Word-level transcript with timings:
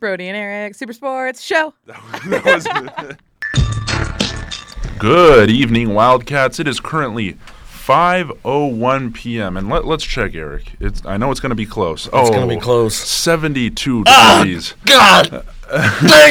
Brody 0.00 0.28
and 0.28 0.36
Eric 0.36 0.74
Super 0.76 0.92
Sports 0.92 1.40
Show. 1.42 1.74
Good 4.98 5.50
evening, 5.50 5.94
Wildcats. 5.94 6.60
It 6.60 6.68
is 6.68 6.78
currently 6.78 7.34
5:01 7.66 9.12
p.m. 9.14 9.56
and 9.56 9.68
let, 9.68 9.86
let's 9.86 10.04
check, 10.04 10.34
Eric. 10.34 10.74
It's 10.78 11.04
I 11.04 11.16
know 11.16 11.32
it's 11.32 11.40
going 11.40 11.50
to 11.50 11.56
be 11.56 11.66
close. 11.66 12.06
It's 12.06 12.14
oh, 12.14 12.30
gonna 12.30 12.46
be 12.46 12.60
close. 12.60 12.94
72 12.94 14.04
Ah! 14.06 14.38
degrees. 14.38 14.74
God, 14.84 15.30
dang 15.30 15.42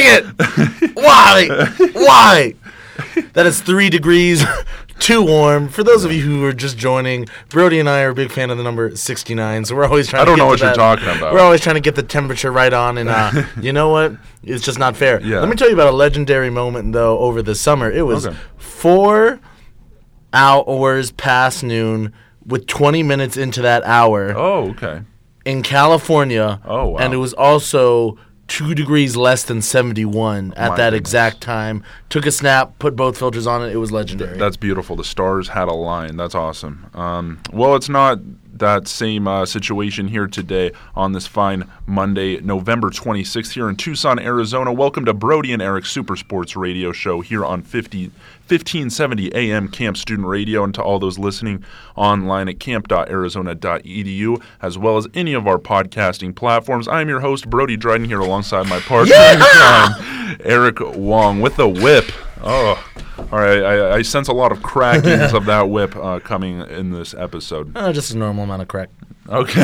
it! 0.06 0.24
Why? 0.94 1.48
Why? 1.92 2.54
That 3.34 3.46
is 3.46 3.60
three 3.60 3.90
degrees 3.90 4.42
too 4.98 5.22
warm. 5.22 5.68
For 5.68 5.82
those 5.82 6.04
of 6.04 6.12
you 6.12 6.22
who 6.22 6.44
are 6.44 6.52
just 6.52 6.76
joining, 6.78 7.26
Brody 7.48 7.78
and 7.80 7.88
I 7.88 8.02
are 8.02 8.10
a 8.10 8.14
big 8.14 8.30
fan 8.30 8.50
of 8.50 8.58
the 8.58 8.64
number 8.64 8.94
69, 8.94 9.64
so 9.64 9.74
we're 9.76 9.84
always 9.86 10.08
trying. 10.08 10.22
I 10.22 10.24
don't 10.24 10.34
to 10.36 10.38
get 10.40 10.44
know 10.44 10.48
what 10.50 10.60
you're 10.60 10.74
talking 10.74 11.04
about. 11.16 11.32
We're 11.32 11.40
always 11.40 11.60
trying 11.60 11.74
to 11.76 11.80
get 11.80 11.94
the 11.94 12.02
temperature 12.02 12.50
right 12.52 12.72
on, 12.72 12.98
and 12.98 13.08
uh, 13.08 13.44
you 13.60 13.72
know 13.72 13.88
what? 13.90 14.12
It's 14.42 14.64
just 14.64 14.78
not 14.78 14.96
fair. 14.96 15.20
Yeah. 15.20 15.40
Let 15.40 15.48
me 15.48 15.56
tell 15.56 15.68
you 15.68 15.74
about 15.74 15.88
a 15.88 15.96
legendary 15.96 16.50
moment 16.50 16.92
though 16.92 17.18
over 17.18 17.42
the 17.42 17.54
summer. 17.54 17.90
It 17.90 18.02
was 18.02 18.26
Okay. 18.26 18.36
four 18.56 19.40
hours 20.32 21.10
past 21.12 21.62
noon. 21.62 22.12
With 22.46 22.66
20 22.66 23.02
minutes 23.02 23.36
into 23.36 23.60
that 23.60 23.84
hour, 23.84 24.32
Oh, 24.34 24.70
okay. 24.70 25.02
in 25.44 25.62
California. 25.62 26.62
Oh, 26.64 26.88
wow. 26.90 26.96
And 26.98 27.12
it 27.12 27.18
was 27.18 27.34
also 27.34 28.16
two 28.48 28.74
degrees 28.74 29.14
less 29.14 29.44
than 29.44 29.62
71 29.62 30.54
at 30.54 30.70
my 30.70 30.76
that 30.76 30.90
goodness. 30.90 30.98
exact 30.98 31.40
time. 31.40 31.84
Took 32.08 32.26
a 32.26 32.32
snap, 32.32 32.78
put 32.78 32.96
both 32.96 33.16
filters 33.18 33.46
on 33.46 33.62
it. 33.62 33.72
It 33.72 33.76
was 33.76 33.92
legendary. 33.92 34.36
That's 34.38 34.56
beautiful. 34.56 34.96
The 34.96 35.04
stars 35.04 35.48
had 35.48 35.68
a 35.68 35.74
line. 35.74 36.16
That's 36.16 36.34
awesome. 36.34 36.90
Um, 36.94 37.40
well, 37.52 37.76
it's 37.76 37.88
not 37.88 38.18
that 38.58 38.88
same 38.88 39.28
uh, 39.28 39.46
situation 39.46 40.08
here 40.08 40.26
today 40.26 40.72
on 40.94 41.12
this 41.12 41.26
fine 41.26 41.68
Monday, 41.86 42.40
November 42.40 42.90
26th, 42.90 43.52
here 43.52 43.68
in 43.68 43.76
Tucson, 43.76 44.18
Arizona. 44.18 44.72
Welcome 44.72 45.04
to 45.04 45.14
Brody 45.14 45.52
and 45.52 45.62
Eric 45.62 45.86
Super 45.86 46.16
Sports 46.16 46.56
Radio 46.56 46.92
Show 46.92 47.20
here 47.20 47.44
on 47.44 47.62
50, 47.62 48.04
1570 48.48 49.34
AM 49.34 49.68
KAMP 49.68 49.96
Student 49.96 50.28
Radio, 50.28 50.64
and 50.64 50.74
to 50.74 50.82
all 50.82 50.98
those 50.98 51.18
listening 51.18 51.64
online 51.96 52.48
at 52.48 52.60
kamp.arizona.edu, 52.60 54.42
as 54.62 54.78
well 54.78 54.96
as 54.96 55.06
any 55.14 55.34
of 55.34 55.46
our 55.46 55.58
podcasting 55.58 56.34
platforms. 56.34 56.88
I'm 56.88 57.08
your 57.08 57.20
host, 57.20 57.48
Brody 57.50 57.76
Dryden, 57.76 58.06
here 58.06 58.20
alongside 58.20 58.68
my 58.68 58.80
partner 58.80 59.14
Eric 60.44 60.78
Wong, 60.80 61.40
with 61.40 61.56
the 61.56 61.68
whip. 61.68 62.10
Oh, 62.42 62.82
all 63.18 63.38
right. 63.38 63.62
I, 63.62 63.96
I 63.96 64.02
sense 64.02 64.28
a 64.28 64.32
lot 64.32 64.52
of 64.52 64.62
crackings 64.62 65.32
of 65.32 65.46
that 65.46 65.68
whip 65.70 65.96
uh, 65.96 66.20
coming 66.20 66.60
in 66.60 66.92
this 66.92 67.14
episode. 67.14 67.76
Uh, 67.76 67.92
just 67.92 68.12
a 68.12 68.16
normal 68.18 68.44
amount 68.44 68.62
of 68.62 68.68
crack 68.68 68.90
Okay. 69.28 69.62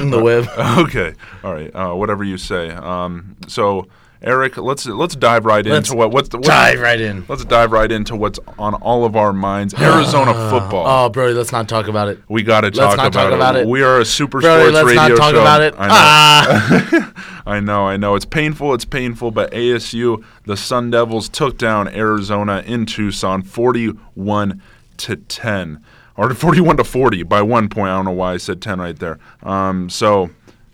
in 0.00 0.10
the 0.10 0.20
whip. 0.22 0.46
okay. 0.78 1.14
All 1.42 1.52
right. 1.54 1.70
Uh, 1.74 1.94
whatever 1.94 2.22
you 2.24 2.36
say. 2.38 2.70
Um, 2.70 3.36
so, 3.48 3.88
Eric, 4.22 4.58
let's 4.58 4.84
let's 4.84 5.16
dive 5.16 5.46
right 5.46 5.64
Let's 5.64 5.88
into 5.88 5.96
what 5.96 6.10
what's 6.10 6.28
the, 6.28 6.36
what's, 6.36 6.48
Dive 6.48 6.78
right 6.80 7.00
in. 7.00 7.24
Let's 7.26 7.42
dive 7.46 7.72
right 7.72 7.90
into 7.90 8.14
what's 8.14 8.38
on 8.58 8.74
all 8.74 9.06
of 9.06 9.16
our 9.16 9.32
minds. 9.32 9.72
Arizona 9.80 10.34
football. 10.50 10.84
Oh, 10.86 11.08
Brody, 11.08 11.32
let's 11.32 11.52
not 11.52 11.70
talk 11.70 11.88
about 11.88 12.08
it. 12.08 12.20
we 12.28 12.42
got 12.42 12.60
to 12.60 12.66
let's 12.66 12.78
talk, 12.78 12.96
not 12.98 13.06
about, 13.06 13.12
talk 13.12 13.32
about 13.32 13.56
it. 13.56 13.66
We 13.66 13.82
are 13.82 14.00
a 14.00 14.04
super 14.04 14.40
Brody, 14.40 14.74
sports 14.74 14.86
radio 14.88 15.02
show. 15.02 15.08
let's 15.08 15.18
not 15.18 15.24
talk 15.24 15.34
show. 15.34 15.40
about 15.40 15.62
it. 15.62 15.74
I 15.78 15.86
know. 15.86 15.94
Ah! 15.94 17.42
I 17.46 17.60
know, 17.60 17.86
I 17.86 17.96
know. 17.96 18.14
It's 18.14 18.26
painful, 18.26 18.74
it's 18.74 18.84
painful, 18.84 19.30
but 19.30 19.50
ASU, 19.52 20.22
the 20.44 20.56
Sun 20.56 20.90
Devils 20.90 21.30
took 21.30 21.56
down 21.56 21.88
Arizona 21.88 22.62
in 22.66 22.84
Tucson 22.84 23.42
41 23.42 24.62
to 24.98 25.16
10. 25.16 25.82
Or 26.16 26.34
41 26.34 26.76
to 26.76 26.84
40 26.84 27.22
by 27.22 27.40
one 27.40 27.70
point. 27.70 27.88
I 27.88 27.96
don't 27.96 28.04
know 28.04 28.10
why 28.10 28.34
I 28.34 28.36
said 28.36 28.60
10 28.60 28.80
right 28.80 28.98
there. 28.98 29.18
Um, 29.42 29.88
so, 29.88 30.28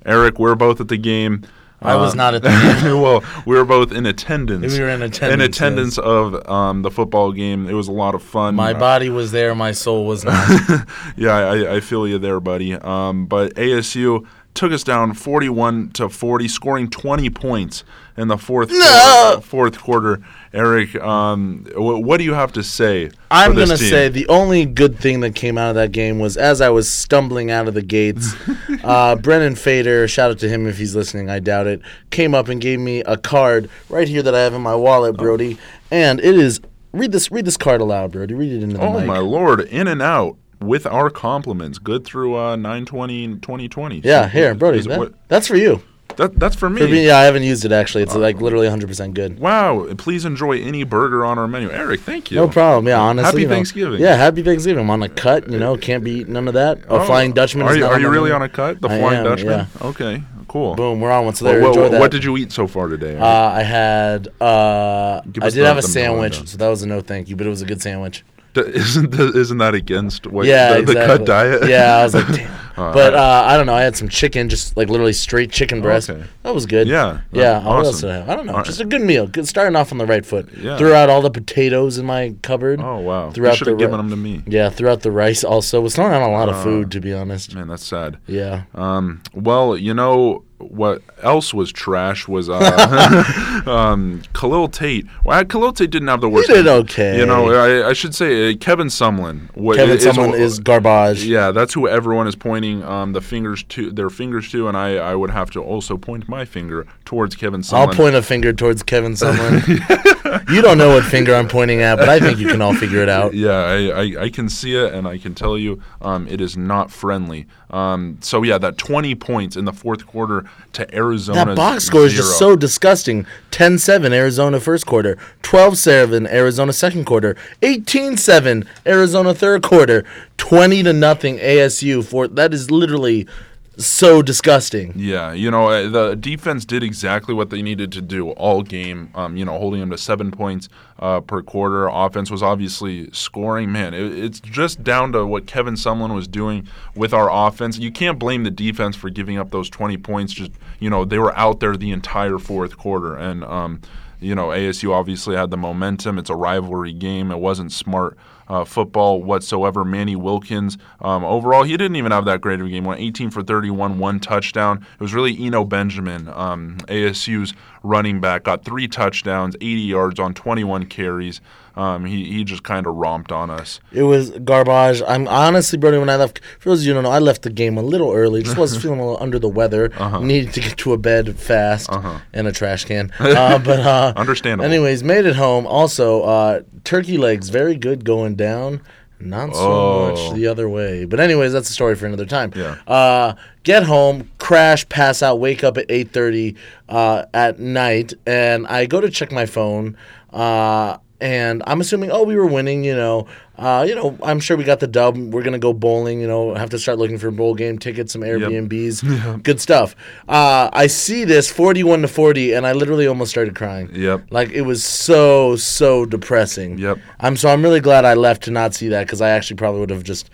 Eric, 0.05 0.41
we're 0.41 0.57
both 0.57 0.81
at 0.81 0.89
the 0.89 0.97
game. 0.97 1.43
I 1.83 1.95
was 1.97 2.13
Uh, 2.13 2.17
not 2.17 2.35
at 2.35 2.43
the 2.43 2.49
game. 2.49 3.01
well, 3.01 3.23
we 3.45 3.55
were 3.57 3.65
both 3.65 3.93
in 3.93 4.07
attendance. 4.07 4.73
We 4.73 4.81
were 4.81 4.89
in 4.89 5.03
attendance. 5.03 5.35
In 5.35 5.41
attendance, 5.41 5.99
attendance 5.99 5.99
of 5.99 6.49
um, 6.51 6.83
the 6.83 6.91
football 6.91 7.33
game. 7.33 7.69
It 7.69 7.75
was 7.75 7.87
a 7.89 7.93
lot 7.93 8.15
of 8.15 8.23
fun. 8.23 8.55
My 8.55 8.73
Uh, 8.73 8.79
body 8.79 9.11
was 9.11 9.31
there, 9.33 9.55
my 9.55 9.73
soul 9.73 10.07
was 10.07 10.25
not. 10.25 10.35
yeah, 11.17 11.37
I, 11.37 11.77
I 11.77 11.81
feel 11.81 12.09
you 12.09 12.19
there, 12.19 12.41
buddy. 12.41 12.75
Um, 12.75 13.27
but 13.27 13.55
ASU 13.57 14.27
took 14.55 14.73
us 14.73 14.83
down 14.83 15.13
41 15.13 15.91
to 15.91 16.09
40, 16.09 16.49
scoring 16.49 16.89
20 16.89 17.29
points 17.29 17.85
in 18.17 18.29
the 18.29 18.39
fourth 18.39 18.71
quarter, 18.71 19.41
fourth 19.43 19.79
quarter. 19.79 20.23
Eric, 20.57 20.97
um, 21.03 21.65
wh- 21.75 22.01
what 22.03 22.17
do 22.17 22.25
you 22.25 22.35
have 22.35 22.51
to 22.53 22.63
say? 22.63 23.11
I'm 23.31 23.55
gonna 23.55 23.77
say 23.77 24.09
the 24.09 24.27
only 24.29 24.65
good 24.65 24.99
thing 24.99 25.21
that 25.21 25.35
came 25.35 25.59
out 25.59 25.69
of 25.69 25.75
that 25.77 25.93
game 25.93 26.19
was 26.19 26.37
as 26.37 26.61
I 26.61 26.71
was 26.71 26.89
stumbling 26.89 27.51
out 27.51 27.69
of 27.69 27.75
the 27.75 27.83
gates, 27.83 28.35
uh, 28.85 29.17
Brennan 29.17 29.55
Fader, 29.55 30.09
shout 30.09 30.31
out 30.31 30.39
to 30.39 30.49
him 30.49 30.67
if 30.67 30.79
he's 30.79 30.97
listening, 30.97 31.29
I 31.31 31.39
doubt 31.41 31.67
it, 31.67 31.81
came 32.11 32.35
up 32.35 32.49
and 32.49 32.61
gave 32.61 32.81
me 32.81 33.01
a 33.01 33.17
card 33.17 33.69
right 33.91 34.09
here 34.09 34.23
that 34.23 34.35
I 34.35 34.41
have 34.41 34.55
in 34.55 34.63
my 34.63 34.73
Oh. 34.73 34.79
wallet, 34.81 35.17
Brody, 35.17 35.59
and 35.91 36.19
it 36.21 36.35
is 36.37 36.61
read 36.93 37.13
this 37.13 37.31
read 37.31 37.45
this 37.45 37.57
card 37.59 37.81
aloud, 37.83 38.13
Brody. 38.13 38.35
Read 38.35 38.53
it 38.53 38.63
into 38.63 38.77
the 38.79 38.83
Oh 38.83 38.95
mic. 38.99 39.07
my 39.07 39.19
lord! 39.19 39.61
In 39.61 39.87
and 39.89 40.01
out 40.01 40.37
with 40.61 40.87
our 40.87 41.11
compliments. 41.11 41.79
Good 41.79 42.05
through 42.07 42.35
uh, 42.37 42.57
920 42.57 43.37
2020. 43.41 44.01
Yeah, 44.03 44.27
here, 44.29 44.55
Brody. 44.55 44.81
that- 44.81 44.99
what- 44.99 45.13
that's 45.29 45.47
for 45.47 45.57
you. 45.57 45.83
That, 46.17 46.39
that's 46.39 46.57
for 46.57 46.69
me. 46.71 46.81
For 46.81 46.89
me, 46.89 47.07
yeah, 47.07 47.19
I 47.19 47.25
haven't 47.25 47.43
used 47.43 47.65
it 47.65 47.73
actually. 47.73 48.03
It's 48.05 48.15
like 48.15 48.41
literally 48.41 48.67
100% 48.69 49.15
good. 49.15 49.39
Wow! 49.39 49.87
Please 49.99 50.25
enjoy 50.25 50.61
any 50.61 50.85
burger 50.85 51.25
on 51.25 51.39
our 51.39 51.47
menu, 51.49 51.71
Eric. 51.71 52.01
Thank 52.01 52.31
you. 52.31 52.37
No 52.37 52.49
problem. 52.49 52.87
Yeah, 52.89 53.01
honestly. 53.01 53.25
Happy 53.27 53.41
you 53.43 53.49
know. 53.49 53.55
Thanksgiving. 53.55 54.01
Yeah, 54.01 54.17
happy 54.17 54.43
Thanksgiving. 54.43 54.83
I'm 54.85 54.91
on 54.91 55.03
a 55.03 55.09
cut. 55.09 55.51
You 55.51 55.59
know, 55.59 55.77
can't 55.77 56.03
be 56.05 56.13
eating 56.13 56.33
none 56.35 56.49
of 56.49 56.55
that. 56.55 56.79
A 56.85 56.89
Oh, 56.91 57.05
Flying 57.07 57.33
Dutchman. 57.33 57.67
Are 57.67 57.71
is 57.71 57.77
you, 57.77 57.83
not 57.83 57.93
are 57.93 58.01
you 58.01 58.07
my 58.07 58.13
really 58.13 58.31
menu. 58.31 58.35
on 58.37 58.43
a 58.43 58.49
cut? 58.49 58.81
The 58.81 58.89
I 58.89 58.99
Flying 58.99 59.19
am, 59.19 59.25
Dutchman. 59.25 59.67
Okay, 59.83 60.23
cool. 60.49 60.75
Boom, 60.75 61.01
we're 61.01 61.11
on. 61.11 61.25
What's 61.27 61.41
Well, 61.43 61.53
there? 61.53 61.63
what, 61.63 61.69
Enjoy 61.69 61.83
what- 61.83 61.91
that. 61.93 62.01
what 62.01 62.11
did 62.11 62.25
you 62.25 62.37
eat 62.37 62.53
so 62.53 62.67
far 62.67 62.89
today? 62.89 63.17
Uh, 63.19 63.27
I 63.27 63.63
had. 63.63 64.29
Uh, 64.41 65.21
I 65.43 65.51
did 65.51 65.65
have 65.65 65.79
a 65.79 65.83
sandwich, 65.83 66.47
so 66.49 66.57
that 66.59 66.69
was 66.69 66.83
a 66.83 66.87
no 66.87 67.01
thank 67.01 67.29
you, 67.29 67.37
but 67.37 67.47
it 67.47 67.51
was 67.51 67.63
a 67.63 67.67
good 67.67 67.83
sandwich. 67.83 68.25
Isn't 68.75 69.11
the, 69.11 69.33
isn't 69.39 69.59
that 69.59 69.75
against 69.75 70.27
what 70.27 70.47
Yeah, 70.47 70.77
the, 70.81 70.83
the 70.83 70.95
cut 70.95 71.25
diet? 71.25 71.69
Yeah, 71.69 71.97
I 71.99 72.03
was 72.05 72.15
like, 72.15 72.27
damn. 72.35 72.51
Uh, 72.77 72.93
but 72.93 73.15
uh, 73.15 73.45
I 73.47 73.57
don't 73.57 73.65
know. 73.65 73.75
I 73.75 73.81
had 73.81 73.97
some 73.97 74.09
chicken, 74.11 74.51
just 74.51 74.77
like 74.77 74.91
literally 74.91 75.15
straight 75.15 75.51
chicken 75.51 75.81
breast. 75.81 76.11
Okay. 76.11 76.23
That 76.43 76.55
was 76.55 76.67
good. 76.67 76.87
Yeah, 76.87 77.21
yeah. 77.33 77.53
that's 77.55 77.65
What 77.65 77.85
else 77.87 78.01
did 78.03 78.11
I 78.11 78.15
have? 78.17 78.29
I 78.29 78.37
don't 78.37 78.45
know. 78.45 78.53
All 78.53 78.59
right. 78.59 78.67
Just 78.67 78.81
a 78.81 78.85
good 78.85 79.01
meal. 79.01 79.27
Good, 79.27 79.49
starting 79.49 79.75
off 79.77 79.93
on 79.93 79.99
the 79.99 80.05
right 80.05 80.27
foot. 80.27 80.53
Yeah. 80.53 80.77
Threw 80.77 80.93
out 80.93 81.09
all 81.09 81.23
the 81.23 81.31
potatoes 81.31 81.97
in 81.97 82.05
my 82.05 82.35
cupboard. 82.43 82.81
oh 82.83 82.99
wow! 82.99 83.31
Throughout 83.31 83.53
you 83.53 83.57
should 83.57 83.67
have 83.69 83.79
the 83.79 83.83
given 83.83 83.97
them 83.97 84.11
to 84.11 84.17
me. 84.17 84.43
Yeah, 84.47 84.69
throughout 84.69 85.01
the 85.01 85.11
rice 85.11 85.43
also. 85.43 85.81
Was 85.81 85.95
throwing 85.95 86.13
out 86.13 86.21
a 86.21 86.31
lot 86.31 86.51
of 86.51 86.57
Uh, 86.57 86.65
food, 86.65 86.91
to 86.91 87.01
be 87.01 87.15
honest. 87.15 87.55
Man, 87.55 87.69
that's 87.69 87.85
sad. 87.87 88.19
Yeah. 88.27 88.65
Um, 88.75 89.23
well, 89.33 89.75
you 89.75 89.95
know 89.95 90.45
what 90.59 91.03
else 91.23 91.53
was 91.53 91.71
trash 91.71 92.27
was 92.27 92.49
uh, 92.49 93.63
um, 93.67 94.23
Khalil 94.33 94.69
Tate. 94.69 95.07
Well, 95.25 95.45
Khalil 95.45 95.73
Tate 95.73 95.91
didn't 95.91 96.09
have 96.09 96.21
the 96.21 96.29
worst. 96.29 96.49
He 96.49 96.55
did 96.55 96.67
okay. 96.67 97.19
You 97.19 97.27
know, 97.27 97.51
I, 97.53 97.89
I 97.91 97.93
should 97.93 98.15
say 98.15 98.53
uh, 98.53 98.57
Kevin 98.59 98.87
Sumlin. 98.89 99.55
wa- 99.55 99.75
Kevin 99.75 99.97
is- 99.99 100.05
Sumlin 100.05 100.39
is 100.39 100.59
garbage. 100.59 101.25
Yeah, 101.25 101.51
that's 101.51 101.75
who 101.75 101.87
everyone 101.89 102.27
is 102.27 102.37
pointing 102.37 102.83
um, 102.85 103.13
the 103.13 103.21
fingers 103.21 103.63
to, 103.65 103.91
their 103.91 104.11
fingers 104.11 104.51
to, 104.53 104.69
and 104.69 104.77
I, 104.77 104.97
I 104.97 105.15
would 105.15 105.31
have 105.31 105.51
to 105.53 105.63
also 105.63 105.97
point 105.97 106.29
my 106.29 106.45
finger 106.45 106.87
towards 107.05 107.35
Kevin 107.37 107.61
Sumlin. 107.61 107.89
I'll 107.89 107.95
point 107.95 108.15
a 108.17 108.23
finger 108.23 108.53
towards 108.53 108.83
Kevin 108.83 109.13
Sumlin. 109.15 110.15
you 110.51 110.63
don't 110.63 110.79
know 110.79 110.95
what 110.95 111.05
finger 111.05 111.35
I'm 111.35 111.49
pointing 111.49 111.83
at, 111.83 111.97
but 111.97 112.09
I 112.09 112.19
think 112.21 112.39
you 112.39 112.49
can 112.49 112.63
all 112.63 112.75
figure 112.75 113.03
it 113.03 113.09
out. 113.09 113.35
Yeah, 113.35 113.51
I, 113.51 113.87
I, 113.87 114.23
I 114.25 114.29
can 114.31 114.49
see 114.49 114.77
it, 114.77 114.93
and 114.95 115.07
I 115.07 115.19
can 115.19 115.35
tell 115.35 115.57
you 115.59 115.83
um, 116.01 116.27
it 116.29 116.41
is 116.41 116.57
not 116.57 116.91
friendly. 116.91 117.47
Um, 117.71 118.19
so 118.21 118.43
yeah, 118.43 118.59
that 118.59 118.79
20 118.79 119.15
points 119.17 119.57
in 119.57 119.65
the 119.65 119.73
fourth 119.73 120.07
quarter 120.07 120.49
to 120.75 120.95
Arizona. 120.95 121.47
That 121.47 121.57
box 121.57 121.85
score 121.85 122.07
is 122.07 122.15
just 122.15 122.39
so 122.39 122.57
disgusting. 122.57 123.27
10-7 123.51 124.13
Arizona 124.13 124.61
first 124.61 124.87
quarter, 124.87 125.17
12-7 125.43 126.29
Arizona 126.31 126.73
second 126.73 127.07
quarter, 127.07 127.37
18-7 127.63 128.67
Arizona 128.87 129.35
third 129.35 129.63
quarter, 129.63 130.05
20 130.37 130.83
to 130.83 130.93
nothing 130.93 131.39
ASU 131.39 132.05
for 132.05 132.29
that 132.29 132.53
is 132.53 132.71
literally 132.71 133.27
so 133.77 134.23
disgusting. 134.23 134.93
Yeah, 134.97 135.33
you 135.33 135.51
know 135.51 135.69
uh, 135.69 135.89
the 135.89 136.15
defense 136.15 136.65
did 136.65 136.83
exactly 136.83 137.35
what 137.35 137.51
they 137.51 137.63
needed 137.63 137.93
to 137.93 138.01
do 138.01 138.31
all 138.31 138.63
game. 138.63 139.11
Um, 139.15 139.37
you 139.37 139.45
know, 139.45 139.59
holding 139.59 139.81
them 139.81 139.91
to 139.91 139.99
seven 139.99 140.31
points 140.31 140.69
uh, 140.99 141.21
per 141.21 141.43
quarter. 141.43 141.89
Offense 141.89 142.31
was 142.31 142.43
obviously 142.43 143.11
scoring. 143.13 143.71
Man, 143.71 143.95
it, 143.95 144.13
it's 144.19 144.41
just 144.41 144.83
down 144.83 145.13
to 145.13 145.27
what 145.27 145.47
Kevin 145.47 145.75
Sumlin 145.75 146.15
was 146.15 146.27
doing 146.27 146.67
with 146.95 147.13
our 147.13 147.31
offense. 147.31 147.79
You 147.79 147.93
can't 147.93 148.19
blame 148.19 148.45
the 148.45 148.51
defense 148.51 148.97
for 148.97 149.11
giving 149.11 149.39
up 149.39 149.51
those 149.51 149.69
twenty 149.69 149.97
points. 149.97 150.33
Just 150.33 150.53
you 150.81 150.89
know, 150.91 151.05
they 151.05 151.19
were 151.19 151.37
out 151.37 151.61
there 151.61 151.77
the 151.77 151.91
entire 151.91 152.39
fourth 152.39 152.77
quarter, 152.79 153.15
and 153.15 153.45
um, 153.45 153.81
you 154.21 154.35
know, 154.35 154.47
ASU 154.49 154.93
obviously 154.93 155.37
had 155.37 155.51
the 155.51 155.57
momentum. 155.57 156.19
It's 156.19 156.31
a 156.31 156.37
rivalry 156.37 156.93
game. 156.93 157.31
It 157.31 157.39
wasn't 157.39 157.73
smart 157.73 158.17
uh, 158.49 158.65
football 158.65 159.23
whatsoever. 159.23 159.85
Manny 159.85 160.17
Wilkins, 160.17 160.79
um, 161.01 161.25
overall, 161.25 161.63
he 161.63 161.77
didn't 161.77 161.97
even 161.97 162.13
have 162.13 162.25
that 162.27 162.41
great 162.41 162.61
of 162.61 162.67
a 162.67 162.71
game. 162.71 162.85
Went 162.85 163.01
18 163.01 163.31
for 163.31 163.43
31, 163.43 163.99
one 163.99 164.21
touchdown. 164.21 164.85
It 164.95 165.01
was 165.01 165.15
really 165.15 165.37
Eno 165.45 165.65
Benjamin, 165.65 166.29
um, 166.29 166.79
ASU's 166.89 167.55
running 167.87 168.21
back, 168.21 168.45
got 168.45 168.65
three 168.65 168.89
touchdowns, 168.89 169.55
80 169.57 169.81
yards 169.81 170.21
on 170.21 170.35
21 170.35 170.87
carries. 170.87 171.41
Um, 171.77 172.07
he 172.07 172.25
he 172.33 172.43
just 172.43 172.63
kind 172.63 172.87
of 172.87 172.95
romped 172.95 173.31
on 173.31 173.51
us. 173.51 173.81
It 173.93 174.05
was 174.05 174.31
garbage. 174.31 175.03
I'm 175.07 175.29
honestly, 175.29 175.79
Brody, 175.79 175.99
when 175.99 176.09
I 176.09 176.17
left, 176.17 176.41
for 176.59 176.71
those 176.71 176.81
of 176.81 176.87
you 176.87 176.93
who 176.93 176.95
don't 176.95 177.05
know, 177.05 177.11
I 177.11 177.19
left 177.19 177.43
the 177.43 177.51
game 177.51 177.77
a 177.77 177.83
little 177.83 178.13
early. 178.13 178.43
Just 178.43 178.57
was 178.57 178.77
feeling 178.83 178.99
a 178.99 179.05
little 179.05 179.23
under 179.23 179.39
the 179.39 179.49
weather. 179.49 179.93
Uh-huh. 179.99 180.21
Needed 180.21 180.55
to 180.55 180.61
get 180.61 180.79
to 180.79 180.95
a 180.95 180.99
bed 180.99 181.39
fast 181.39 181.91
and 182.33 182.49
a 182.49 182.53
trash 182.53 182.85
can. 182.85 183.13
Uh, 183.37 183.59
but 183.59 183.81
uh, 183.81 184.15
Understandable. 184.17 184.65
Anyways, 184.65 185.05
made 185.05 185.27
it 185.27 185.37
home. 185.37 185.67
Also, 185.67 186.23
uh, 186.23 186.63
turkey 186.85 187.19
legs, 187.19 187.51
very 187.51 187.77
good 187.77 188.03
going 188.05 188.35
down. 188.35 188.81
Not 189.19 189.55
so 189.55 189.61
Oh. 189.63 190.11
much 190.11 190.35
the 190.35 190.47
other 190.47 190.69
way. 190.69 191.05
But 191.07 191.21
anyways, 191.21 191.53
that's 191.53 191.71
a 191.71 191.73
story 191.73 191.95
for 191.95 192.07
another 192.07 192.27
time. 192.27 192.53
Yeah. 192.55 192.77
Uh, 192.87 193.35
get 193.63 193.83
home, 193.85 194.31
crash, 194.39 194.89
pass 194.89 195.23
out, 195.23 195.41
wake 195.41 195.65
up 195.65 195.79
at 195.79 195.87
eight 195.89 196.13
thirty 196.13 196.55
uh, 196.89 197.25
at 197.33 197.59
night, 197.59 198.13
and 198.27 198.67
I 198.67 198.87
go 198.87 199.01
to 199.01 199.09
check 199.11 199.33
my 199.33 199.47
phone. 199.47 199.97
Uh, 200.33 200.99
and 201.21 201.63
I'm 201.67 201.81
assuming, 201.81 202.11
oh, 202.11 202.23
we 202.25 202.37
were 202.37 202.47
winning. 202.47 202.85
You 202.85 202.95
know, 202.95 203.27
uh, 203.59 203.85
you 203.89 203.95
know, 203.95 204.19
I'm 204.23 204.41
sure 204.41 204.57
we 204.57 204.65
got 204.65 204.81
the 204.81 204.87
dub. 204.87 205.17
We're 205.17 205.43
gonna 205.43 205.59
go 205.59 205.73
bowling. 205.73 206.21
You 206.21 206.27
know, 206.27 206.55
have 206.55 206.71
to 206.71 206.79
start 206.79 206.99
looking 206.99 207.19
for 207.19 207.31
bowl 207.31 207.55
game 207.55 207.79
tickets, 207.79 208.13
some 208.13 208.23
Airbnbs, 208.23 209.43
good 209.43 209.61
stuff. 209.61 209.97
Uh, 210.29 210.69
I 210.73 210.87
see 210.87 211.25
this 211.25 211.51
41 211.51 212.03
to 212.03 212.09
40, 212.09 212.53
and 212.53 212.67
I 212.67 212.73
literally 212.73 213.07
almost 213.07 213.31
started 213.31 213.57
crying. 213.57 213.89
Yep. 213.95 214.27
Like 214.31 214.51
it 214.51 214.63
was 214.63 214.85
so 214.85 215.57
so 215.57 216.05
depressing. 216.05 216.79
Yep. 216.79 216.99
I'm 217.21 217.37
so 217.37 217.49
I'm 217.49 217.63
really 217.63 217.81
glad 217.81 218.05
I 218.05 218.15
left 218.15 218.45
to 218.45 218.51
not 218.51 218.75
see 218.75 218.89
that 218.89 219.07
because 219.07 219.21
I 219.21 219.31
actually 219.31 219.57
probably 219.57 219.81
would 219.81 219.91
have 219.91 220.05
just 220.05 220.31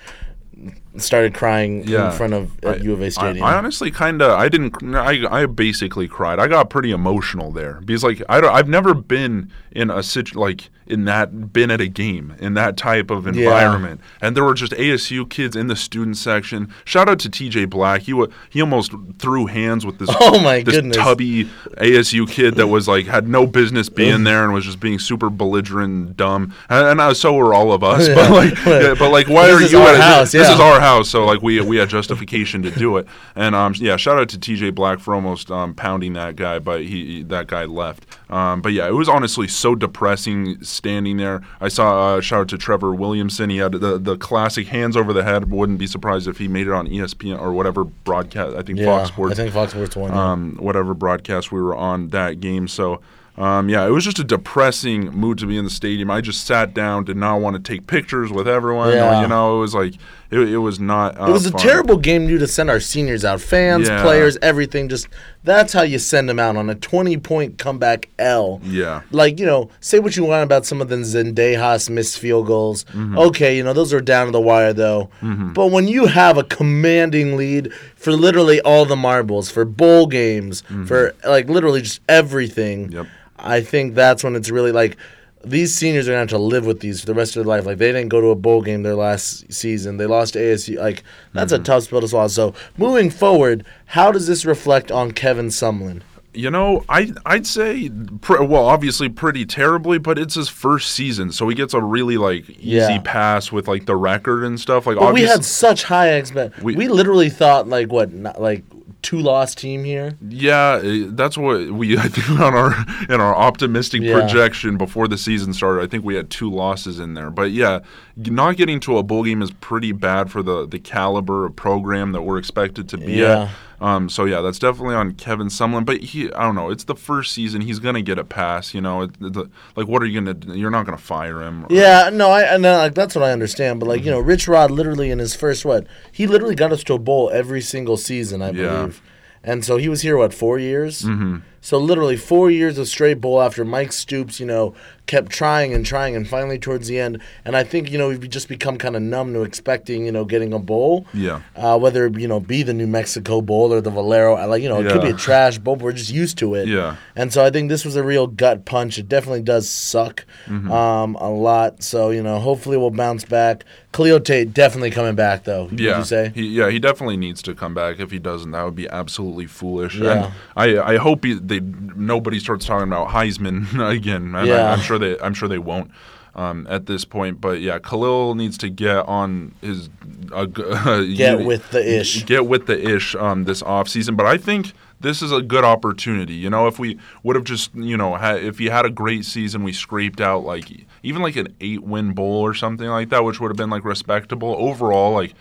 started 0.99 1.35
crying 1.35 1.85
Yeah. 1.87 2.11
in 2.11 2.17
front 2.17 2.35
of 2.35 2.63
at 2.65 2.83
U 2.85 2.93
of 2.93 3.01
A 3.01 3.11
Stadium. 3.11 3.45
I, 3.45 3.53
I 3.53 3.57
honestly 3.59 3.91
kind 3.91 4.21
of 4.21 4.39
I 4.39 4.49
didn't 4.49 4.77
I, 4.95 5.43
I 5.43 5.47
basically 5.47 6.09
cried. 6.09 6.39
I 6.39 6.47
got 6.49 6.69
pretty 6.71 6.91
emotional 6.91 7.51
there 7.53 7.81
because 7.85 8.03
like 8.05 8.23
I 8.29 8.41
don't, 8.41 8.55
I've 8.55 8.69
never 8.69 8.95
been 8.95 9.51
in 9.71 9.91
a 9.91 10.03
situ 10.03 10.39
like 10.39 10.69
in 10.87 11.05
that 11.07 11.53
been 11.53 11.71
at 11.71 11.81
a 11.81 11.89
game 11.89 12.35
in 12.39 12.55
that 12.55 12.77
type 12.77 13.11
of 13.11 13.27
environment. 13.27 14.01
And 14.21 14.37
there 14.37 14.45
were 14.45 14.55
just 14.55 14.73
ASU 14.73 15.29
kids 15.29 15.55
in 15.57 15.67
the 15.69 15.77
student 15.77 16.17
section. 16.17 16.73
Shout 16.85 17.09
out 17.09 17.19
to 17.21 17.31
TJ 17.31 17.71
Black. 17.71 18.03
He 18.03 18.25
he 18.51 18.61
almost 18.61 18.93
threw 19.19 19.47
hands 19.47 19.87
with 19.87 19.99
this 19.99 20.09
Oh 20.21 20.41
my 20.43 20.63
this 20.63 20.75
goodness. 20.77 20.97
tubby 20.97 21.45
ASU 21.79 22.29
kid 22.29 22.57
that 22.57 22.67
was 22.69 22.89
like 22.89 23.07
had 23.07 23.29
no 23.29 23.47
business 23.47 23.89
being 23.89 24.25
there 24.25 24.45
and 24.45 24.53
was 24.53 24.65
just 24.65 24.81
being 24.81 24.99
super 24.99 25.31
belligerent 25.31 25.93
and 25.93 26.17
dumb. 26.17 26.55
And, 26.69 26.87
and 26.87 27.01
uh, 27.01 27.15
so 27.15 27.33
were 27.35 27.55
all 27.55 27.73
of 27.73 27.83
us. 27.85 28.09
But 28.15 28.31
like 28.31 28.55
yeah, 28.67 28.95
but 28.99 29.11
like 29.11 29.29
why 29.29 29.47
This 29.49 29.73
are 29.73 29.77
you 29.79 29.83
at 29.83 29.95
a- 29.95 30.03
house, 30.03 30.33
This 30.33 30.47
yeah. 30.47 30.55
is 30.55 30.61
our 30.61 30.81
house, 30.81 31.09
so 31.09 31.25
like 31.25 31.43
we 31.43 31.61
we 31.61 31.77
had 31.77 31.89
justification 31.89 32.63
to 32.63 32.71
do 32.71 32.97
it. 32.99 33.07
And 33.35 33.55
um, 33.55 33.75
yeah, 33.77 33.97
shout 33.97 34.19
out 34.19 34.29
to 34.31 34.39
TJ 34.39 34.75
Black 34.75 34.99
for 35.01 35.15
almost 35.15 35.51
um, 35.51 35.75
pounding 35.75 36.13
that 36.15 36.37
guy, 36.37 36.59
but 36.59 36.81
he 36.83 37.03
he- 37.07 37.23
that 37.25 37.47
guy 37.47 37.65
left. 37.65 38.05
Um, 38.31 38.61
but 38.63 38.73
yeah, 38.73 38.87
it 38.89 38.93
was 38.95 39.09
honestly 39.09 39.49
so 39.49 39.75
depressing 39.75 40.63
standing 40.73 41.17
there. 41.19 41.43
I 41.61 41.69
saw 41.69 42.17
uh, 42.17 42.21
shout 42.21 42.41
out 42.41 42.49
to 42.49 42.59
Trevor 42.59 42.95
Williamson. 42.95 43.51
He 43.51 43.59
had 43.59 43.73
the 43.73 43.99
the 43.99 44.17
classic 44.17 44.69
hands 44.69 44.97
over 44.97 45.13
the 45.13 45.23
head. 45.25 45.51
Wouldn't 45.51 45.79
be 45.79 45.87
surprised 45.87 46.27
if 46.27 46.39
he 46.39 46.49
made 46.49 46.67
it 46.67 46.73
on 46.73 46.89
ESPN 46.89 47.41
or 47.41 47.53
whatever 47.53 47.85
broadcast. 47.85 48.57
I 48.57 48.63
think 48.63 48.79
yeah, 48.79 48.87
Fox 48.87 49.09
Sports 49.09 49.33
I 49.33 49.37
think 49.37 49.53
Fox 49.53 49.73
Sports 49.73 49.97
won. 49.97 50.11
um, 50.13 50.57
whatever 50.59 50.95
broadcast 50.95 51.53
we 51.53 51.61
were 51.61 51.77
on 51.77 52.09
that 52.09 52.41
game. 52.41 52.67
So, 52.69 53.01
um, 53.37 53.69
yeah, 53.69 53.87
it 53.87 53.91
was 53.91 54.05
just 54.05 54.19
a 54.19 54.25
depressing 54.25 55.11
mood 55.11 55.39
to 55.39 55.47
be 55.47 55.57
in 55.57 55.65
the 55.65 55.71
stadium. 55.71 56.11
I 56.11 56.21
just 56.21 56.45
sat 56.45 56.75
down, 56.75 57.05
did 57.05 57.17
not 57.17 57.41
want 57.41 57.57
to 57.57 57.63
take 57.63 57.87
pictures 57.87 58.31
with 58.31 58.47
everyone. 58.49 58.93
or, 59.19 59.23
you 59.23 59.29
know, 59.29 59.57
it 59.57 59.61
was 59.61 59.75
like 59.75 59.95
it, 60.33 60.49
it 60.49 60.59
was 60.59 60.81
not. 60.81 61.21
Uh, 61.21 61.27
It 61.27 61.33
was 61.33 61.47
a 61.47 61.51
fun. 61.53 61.61
terrible 61.61 61.97
game 61.99 62.27
due 62.27 62.39
to 62.39 62.47
send 62.49 62.71
our 62.71 62.81
seniors 62.81 63.25
out. 63.25 63.41
Fans, 63.41 63.89
Yeah. 63.89 64.03
players, 64.03 64.37
everything. 64.43 64.89
Just 64.89 65.07
that's 65.45 65.73
how 65.73 65.83
you 65.83 65.99
send 65.99 66.29
them 66.29 66.39
out 66.41 66.57
on 66.57 66.69
a 66.71 66.75
20 66.75 67.17
point 67.19 67.59
comeback 67.59 68.09
L. 68.19 68.61
Yeah. 68.65 69.03
Like, 69.11 69.39
you 69.39 69.47
know, 69.47 69.71
say 69.81 69.99
what 69.99 70.17
you 70.17 70.25
want 70.25 70.43
about 70.45 70.65
some 70.67 70.81
of 70.81 70.89
the 70.89 70.97
Zendejas 70.97 71.91
missed 71.91 72.19
field 72.19 72.47
goals. 72.47 72.85
Mm-hmm. 72.93 73.19
Okay, 73.19 73.57
you 73.57 73.63
know, 73.63 73.73
those 73.73 73.93
are 73.93 74.01
down 74.01 74.27
to 74.27 74.33
the 74.33 74.41
wire, 74.41 74.73
though. 74.73 75.11
But 75.21 75.67
when 75.71 75.87
you 75.87 76.07
have 76.07 76.39
a 76.39 76.45
commanding 76.45 77.37
lead 77.37 77.73
for 77.97 78.13
literally 78.13 78.61
all 78.63 78.85
the 78.85 78.97
marbles, 78.97 79.51
for 79.51 79.65
bowl 79.65 80.07
games, 80.07 80.63
for 80.87 81.15
like 81.27 81.49
literally 81.49 81.83
just 81.83 82.01
everything, 82.09 82.89
Mm-hmm. 82.89 82.97
Yep. 82.97 83.07
I 83.45 83.61
think 83.61 83.95
that's 83.97 84.23
when 84.23 84.37
it's 84.37 84.51
really 84.51 84.71
like 84.71 84.97
these 85.45 85.75
seniors 85.75 86.09
are 86.09 86.13
going 86.13 86.27
to 86.27 86.33
have 86.35 86.41
to 86.41 86.45
live 86.45 86.67
with 86.67 86.81
these 86.81 87.01
for 87.01 87.07
the 87.07 87.15
rest 87.15 87.37
of 87.37 87.45
their 87.45 87.49
life. 87.57 87.67
Like 87.67 87.79
they 87.79 87.93
didn't 87.93 88.09
go 88.09 88.21
to 88.21 88.29
a 88.29 88.35
bowl 88.37 88.63
game 88.63 88.83
their 88.83 88.95
last 88.95 89.53
season. 89.53 89.97
They 89.97 90.07
lost 90.07 90.35
to 90.35 90.39
ASU. 90.39 90.79
Like 90.79 91.03
that's 91.33 91.53
Mm-hmm. 91.53 91.63
a 91.63 91.65
tough 91.65 91.83
spell 91.85 92.01
to 92.01 92.09
swallow. 92.09 92.29
So 92.29 92.55
moving 92.77 93.11
forward, 93.11 93.65
how 93.87 94.13
does 94.13 94.27
this 94.27 94.45
reflect 94.45 94.91
on 94.91 95.13
Kevin 95.13 95.49
Sumlin? 95.49 96.03
You 96.35 96.51
know, 96.51 96.83
I 96.89 97.13
I'd 97.27 97.47
say 97.47 97.91
pr- 98.23 98.43
well, 98.43 98.65
obviously 98.67 99.11
pretty 99.11 99.45
terribly, 99.45 99.99
but 99.99 100.19
it's 100.19 100.35
his 100.35 100.49
first 100.49 100.93
season, 100.93 101.31
so 101.31 101.47
he 101.47 101.55
gets 101.55 101.75
a 101.75 101.81
really 101.83 102.17
like 102.17 102.49
easy 102.49 102.59
Yeah. 102.71 103.01
pass 103.05 103.53
with 103.53 103.69
like 103.69 103.85
the 103.85 103.97
record 103.97 104.43
and 104.45 104.59
stuff. 104.59 104.87
Like 104.87 104.99
we 105.13 105.23
had 105.23 105.45
such 105.45 105.83
high 105.85 106.15
expect. 106.15 106.63
We- 106.63 106.75
We, 106.77 106.89
literally 106.89 107.29
thought 107.29 107.69
like 107.69 107.93
what, 107.93 108.15
not, 108.15 108.41
like 108.41 108.65
two 109.03 109.19
loss 109.19 109.55
team 109.55 109.85
here. 109.85 110.17
Yeah, 110.27 110.81
eh, 110.83 111.05
that's 111.09 111.37
what 111.37 111.71
we 111.73 111.99
I 112.07 112.09
think 112.09 112.31
on 112.41 112.55
our 112.55 112.75
in 113.09 113.21
our 113.21 113.35
optimistic 113.35 114.03
Yeah. 114.03 114.21
projection 114.21 114.77
before 114.79 115.09
the 115.09 115.19
season 115.19 115.53
started. 115.53 115.83
I 115.83 115.87
think 115.89 116.05
we 116.05 116.15
had 116.15 116.31
two 116.31 116.51
losses 116.51 116.99
in 116.99 117.15
there, 117.15 117.31
but 117.31 117.51
yeah, 117.53 117.81
not 118.17 118.57
getting 118.57 118.81
to 118.81 118.99
a 118.99 119.03
bowl 119.03 119.25
game 119.25 119.43
is 119.43 119.51
pretty 119.51 119.93
bad 119.93 120.31
for 120.31 120.43
the 120.43 120.67
the 120.67 120.79
caliber 120.79 121.45
of 121.47 121.57
program 121.57 122.13
that 122.13 122.23
we're 122.23 122.39
expected 122.39 122.89
to 122.91 122.99
be 122.99 123.13
Yeah. 123.15 123.43
at. 123.45 123.51
Um, 123.83 124.09
so 124.09 124.27
yeah, 124.27 124.41
that's 124.41 124.61
definitely 124.61 124.95
on 124.95 125.15
Kevin 125.15 125.49
Sumlin. 125.49 125.85
But 125.85 126.01
he, 126.01 126.33
I 126.33 126.43
don't 126.43 126.55
know, 126.55 126.71
it's 126.71 126.85
the 126.85 126.95
first 126.95 127.33
season. 127.33 127.63
He's 127.63 127.81
gonna 127.81 128.01
get 128.01 128.17
a 128.17 128.25
pass. 128.25 128.75
You 128.75 128.81
know, 128.81 129.03
it, 129.03 129.19
the, 129.19 129.51
like 129.75 129.89
what 129.89 130.03
are 130.03 130.07
you 130.07 130.21
gonna? 130.21 130.35
do? 130.35 130.55
You're 130.57 130.71
not 130.71 130.87
gonna 130.87 130.97
fire 130.97 131.43
him. 131.43 131.67
Yeah, 131.69 132.09
no, 132.13 132.31
I 132.31 132.43
and 132.43 132.63
like 132.63 132.95
that's 132.95 133.17
what 133.17 133.25
I 133.25 133.33
understand. 133.33 133.81
But 133.81 133.89
like 133.89 134.05
you 134.05 134.11
know, 134.13 134.21
Rich 134.21 134.47
Rod 134.47 134.71
literally 134.71 135.11
in 135.11 135.19
his 135.19 135.35
first 135.35 135.65
what 135.65 135.87
he 136.13 136.29
literally 136.29 136.55
got 136.55 136.71
us 136.73 136.85
to 136.85 136.95
a 136.95 136.99
bowl 136.99 137.31
every 137.31 137.61
single 137.61 137.97
season, 137.97 138.41
I 138.41 138.53
believe. 138.53 139.03
Yeah. 139.03 139.09
And 139.45 139.65
so 139.65 139.77
he 139.77 139.89
was 139.89 140.03
here 140.03 140.17
what 140.17 140.33
four 140.33 140.61
years. 140.61 141.03
Mm-hmm. 141.03 141.39
So 141.63 141.79
literally 141.79 142.17
four 142.17 142.51
years 142.51 142.77
of 142.77 142.89
straight 142.89 143.21
bowl 143.21 143.41
after 143.41 143.65
Mike 143.65 143.93
Stoops, 143.93 144.39
you 144.41 144.47
know, 144.47 144.75
kept 145.07 145.31
trying 145.33 145.73
and 145.75 145.85
trying, 145.87 146.15
and 146.17 146.27
finally 146.29 146.59
towards 146.59 146.87
the 146.89 146.99
end, 146.99 147.21
and 147.45 147.57
I 147.57 147.65
think 147.65 147.91
you 147.91 147.99
know 147.99 148.09
we've 148.09 148.29
just 148.29 148.49
become 148.49 148.79
kind 148.79 148.95
of 148.97 149.03
numb 149.03 149.33
to 149.35 149.43
expecting 149.43 150.05
you 150.07 150.13
know 150.13 150.25
getting 150.25 150.53
a 150.53 150.59
bowl. 150.59 151.07
Yeah. 151.15 151.43
Uh, 151.57 151.79
whether 151.79 152.09
you 152.09 152.27
know 152.29 152.41
be 152.41 152.63
the 152.63 152.73
New 152.75 152.87
Mexico 152.87 153.41
Bowl 153.41 153.73
or 153.73 153.81
the 153.81 153.91
Valero, 153.91 154.35
like 154.47 154.63
you 154.63 154.69
know 154.69 154.81
it 154.81 154.91
could 154.93 155.03
be 155.03 155.09
a 155.11 155.15
trash 155.29 155.59
bowl. 155.59 155.77
But 155.77 155.85
we're 155.85 155.93
just 155.93 156.11
used 156.13 156.37
to 156.39 156.55
it. 156.55 156.67
Yeah. 156.69 156.97
And 157.17 157.33
so 157.33 157.45
I 157.45 157.51
think 157.51 157.69
this 157.69 157.85
was 157.85 157.95
a 157.97 158.03
real 158.03 158.27
gut 158.27 158.65
punch. 158.65 158.99
It 158.99 159.09
definitely 159.09 159.43
does 159.43 159.69
suck 159.71 160.25
Mm-hmm. 160.49 160.73
um, 160.73 161.15
a 161.17 161.31
lot. 161.31 161.83
So, 161.85 162.11
you 162.11 162.21
know, 162.23 162.41
hopefully 162.41 162.77
we'll 162.77 162.91
bounce 162.91 163.25
back. 163.25 163.65
Khalil 163.93 164.19
Tate 164.19 164.53
definitely 164.53 164.91
coming 164.91 165.15
back, 165.15 165.45
though. 165.45 165.65
Would 165.67 165.79
Yeah, 165.79 165.99
you 165.99 166.05
say? 166.05 166.33
He, 166.35 166.49
yeah, 166.49 166.69
he 166.69 166.81
definitely 166.81 167.17
needs 167.17 167.43
to 167.43 167.55
come 167.55 167.75
back. 167.75 168.01
If 168.01 168.11
he 168.11 168.19
doesn't, 168.19 168.51
that 168.51 168.65
would 168.65 168.75
be 168.75 168.89
absolutely 168.89 169.47
foolish. 169.47 169.95
Yeah. 169.97 170.33
And 170.57 170.79
I, 170.81 170.95
I 170.95 170.97
hope 170.97 171.25
he, 171.25 171.35
they 171.53 171.61
nobody 171.61 172.39
starts 172.39 172.67
talking 172.67 172.89
about 172.89 173.09
Heisman 173.09 173.67
again. 173.97 174.35
And 174.35 174.47
Yeah. 174.49 174.71
I, 174.71 174.73
am 174.75 174.81
sure 174.81 174.99
they, 174.99 175.19
I'm 175.21 175.35
sure 175.35 175.49
they 175.49 175.59
won't 175.59 175.91
um, 176.35 176.67
at 176.71 176.87
this 176.87 177.05
point. 177.05 177.41
But 177.41 177.61
yeah, 177.61 177.79
Khalil 177.79 178.35
needs 178.35 178.57
to 178.59 178.69
get 178.71 179.07
on 179.09 179.55
his 179.61 179.91
uh, 180.33 180.45
Get 180.47 181.41
you- 181.41 181.47
with 181.47 181.71
the 181.71 182.01
ish. 182.01 182.25
Get 182.25 182.47
with 182.47 182.67
the 182.67 182.95
ish 182.97 183.15
um, 183.15 183.45
this 183.45 183.63
off 183.63 183.89
season. 183.89 184.17
But 184.17 184.27
I 184.27 184.39
think 184.39 184.73
this 185.01 185.21
is 185.21 185.33
a 185.33 185.43
good 185.43 185.65
opportunity. 185.65 186.35
You 186.35 186.49
know, 186.49 186.69
if 186.69 186.79
we 186.79 186.99
would 187.23 187.37
have 187.37 187.45
just 187.45 187.75
you 187.75 187.97
know 187.97 188.17
if 188.17 188.59
he 188.59 188.67
had 188.67 188.87
a 188.87 188.91
great 188.91 189.25
season, 189.25 189.63
we 189.65 189.73
scraped 189.73 190.21
out 190.21 190.45
like 190.45 190.65
even 191.03 191.23
like 191.23 191.37
an 191.37 191.55
eight 191.61 191.83
win 191.83 192.13
bowl 192.13 192.41
or 192.41 192.55
something 192.55 192.87
like 192.89 193.09
that, 193.11 193.25
which 193.25 193.41
would 193.41 193.49
have 193.51 193.57
been 193.57 193.71
like 193.71 193.85
respectable 193.85 194.55
overall. 194.59 195.13
Like 195.13 195.35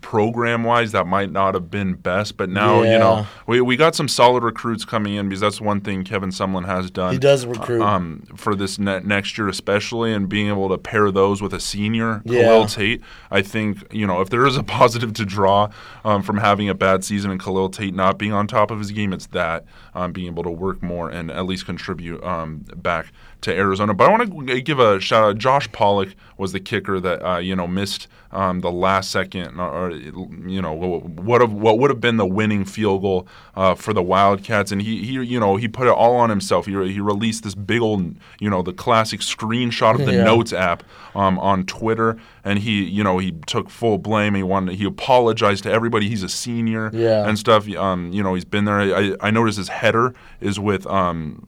program 0.00 0.64
wise, 0.64 0.92
that 0.92 1.06
might 1.06 1.30
not 1.30 1.54
have 1.54 1.70
been 1.70 1.94
best. 1.94 2.36
But 2.36 2.48
now 2.48 2.82
you 2.82 2.98
know 2.98 3.26
we 3.46 3.60
we 3.60 3.76
got 3.76 3.94
some 3.94 4.08
solid 4.08 4.42
recruits 4.42 4.84
coming 4.84 5.14
in 5.14 5.28
because 5.28 5.40
that's 5.40 5.60
one 5.60 5.80
thing 5.80 6.04
Kevin 6.04 6.30
Sumlin 6.30 6.66
has 6.66 6.90
done 6.90 7.12
He 7.12 7.18
does 7.18 7.46
recruit. 7.46 7.82
um, 7.82 8.22
for 8.36 8.54
this 8.54 8.78
ne- 8.78 9.00
next 9.00 9.36
year, 9.38 9.48
especially, 9.48 10.12
and 10.12 10.28
being 10.28 10.48
able 10.48 10.68
to 10.68 10.78
pair 10.78 11.10
those 11.10 11.40
with 11.42 11.52
a 11.54 11.60
senior, 11.60 12.22
Yeah. 12.24 12.42
Khalil 12.42 12.66
Tate. 12.66 13.02
I 13.30 13.42
think 13.42 13.92
you 13.92 14.06
know 14.06 14.20
if 14.20 14.30
there 14.30 14.46
is 14.46 14.56
a 14.56 14.62
positive 14.80 15.12
to 15.14 15.24
draw 15.24 15.70
um, 16.04 16.22
from 16.22 16.38
having 16.38 16.68
a 16.68 16.74
bad 16.74 17.04
season 17.04 17.30
and 17.30 17.40
Khalil 17.42 17.68
Tate 17.70 17.94
not 17.94 18.18
being 18.18 18.32
on 18.32 18.46
top 18.46 18.70
of 18.70 18.78
his 18.78 18.90
game, 18.92 19.12
it's 19.12 19.26
that 19.28 19.64
um, 19.94 20.12
being 20.12 20.26
able 20.26 20.42
to 20.44 20.50
work 20.50 20.82
more 20.82 21.10
and 21.10 21.30
at 21.30 21.46
least 21.46 21.66
contribute 21.66 22.22
um, 22.24 22.64
back 22.76 23.12
to 23.42 23.54
Arizona. 23.56 23.94
But 23.94 24.08
I 24.08 24.10
want 24.16 24.48
to 24.48 24.60
give 24.60 24.78
a 24.78 25.00
shout 25.00 25.24
out. 25.24 25.38
Josh 25.38 25.70
Pollack 25.72 26.14
was 26.36 26.52
the 26.52 26.60
kicker 26.60 27.00
that 27.00 27.26
uh, 27.26 27.38
you 27.38 27.54
know 27.56 27.66
missed 27.66 28.08
um, 28.32 28.60
the 28.60 28.70
last 28.70 29.10
second, 29.10 29.58
or 29.58 29.90
you 29.90 30.62
know 30.62 30.72
what 30.72 31.40
have, 31.40 31.52
what 31.52 31.78
would 31.78 31.90
have 31.90 32.00
been 32.00 32.16
the 32.16 32.26
winning 32.26 32.64
field 32.64 33.02
goal 33.02 33.26
uh, 33.56 33.74
for 33.74 33.92
the 33.92 34.02
Wildcats, 34.02 34.70
and 34.72 34.80
he 34.82 35.02
he 35.04 35.12
you 35.24 35.40
know 35.40 35.56
he 35.56 35.68
put 35.68 35.86
it 35.86 35.92
all 35.92 36.14
on 36.16 36.30
himself. 36.30 36.66
He 36.66 36.72
he 36.92 37.00
released 37.00 37.42
this 37.44 37.54
big 37.54 37.80
old 37.80 38.14
you 38.38 38.48
know 38.50 38.62
the 38.62 38.72
classic 38.72 39.20
screenshot 39.20 39.98
of 39.98 40.06
the 40.06 40.10
Yeah. 40.20 40.24
Notes 40.24 40.52
app 40.52 40.82
um, 41.14 41.38
on 41.38 41.64
Twitter, 41.66 42.16
and 42.44 42.58
he 42.60 42.84
you 42.84 43.02
know 43.02 43.18
he 43.18 43.32
took 43.46 43.68
full 43.70 43.98
blame. 43.98 44.34
He 44.34 44.42
wanted 44.42 44.76
he 44.76 44.84
apologized 44.84 45.64
to 45.64 45.72
everybody. 45.72 46.08
He's 46.08 46.22
a 46.22 46.28
senior 46.28 46.90
Yeah. 46.92 47.28
and 47.28 47.38
stuff. 47.38 47.68
Um, 47.74 48.12
you 48.12 48.22
know 48.22 48.34
he's 48.34 48.44
been 48.44 48.64
there. 48.64 48.80
I, 48.80 49.14
I 49.20 49.30
noticed 49.30 49.58
his 49.58 49.68
header 49.68 50.14
is 50.40 50.58
with 50.60 50.86
um, 50.86 51.46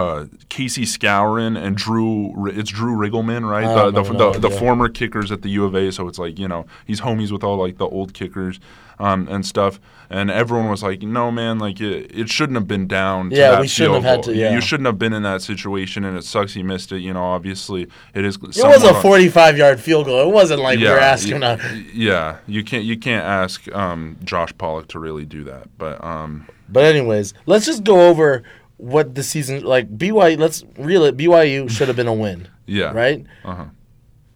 uh, 0.00 0.26
Casey 0.48 0.82
Skowron 0.84 1.56
and 1.60 1.76
Drew. 1.76 2.48
It's 2.48 2.70
Drew 2.70 2.96
Riggleman, 2.96 3.48
right? 3.48 3.64
The 3.66 3.90
the, 3.90 4.02
the, 4.02 4.38
the 4.38 4.48
idea. 4.48 4.58
former 4.58 4.88
kickers 4.88 5.30
at 5.32 5.42
the 5.42 5.48
U 5.50 5.64
of 5.64 5.74
A. 5.74 5.90
So 5.92 6.08
it's 6.08 6.18
like 6.18 6.38
you 6.38 6.48
know 6.48 6.66
he's 6.86 7.00
homies 7.00 7.30
with 7.30 7.44
all 7.44 7.56
like 7.56 7.78
the 7.78 7.86
old 7.88 8.14
kickers 8.14 8.60
um, 8.98 9.26
and 9.28 9.44
stuff. 9.44 9.80
And 10.10 10.30
everyone 10.30 10.68
was 10.68 10.82
like, 10.82 11.00
"No, 11.02 11.30
man, 11.30 11.58
like 11.58 11.80
it, 11.80 12.14
it 12.14 12.28
shouldn't 12.28 12.56
have 12.56 12.68
been 12.68 12.86
down." 12.86 13.30
To 13.30 13.36
Yeah, 13.36 13.60
we 13.60 13.66
shouldn't 13.66 13.94
have 13.94 14.04
had 14.04 14.14
goal. 14.16 14.22
to- 14.24 14.34
You- 14.34 14.40
yeah. 14.42 14.54
You 14.54 14.60
shouldn't 14.60 14.86
have 14.86 14.98
been 14.98 15.14
in 15.14 15.22
that 15.22 15.40
situation, 15.42 16.04
and 16.04 16.16
it 16.16 16.24
sucks 16.24 16.52
he 16.52 16.62
missed 16.62 16.92
it. 16.92 16.98
You 16.98 17.14
know, 17.14 17.24
obviously 17.24 17.88
it 18.14 18.24
is. 18.24 18.36
It 18.36 18.64
was 18.64 18.84
a 18.84 18.94
45 19.00 19.56
yard 19.58 19.80
field 19.80 20.06
goal. 20.06 20.28
It 20.28 20.32
wasn't 20.32 20.60
like 20.60 20.78
we 20.78 20.84
were 20.84 20.98
asking. 20.98 21.40
y- 21.40 21.58
a, 21.60 21.84
yeah, 21.92 22.36
you 22.46 22.62
can't 22.62 22.84
you 22.84 22.98
can't 22.98 23.24
ask 23.24 23.66
um, 23.74 24.18
Josh 24.22 24.52
Pollack 24.58 24.88
to 24.88 24.98
really 24.98 25.24
do 25.24 25.42
that, 25.44 25.68
but 25.78 26.04
um, 26.04 26.46
But 26.68 26.84
anyways, 26.84 27.32
let's 27.46 27.64
just 27.66 27.82
go 27.82 28.08
over 28.08 28.42
what 28.84 29.14
the 29.14 29.22
season 29.22 29.62
like. 29.64 29.96
BYU. 29.96 30.38
Let's 30.38 30.64
reel 30.78 31.04
it. 31.04 31.16
BYU 31.16 31.70
should 31.74 31.88
have 31.88 31.96
been 31.96 32.06
a 32.06 32.14
win, 32.14 32.48
yeah, 32.66 32.92
right? 32.92 33.24
Uh-huh. 33.44 33.66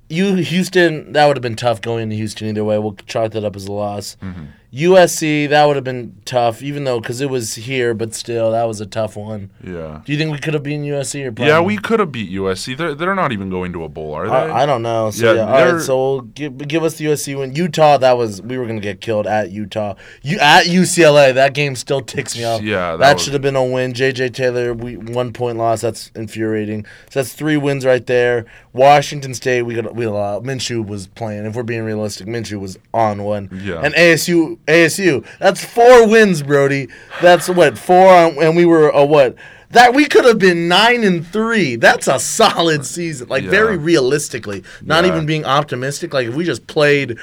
You 0.09 0.37
Houston. 0.37 1.13
That 1.13 1.27
would 1.27 1.37
have 1.37 1.43
been 1.43 1.57
tough 1.57 1.81
going 1.83 2.05
into 2.05 2.17
Houston 2.17 2.49
either 2.49 2.65
way. 2.65 2.79
We'll 2.79 2.95
chalk 3.07 3.33
that 3.33 3.45
up 3.45 3.57
as 3.57 3.67
a 3.67 3.73
loss. 3.73 4.17
Mm-hmm. 4.23 4.45
USC. 4.73 5.49
That 5.49 5.65
would 5.65 5.77
have 5.77 5.85
been 5.85 6.21
tough, 6.25 6.63
even 6.63 6.85
though 6.85 7.01
because 7.01 7.21
it 7.21 7.31
was 7.31 7.55
here, 7.55 7.95
but 7.95 8.15
still 8.15 8.51
that 8.53 8.65
was 8.65 8.81
a 8.81 8.87
tough 8.87 9.17
one. 9.17 9.51
Yeah. 9.65 10.03
Do 10.05 10.13
you 10.13 10.19
think 10.19 10.31
we 10.31 10.39
could 10.39 10.55
have 10.55 10.63
beaten 10.63 10.85
USC 10.85 11.25
or? 11.27 11.45
Yeah, 11.45 11.61
we 11.61 11.79
could 11.79 12.01
have 12.01 12.13
beat 12.13 12.31
USC. 12.31 12.77
They're 12.77 12.95
they're 12.95 13.15
not 13.15 13.33
even 13.33 13.49
going 13.51 13.73
to 13.73 13.85
a 13.85 13.89
bowl, 13.89 14.15
are 14.15 14.27
they? 14.27 14.33
I, 14.33 14.63
I 14.63 14.67
don't 14.67 14.83
know. 14.83 15.11
So 15.11 15.33
Yeah, 15.33 15.41
yeah, 15.45 15.47
all 15.53 15.57
they're- 15.59 15.81
So 15.81 15.97
we'll 15.99 16.21
give, 16.23 16.59
give 16.69 16.85
us 16.85 16.97
the 16.99 17.07
USC 17.07 17.39
win. 17.39 17.55
Utah, 17.55 17.97
that 17.99 18.17
was 18.19 18.43
we 18.43 18.59
were 18.59 18.67
gonna 18.67 18.81
get 18.81 19.01
killed 19.01 19.27
at 19.27 19.51
Utah. 19.51 19.95
You 20.23 20.39
at 20.39 20.67
UCLA, 20.67 21.33
that 21.35 21.55
game 21.55 21.75
still 21.75 22.01
ticks 22.03 22.37
me 22.37 22.45
off. 22.45 22.61
Yeah, 22.63 22.93
that 22.93 22.99
that, 22.99 23.15
was- 23.15 23.23
should 23.25 23.33
have 23.33 23.43
been 23.43 23.57
a 23.57 23.65
win. 23.65 23.95
JJ 23.95 24.35
Taylor, 24.35 24.75
we 24.75 24.97
one 24.97 25.33
point 25.33 25.57
loss. 25.57 25.81
That's 25.81 26.11
infuriating. 26.15 26.85
So 27.11 27.21
that's 27.21 27.33
three 27.33 27.57
wins 27.57 27.87
right 27.87 28.07
there. 28.07 28.45
Washington 28.75 29.35
State, 29.35 29.63
we 29.63 29.75
got 29.75 29.95
we 29.95 30.05
allowed. 30.05 30.45
Minshew 30.45 30.87
was 30.87 31.07
playing. 31.07 31.47
If 31.47 31.57
we're 31.57 31.63
being 31.63 31.85
realistic, 31.85 32.27
Minshew 32.27 32.61
was 32.61 32.79
on 32.93 33.25
one. 33.25 33.49
Yeah. 33.65 33.81
And 33.81 33.95
ASU, 33.95 34.58
ASU, 34.69 35.25
that's 35.39 35.65
four 35.65 36.07
wins, 36.07 36.43
Brody. 36.43 36.89
That's 37.23 37.49
what 37.49 37.77
four, 37.79 38.13
on, 38.15 38.43
and 38.43 38.57
we 38.57 38.65
were 38.65 38.91
a 38.91 39.05
what. 39.05 39.35
That 39.71 39.95
we 39.95 40.07
could 40.07 40.25
have 40.25 40.39
been 40.39 40.69
nine 40.69 41.05
and 41.05 41.27
three. 41.27 41.77
That's 41.77 42.07
a 42.09 42.19
solid 42.19 42.87
season. 42.87 43.29
Like 43.29 43.45
Yeah. 43.45 43.51
very 43.51 43.77
realistically, 43.77 44.63
not 44.83 45.05
Yeah. 45.05 45.11
even 45.13 45.27
being 45.27 45.45
optimistic. 45.45 46.15
Like 46.15 46.27
if 46.29 46.35
we 46.35 46.45
just 46.45 46.67
played 46.67 47.19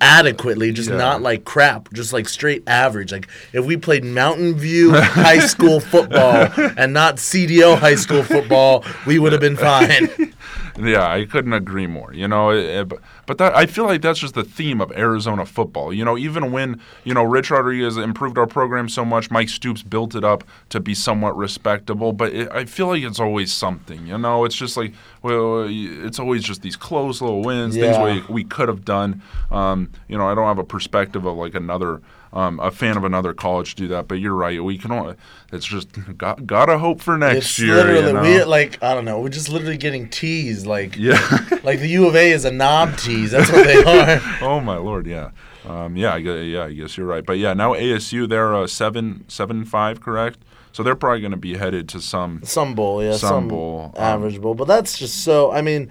adequately, 0.00 0.72
just 0.72 0.90
Yeah. 0.90 0.96
not 0.96 1.22
like 1.22 1.44
crap, 1.44 1.92
just 1.92 2.12
like 2.12 2.28
straight 2.28 2.62
average. 2.66 3.12
Like 3.12 3.26
if 3.52 3.64
we 3.64 3.76
played 3.76 4.04
Mountain 4.04 4.54
View 4.56 4.92
high 4.94 5.40
school 5.40 5.80
football 5.92 6.48
and 6.76 6.92
not 6.92 7.16
CDO 7.18 7.76
high 7.76 7.96
school 7.96 8.22
football, 8.22 8.84
we 9.06 9.18
would 9.18 9.32
have 9.32 9.40
been 9.40 9.56
fine. 9.56 10.08
Yeah, 10.76 11.08
I 11.08 11.24
couldn't 11.24 11.52
agree 11.52 11.86
more. 11.86 12.12
You 12.12 12.26
know, 12.26 12.50
it, 12.50 12.64
it- 12.64 12.88
but- 12.88 12.98
but 13.26 13.38
that 13.38 13.56
I 13.56 13.64
feel 13.64 13.86
like 13.86 14.02
that's 14.02 14.18
just 14.18 14.34
the 14.34 14.44
theme 14.44 14.82
of 14.82 14.92
Arizona 14.92 15.46
football. 15.46 15.94
You 15.94 16.04
know, 16.04 16.18
even 16.18 16.52
when 16.52 16.78
you 17.04 17.14
know 17.14 17.22
Rich 17.24 17.50
Rodriguez 17.50 17.96
improved 17.96 18.36
our 18.36 18.46
program 18.46 18.88
so 18.90 19.02
much, 19.02 19.30
Mike 19.30 19.48
Stoops 19.48 19.82
built 19.82 20.14
it 20.14 20.24
up 20.24 20.44
to 20.68 20.78
be 20.80 20.94
somewhat 20.94 21.34
respectable. 21.34 22.12
But 22.12 22.34
it, 22.34 22.50
I 22.52 22.66
feel 22.66 22.88
like 22.88 23.02
it's 23.02 23.20
always 23.20 23.50
something. 23.50 24.06
You 24.06 24.18
know, 24.18 24.44
it's 24.44 24.54
just 24.56 24.76
like 24.76 24.92
well, 25.22 25.64
it's 25.68 26.18
always 26.18 26.42
just 26.42 26.60
these 26.60 26.76
close 26.76 27.22
little 27.22 27.42
wins, 27.42 27.76
Yeah. 27.76 27.92
things 27.94 28.26
we 28.28 28.34
we 28.34 28.44
could 28.44 28.68
have 28.68 28.84
done. 28.84 29.22
Um, 29.50 29.90
you 30.08 30.18
know, 30.18 30.28
I 30.28 30.34
don't 30.34 30.46
have 30.48 30.58
a 30.58 30.64
perspective 30.64 31.24
of 31.24 31.36
like 31.36 31.54
another. 31.54 32.02
Um, 32.34 32.58
a 32.58 32.72
fan 32.72 32.96
of 32.96 33.04
another 33.04 33.32
college 33.32 33.76
do 33.76 33.86
that, 33.88 34.08
but 34.08 34.16
you're 34.16 34.34
right. 34.34 34.62
We 34.62 34.76
can. 34.76 34.90
Only, 34.90 35.14
it's 35.52 35.64
just 35.64 35.88
got, 36.18 36.44
gotta 36.44 36.78
hope 36.78 37.00
for 37.00 37.16
next 37.16 37.36
It's 37.36 37.58
year. 37.60 37.76
literally 37.76 38.06
you 38.08 38.12
know? 38.12 38.22
we 38.22 38.42
like 38.42 38.82
I 38.82 38.92
don't 38.92 39.04
know. 39.04 39.20
We're 39.20 39.28
just 39.28 39.48
literally 39.48 39.76
getting 39.76 40.08
teased. 40.08 40.66
Like 40.66 40.96
yeah. 40.96 41.20
like 41.62 41.78
the 41.78 41.86
U 41.90 42.08
of 42.08 42.16
A 42.16 42.32
is 42.32 42.44
a 42.44 42.50
knob 42.50 42.98
tease. 42.98 43.30
That's 43.30 43.52
what 43.52 43.64
they 43.64 43.84
are. 43.84 44.20
oh 44.42 44.58
my 44.58 44.76
lord, 44.76 45.06
yeah, 45.06 45.30
um, 45.64 45.96
yeah, 45.96 46.12
I 46.12 46.20
guess, 46.20 46.44
yeah, 46.44 46.64
I 46.64 46.72
guess 46.72 46.96
you're 46.96 47.06
right. 47.06 47.24
But 47.24 47.38
yeah, 47.38 47.54
now 47.54 47.72
ASU 47.72 48.28
they're 48.28 48.52
uh, 48.52 48.66
seven 48.66 49.24
seven 49.28 49.64
five, 49.64 50.00
correct? 50.00 50.40
So 50.72 50.82
they're 50.82 50.96
probably 50.96 51.20
going 51.20 51.30
to 51.30 51.36
be 51.36 51.56
headed 51.56 51.88
to 51.90 52.00
some. 52.00 52.40
Some 52.42 52.74
bowl, 52.74 53.00
yeah, 53.00 53.12
Some 53.12 53.28
some, 53.28 53.48
bowl, 53.48 53.92
um, 53.94 54.02
average 54.02 54.40
bowl, 54.40 54.56
but 54.56 54.66
that's 54.66 54.98
just 54.98 55.22
so. 55.22 55.52
I 55.52 55.62
mean, 55.62 55.88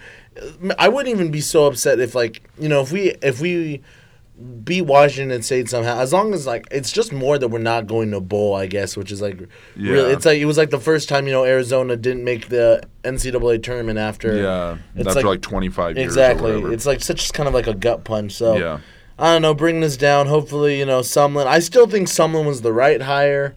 I 0.77 0.89
wouldn't 0.89 1.15
even 1.15 1.31
be 1.31 1.39
so 1.39 1.67
upset 1.67 2.01
if 2.01 2.15
like 2.15 2.43
you 2.59 2.67
know 2.67 2.81
if 2.81 2.91
we 2.91 3.11
if 3.21 3.39
we 3.39 3.81
beat 4.63 4.81
Washington 4.81 5.41
State 5.43 5.69
somehow, 5.69 5.99
as 5.99 6.11
long 6.11 6.33
as 6.33 6.47
like 6.47 6.65
it's 6.71 6.91
just 6.91 7.13
more 7.13 7.37
that 7.37 7.47
we're 7.49 7.59
not 7.59 7.85
going 7.87 8.11
to 8.11 8.19
bowl, 8.19 8.55
I 8.55 8.65
guess, 8.65 8.97
which 8.97 9.11
is 9.11 9.21
like 9.21 9.39
really, 9.77 10.09
Yeah. 10.09 10.15
it's 10.15 10.25
like 10.25 10.39
it 10.39 10.45
was 10.45 10.57
like 10.57 10.69
the 10.71 10.79
first 10.79 11.07
time 11.07 11.27
you 11.27 11.33
know 11.33 11.45
Arizona 11.45 11.95
didn't 11.95 12.23
make 12.23 12.49
the 12.49 12.81
NCAA 13.03 13.61
tournament 13.61 13.99
after 13.99 14.35
Yeah, 14.35 14.77
It's 14.95 15.07
after 15.07 15.19
like- 15.19 15.25
like, 15.25 15.41
25 15.41 15.97
years. 15.97 16.05
exactly. 16.05 16.73
It's 16.73 16.85
like 16.85 17.01
such 17.01 17.31
kind 17.33 17.47
of 17.47 17.53
like 17.53 17.67
a 17.67 17.73
gut 17.75 18.03
punch. 18.05 18.33
So 18.33 18.57
yeah, 18.57 18.79
I 19.19 19.33
don't 19.33 19.43
know, 19.43 19.53
bring 19.53 19.81
this 19.81 19.97
down. 19.97 20.25
Hopefully, 20.27 20.79
you 20.79 20.85
know, 20.85 21.01
Sumlin. 21.01 21.45
I 21.45 21.59
still 21.59 21.85
think 21.87 22.07
Sumlin 22.07 22.45
was 22.45 22.61
the 22.61 22.73
right 22.73 23.01
hire. 23.01 23.53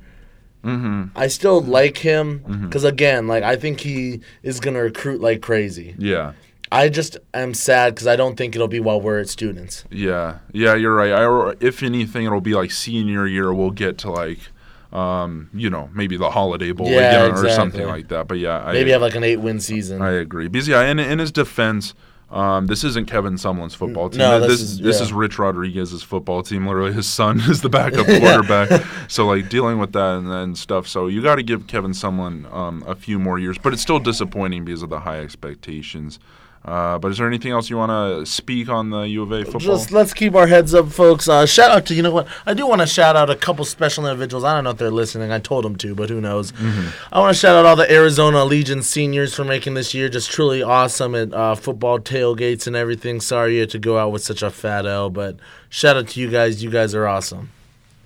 mm-hmm. 0.63 1.05
I 1.17 1.29
still 1.29 1.61
like 1.63 1.99
him 1.99 2.43
because 2.67 2.85
again, 2.85 3.27
like 3.29 3.43
I 3.45 3.57
think 3.57 3.81
he 3.81 4.21
is 4.43 4.61
gonna 4.61 4.83
recruit 4.83 5.21
like 5.21 5.41
crazy. 5.41 5.95
yeah. 5.99 6.33
I 6.73 6.89
just 6.89 7.17
am 7.33 7.55
sad 7.55 7.95
because 7.95 8.07
I 8.07 8.17
don't 8.17 8.37
think 8.37 8.55
it'll 8.55 8.69
be 8.69 8.81
while 8.81 9.01
we're 9.01 9.21
at 9.21 9.29
students. 9.29 9.85
Yeah, 9.91 10.39
yeah, 10.53 10.75
you're 10.75 10.95
right. 10.95 11.13
I, 11.13 11.55
if 11.61 11.83
anything, 11.83 12.27
it'll 12.27 12.41
be 12.41 12.55
like 12.55 12.71
senior 12.71 13.27
year. 13.27 13.55
We'll 13.55 13.71
get 13.71 13.99
to 13.99 14.11
like, 14.11 14.39
um, 14.93 15.49
you 15.55 15.71
know, 15.71 15.91
maybe 15.95 16.17
the 16.17 16.31
Holiday 16.31 16.73
Bowl 16.73 16.89
Yeah, 16.91 17.25
again 17.27 17.39
or 17.39 17.49
something 17.51 17.87
like 17.87 18.09
that. 18.09 18.27
But 18.29 18.39
yeah, 18.39 18.69
Maybe 18.73 18.91
I, 18.91 18.95
have 18.95 19.03
like 19.03 19.15
an 19.15 19.25
eight 19.25 19.37
win 19.37 19.61
season. 19.61 20.03
I 20.03 20.13
agree. 20.13 20.49
Because 20.49 20.67
yeah, 20.69 20.83
in, 20.91 20.99
in 20.99 21.19
his 21.21 21.31
defense, 21.31 21.95
um, 22.31 22.67
this 22.67 22.83
isn't 22.83 23.07
Kevin 23.07 23.35
Sumlin's 23.35 23.77
football 23.77 24.11
team. 24.11 24.19
No, 24.19 24.41
this 24.41 24.49
this 24.49 24.61
is 24.61 24.71
is- 24.73 24.79
this 24.81 24.97
yeah. 24.99 25.03
is 25.05 25.13
Rich 25.13 25.39
Rodriguez's 25.39 26.03
football 26.03 26.43
team. 26.43 26.67
Literally, 26.67 26.93
his 26.93 27.07
son 27.07 27.39
is 27.49 27.61
the 27.61 27.69
backup 27.69 28.07
quarterback. 28.07 28.85
so 29.09 29.27
like 29.27 29.49
dealing 29.49 29.79
with 29.79 29.93
that 29.93 30.17
and, 30.19 30.29
and 30.29 30.59
stuff. 30.59 30.89
So 30.89 31.07
you 31.07 31.23
got 31.23 31.37
to 31.37 31.45
give 31.45 31.69
Kevin 31.69 31.93
Sumlin 31.93 32.53
um, 32.53 32.83
a 32.89 32.97
few 32.97 33.21
more 33.21 33.39
years, 33.39 33.57
but 33.59 33.73
it's 33.73 33.83
still 33.83 34.01
disappointing 34.01 34.65
because 34.65 34.83
of 34.83 34.91
the 34.91 35.01
high 35.01 35.21
expectations. 35.21 36.19
Uh, 36.67 36.99
but 36.99 37.13
is 37.13 37.19
there 37.19 37.29
anything 37.29 37.53
else 37.53 37.71
you 37.71 37.77
want 37.77 37.91
to 37.91 38.27
speak 38.31 38.69
on 38.69 38.91
the 38.91 39.03
U 39.03 39.23
of 39.23 39.31
A 39.31 39.45
football? 39.45 39.61
Just 39.61 39.93
let's 39.93 40.13
keep 40.13 40.35
our 40.35 40.49
heads 40.49 40.75
up, 40.75 40.91
folks. 40.91 41.29
Uh, 41.29 41.47
shout 41.47 41.71
out 41.71 41.87
to 41.87 41.95
you 41.95 42.03
know 42.03 42.11
what 42.11 42.27
I 42.45 42.55
do 42.55 42.67
want 42.67 42.81
to 42.81 42.89
shout 42.89 43.15
out 43.15 43.31
a 43.31 43.37
couple 43.37 43.65
special 43.65 44.05
individuals. 44.05 44.43
I 44.43 44.55
don't 44.55 44.65
know 44.65 44.71
if 44.71 44.77
they're 44.77 44.91
listening. 44.91 45.31
I 45.31 45.39
told 45.39 45.65
them 45.65 45.77
to, 45.77 45.95
but 45.95 46.11
who 46.11 46.21
knows? 46.21 46.53
I 47.13 47.21
want 47.21 47.35
to 47.35 47.39
shout 47.39 47.55
out 47.55 47.67
all 47.67 47.77
the 47.77 47.91
Arizona 47.91 48.45
Legion 48.45 48.83
seniors 48.83 49.33
for 49.33 49.45
making 49.45 49.75
this 49.75 49.95
year 49.95 50.09
just 50.09 50.29
truly 50.29 50.61
awesome 50.61 51.15
at 51.15 51.33
uh, 51.33 51.55
football 51.55 52.01
tailgates 52.01 52.67
and 52.67 52.75
everything. 52.75 53.21
Sorry 53.21 53.55
you 53.55 53.61
had 53.61 53.71
to 53.71 53.79
go 53.79 53.99
out 53.99 54.11
with 54.11 54.25
such 54.25 54.43
a 54.43 54.51
fat 54.51 54.87
L, 54.87 55.09
but 55.09 55.37
shout 55.69 55.97
out 55.97 56.09
to 56.09 56.21
you 56.21 56.29
guys. 56.29 56.65
You 56.65 56.71
guys 56.71 56.97
are 56.97 57.07
awesome. 57.07 57.51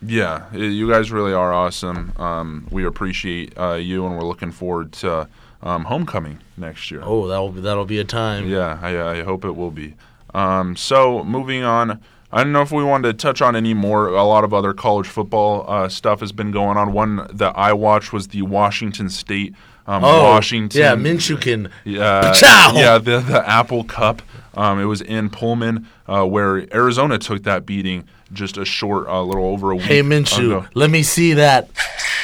Yeah, 0.03 0.55
you 0.55 0.89
guys 0.89 1.11
really 1.11 1.33
are 1.33 1.53
awesome. 1.53 2.13
Um, 2.17 2.67
we 2.71 2.85
appreciate 2.85 3.59
uh, 3.59 3.75
you, 3.75 4.07
and 4.07 4.17
we're 4.17 4.25
looking 4.25 4.51
forward 4.51 4.93
to 4.93 5.29
um, 5.63 5.85
homecoming 5.85 6.39
next 6.57 6.91
year. 6.91 7.01
Oh, 7.05 7.27
that'll 7.29 7.51
be, 7.51 7.61
that'll 7.61 7.85
be 7.85 7.99
a 7.99 8.05
time. 8.05 8.49
Yeah, 8.49 8.79
I, 8.81 9.19
I 9.19 9.23
hope 9.23 9.45
it 9.45 9.53
will 9.53 9.71
be. 9.71 9.95
Um, 10.35 10.77
so 10.77 11.25
moving 11.25 11.63
on, 11.65 12.01
I 12.33 12.45
don't 12.45 12.53
know 12.53 12.63
if 12.63 12.71
we 12.71 12.85
wanted 12.85 13.09
to 13.09 13.15
touch 13.15 13.43
on 13.43 13.57
any 13.57 13.75
more. 13.75 14.09
A 14.09 14.23
lot 14.25 14.45
of 14.45 14.55
other 14.55 14.73
college 14.73 15.07
football 15.09 15.65
uh, 15.69 15.89
stuff 15.89 16.21
has 16.21 16.33
been 16.33 16.51
going 16.53 16.77
on. 16.77 16.93
One 16.93 17.27
that 17.33 17.53
I 17.57 17.73
watched 17.73 18.13
was 18.13 18.29
the 18.29 18.43
Washington 18.43 19.09
State. 19.11 19.55
Um, 19.87 20.05
Oh, 20.05 20.23
Washington. 20.25 20.81
Yeah, 20.81 20.95
Minshew 20.95 21.41
can. 21.41 21.71
Yeah, 21.85 22.33
Chow! 22.37 22.73
yeah, 22.75 22.99
the 22.99 23.19
the 23.19 23.49
Apple 23.49 23.83
Cup. 23.83 24.23
Um, 24.55 24.79
it 24.79 24.85
was 24.85 25.01
in 25.01 25.31
Pullman, 25.31 25.89
uh, 26.11 26.25
where 26.25 26.67
Arizona 26.75 27.19
took 27.19 27.45
that 27.45 27.65
beating 27.65 28.05
just 28.33 28.59
a 28.59 28.65
short, 28.65 29.07
uh, 29.09 29.23
little 29.23 29.47
over 29.47 29.71
a 29.71 29.77
week. 29.77 29.85
Hey 29.87 30.03
Minshew, 30.03 30.59
ago. 30.59 30.67
let 30.75 30.91
me 30.91 31.03
see 31.03 31.35
that. 31.35 31.71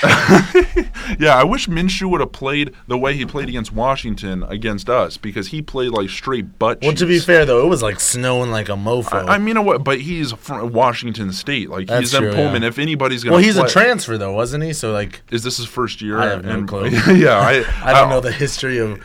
Yeah, 1.19 1.37
I 1.37 1.45
wish 1.45 1.69
Minshew 1.69 2.11
would 2.11 2.21
have 2.21 2.33
played 2.33 2.75
the 2.89 2.99
way 2.99 3.15
he 3.15 3.25
played 3.25 3.49
against 3.49 3.73
Washington 3.73 4.43
against 4.43 4.91
us 4.91 5.17
because 5.17 5.49
he 5.49 5.63
played 5.63 5.93
like 5.93 6.11
straight 6.11 6.59
butt. 6.59 6.81
Well, 6.83 6.95
to 6.95 7.07
be 7.07 7.19
fair 7.19 7.45
though, 7.47 7.65
it 7.65 7.69
was 7.69 7.83
like 7.83 8.01
snowing 8.01 8.51
like 8.51 8.69
a 8.69 8.73
mofo. 8.73 9.13
I, 9.13 9.35
I 9.35 9.39
mean, 9.39 9.63
what? 9.65 9.85
But 9.85 10.01
he's 10.01 10.33
from 10.33 10.73
Washington 10.73 11.33
State. 11.33 11.71
Like 11.71 11.87
That's 11.87 12.11
he's 12.11 12.15
in 12.15 12.35
Pullman. 12.35 12.63
yeah. 12.63 12.69
If 12.69 12.79
anybody's 12.79 13.23
gonna, 13.23 13.37
well, 13.37 13.45
he's 13.45 13.57
a 13.57 13.69
transfer 13.69 14.19
though, 14.19 14.33
wasn't 14.33 14.65
he? 14.65 14.73
So 14.73 14.93
like, 14.93 15.23
Is 15.31 15.43
this 15.43 15.59
his 15.59 15.67
first 15.67 16.03
year? 16.03 16.19
I 16.19 16.27
have 16.27 16.45
no 16.45 16.65
clue. 16.65 16.89
yeah, 17.15 17.39
I, 17.39 17.65
I 17.85 17.93
don't 17.93 18.11
know 18.11 18.21
the 18.21 18.33
history 18.33 18.79
of 18.79 19.01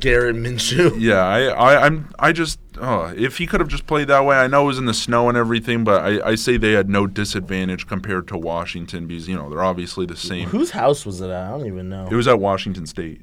Garrett 0.00 0.36
Minshew. 0.36 0.98
Yeah, 0.98 1.20
I, 1.22 1.44
I, 1.46 1.86
I'm, 1.86 2.08
I 2.18 2.32
just, 2.32 2.58
oh, 2.82 3.14
if 3.16 3.38
he 3.38 3.46
could 3.46 3.60
have 3.60 3.68
just 3.70 3.86
played 3.86 4.08
that 4.08 4.24
way, 4.26 4.36
I 4.36 4.46
know 4.48 4.64
it 4.64 4.66
was 4.66 4.78
in 4.78 4.84
the 4.86 4.92
snow 4.94 5.28
and 5.28 5.38
everything, 5.38 5.84
but 5.84 6.02
I, 6.02 6.30
I 6.30 6.34
say 6.34 6.56
they 6.58 6.72
had 6.72 6.90
no 6.90 7.06
disadvantage 7.06 7.86
compared 7.86 8.28
to 8.28 8.36
Washington 8.36 9.06
because 9.06 9.28
you 9.28 9.36
know 9.36 9.48
they're 9.48 9.62
obviously 9.64 10.04
the 10.04 10.16
same. 10.16 10.48
Whose 10.48 10.72
house 10.72 11.06
was 11.06 11.20
it 11.20 11.30
at? 11.30 11.46
I 11.46 11.50
don't 11.50 11.66
even 11.66 11.88
know. 11.88 12.08
It 12.10 12.14
was 12.14 12.28
at 12.28 12.38
Washington 12.38 12.84
State. 12.86 13.22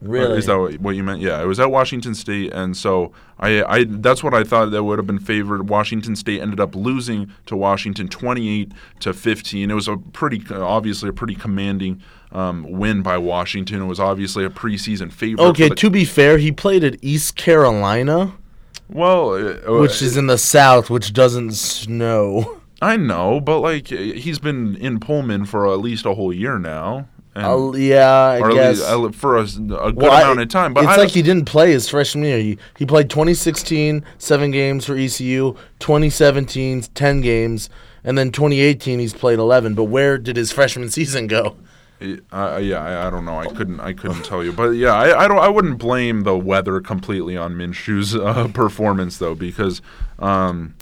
Really? 0.00 0.36
Is 0.38 0.46
that 0.46 0.58
what- 0.58 0.80
what 0.80 0.96
you 0.96 1.04
meant? 1.04 1.20
Yeah, 1.20 1.40
it 1.40 1.46
was 1.46 1.60
at 1.60 1.70
Washington 1.70 2.14
State, 2.16 2.52
and 2.52 2.76
so 2.76 3.12
I, 3.38 3.62
I 3.62 3.84
that's 3.84 4.24
what 4.24 4.34
I 4.34 4.42
thought 4.42 4.72
that 4.72 4.82
would 4.82 4.98
have 4.98 5.06
been 5.06 5.20
favored. 5.20 5.68
Washington 5.68 6.16
State 6.16 6.40
ended 6.40 6.58
up 6.58 6.74
losing 6.74 7.30
to 7.46 7.56
Washington, 7.56 8.08
twenty-eight 8.08 8.72
to 9.00 9.12
fifteen. 9.12 9.70
It 9.70 9.74
was 9.74 9.86
a 9.86 9.96
pretty, 9.96 10.42
obviously, 10.52 11.08
a 11.08 11.12
pretty 11.12 11.36
commanding 11.36 12.02
um, 12.32 12.66
win 12.68 13.02
by 13.02 13.16
Washington. 13.16 13.80
It 13.80 13.86
was 13.86 14.00
obviously 14.00 14.44
a 14.44 14.50
preseason 14.50 15.12
favorite. 15.12 15.44
Okay, 15.50 15.68
the- 15.68 15.76
to 15.76 15.88
be 15.88 16.04
fair, 16.04 16.36
he 16.38 16.50
played 16.50 16.82
at 16.82 16.96
East 17.00 17.36
Carolina, 17.36 18.32
well, 18.92 19.34
uh, 19.34 19.80
which 19.80 20.02
is 20.02 20.16
in 20.16 20.26
the 20.26 20.38
South, 20.38 20.90
which 20.90 21.12
doesn't 21.12 21.52
snow. 21.52 22.60
I 22.80 22.96
know, 22.96 23.40
but 23.40 23.60
like 23.60 23.86
he's 23.88 24.38
been 24.38 24.76
in 24.76 24.98
Pullman 25.00 25.44
for 25.46 25.72
at 25.72 25.78
least 25.80 26.04
a 26.06 26.14
whole 26.14 26.32
year 26.32 26.58
now. 26.58 27.08
And, 27.34 27.74
yeah, 27.76 28.40
I 28.44 28.52
guess. 28.52 28.80
least, 28.80 28.90
uh, 28.90 29.10
for 29.12 29.38
a 29.38 29.44
good 29.44 29.96
Well, 29.96 30.10
I- 30.12 30.20
amount 30.22 30.40
of 30.40 30.48
time. 30.48 30.74
But 30.74 30.84
it's 30.84 30.92
I, 30.92 30.96
like 30.96 31.08
he 31.10 31.22
didn't 31.22 31.46
play 31.46 31.72
his 31.72 31.88
freshman 31.88 32.24
year. 32.24 32.38
He, 32.38 32.58
he 32.76 32.84
played 32.84 33.08
2016, 33.08 34.04
seven 34.18 34.50
games 34.50 34.84
for 34.84 34.94
ECU, 34.96 35.54
2017, 35.78 36.82
10 36.94 37.20
games, 37.22 37.70
and 38.04 38.18
then 38.18 38.32
2018 38.32 38.98
he's 38.98 39.14
played 39.14 39.38
11. 39.38 39.74
But 39.74 39.84
where 39.84 40.18
did 40.18 40.36
his 40.36 40.52
freshman 40.52 40.90
season 40.98 41.26
go? 41.26 41.56
Yeah, 42.02 42.16
I, 42.32 43.06
I 43.06 43.10
don't 43.10 43.24
know. 43.24 43.38
I 43.38 43.46
couldn't. 43.46 43.80
I 43.80 43.92
couldn't 43.92 44.24
tell 44.24 44.42
you. 44.42 44.52
But 44.52 44.70
yeah, 44.70 44.94
I, 44.94 45.24
I 45.24 45.28
don't. 45.28 45.38
I 45.38 45.48
wouldn't 45.48 45.78
blame 45.78 46.22
the 46.22 46.36
weather 46.36 46.80
completely 46.80 47.36
on 47.36 47.54
Minshew's 47.54 48.14
uh, 48.16 48.48
performance 48.54 49.18
though, 49.18 49.34
because 49.34 49.80
um, 50.18 50.74